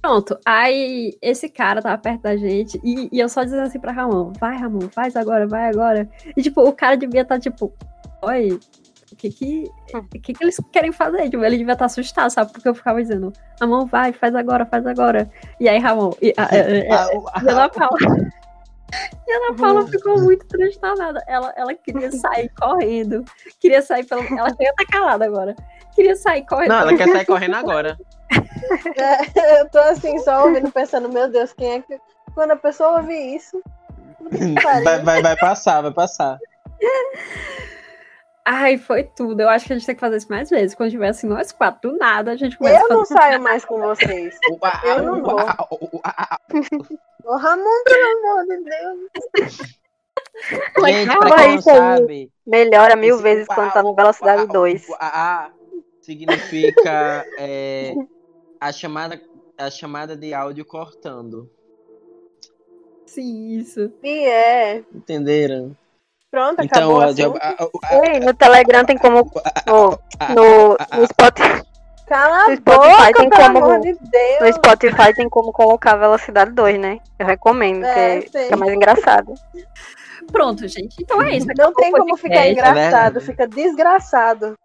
[0.05, 3.91] Pronto, aí esse cara tava perto da gente e, e eu só dizendo assim pra
[3.91, 6.07] Ramon, vai Ramon, faz agora, vai agora.
[6.37, 7.73] E tipo, o cara devia estar tipo,
[8.21, 8.61] oi,
[9.11, 9.65] o que que,
[9.95, 11.31] o que que eles querem fazer?
[11.31, 12.53] Tipo, ele devia estar assustado, sabe?
[12.53, 15.31] Porque eu ficava dizendo, Ramon, vai, faz agora, faz agora.
[15.59, 17.99] E aí Ramon, e, a, a, a, e Ana Paula...
[19.27, 21.23] E Ana Paula ficou muito transtornada.
[21.27, 23.25] Ela, ela queria sair correndo.
[23.61, 24.23] Queria sair pelo.
[24.23, 25.57] Ela chega tá calada agora.
[25.95, 26.69] Queria sair correndo.
[26.69, 27.99] Não, ela quer sair correndo agora.
[28.97, 31.99] É, eu tô assim, só ouvindo, pensando, meu Deus, quem é que.
[32.35, 33.63] Quando a pessoa ouvir isso.
[34.63, 36.39] Vai, vai, vai passar, vai passar.
[38.45, 39.41] Ai, foi tudo.
[39.41, 40.75] Eu acho que a gente tem que fazer isso mais vezes.
[40.75, 43.65] Quando tiver assim, nós quatro, do nada, a gente começa Eu a não saio mais
[43.65, 44.39] com vocês.
[44.85, 45.37] Eu não vou.
[47.25, 49.57] Ô, Ramon, pelo amor de Deus.
[50.85, 54.87] Gente, Fala pra quem não sabe, Melhora mil vezes quando tá no velocidade 2.
[54.99, 55.51] A
[56.01, 57.95] significa é,
[58.61, 59.21] a, chamada,
[59.57, 61.51] a chamada de áudio cortando.
[63.07, 63.93] Sim, isso.
[64.03, 64.85] E é.
[64.93, 65.77] Entenderam?
[66.35, 67.23] Pronto, Então, acabou a, assim.
[67.23, 67.57] a-
[67.95, 69.31] a- Ei, no Telegram tem como.
[69.67, 69.91] No,
[70.31, 71.63] no, no, Spotify,
[72.09, 73.93] Cala a no Spotify boca, tem pelo como- amor de
[74.41, 74.53] no.
[74.53, 76.99] Spotify tem como colocar a velocidade 2, né?
[77.21, 78.45] Eu recomendo, É, que sei.
[78.45, 79.33] fica mais engraçado.
[80.33, 80.97] Pronto, gente.
[81.01, 81.47] Então é isso.
[81.57, 82.53] Não tem como ficar podcast.
[82.53, 84.59] engraçado, fica desgraçado.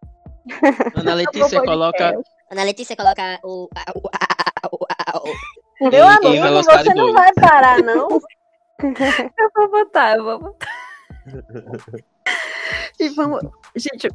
[0.96, 2.16] Ana Letícia coloca
[2.50, 3.70] Ana Letícia coloca o.
[5.82, 8.08] Meu amigo, você não vai parar, não?
[8.80, 10.68] Eu vou botar, eu vou botar.
[13.00, 13.40] E vamos.
[13.76, 14.10] Gente,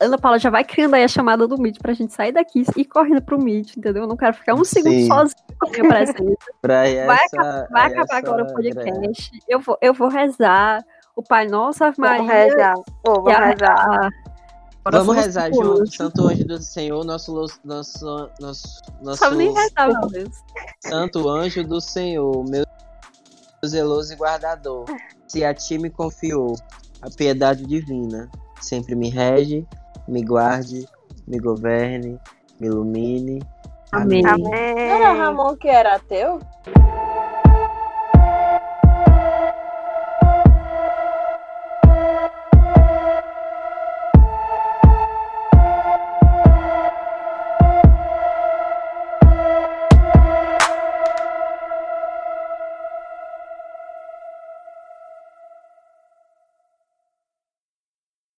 [0.00, 2.80] Ana Paula já vai criando aí a chamada do Meet pra gente sair daqui e
[2.82, 4.04] ir correndo pro Meet, entendeu?
[4.04, 5.06] Eu não quero ficar um segundo Sim.
[5.08, 6.36] sozinho com a minha presença.
[6.64, 7.68] Vai essa.
[7.70, 9.30] Vai essa acabar agora o podcast.
[9.48, 10.84] Eu vou, eu vou rezar.
[11.16, 12.44] O Pai Nosso, Ave Vamos Maria.
[12.44, 12.74] rezar.
[12.76, 13.74] Ô, e vamos a- rezar.
[13.74, 14.10] a-
[14.90, 15.50] Vamos rezar.
[15.90, 17.60] Santo Anjo do Senhor, nosso, nosso,
[18.40, 18.80] nosso,
[19.16, 20.36] sabe nem nosso rezar, meu Deus.
[20.80, 22.64] Santo Anjo do Senhor, meu
[23.66, 24.84] zeloso e guardador,
[25.28, 26.56] se a ti me confiou
[27.02, 28.28] a piedade divina,
[28.60, 29.66] sempre me rege,
[30.08, 30.88] me guarde,
[31.26, 32.18] me governe,
[32.58, 33.40] me ilumine.
[33.92, 34.22] Amém.
[34.22, 35.20] Não era Amém.
[35.20, 36.40] Ramon que era ateu?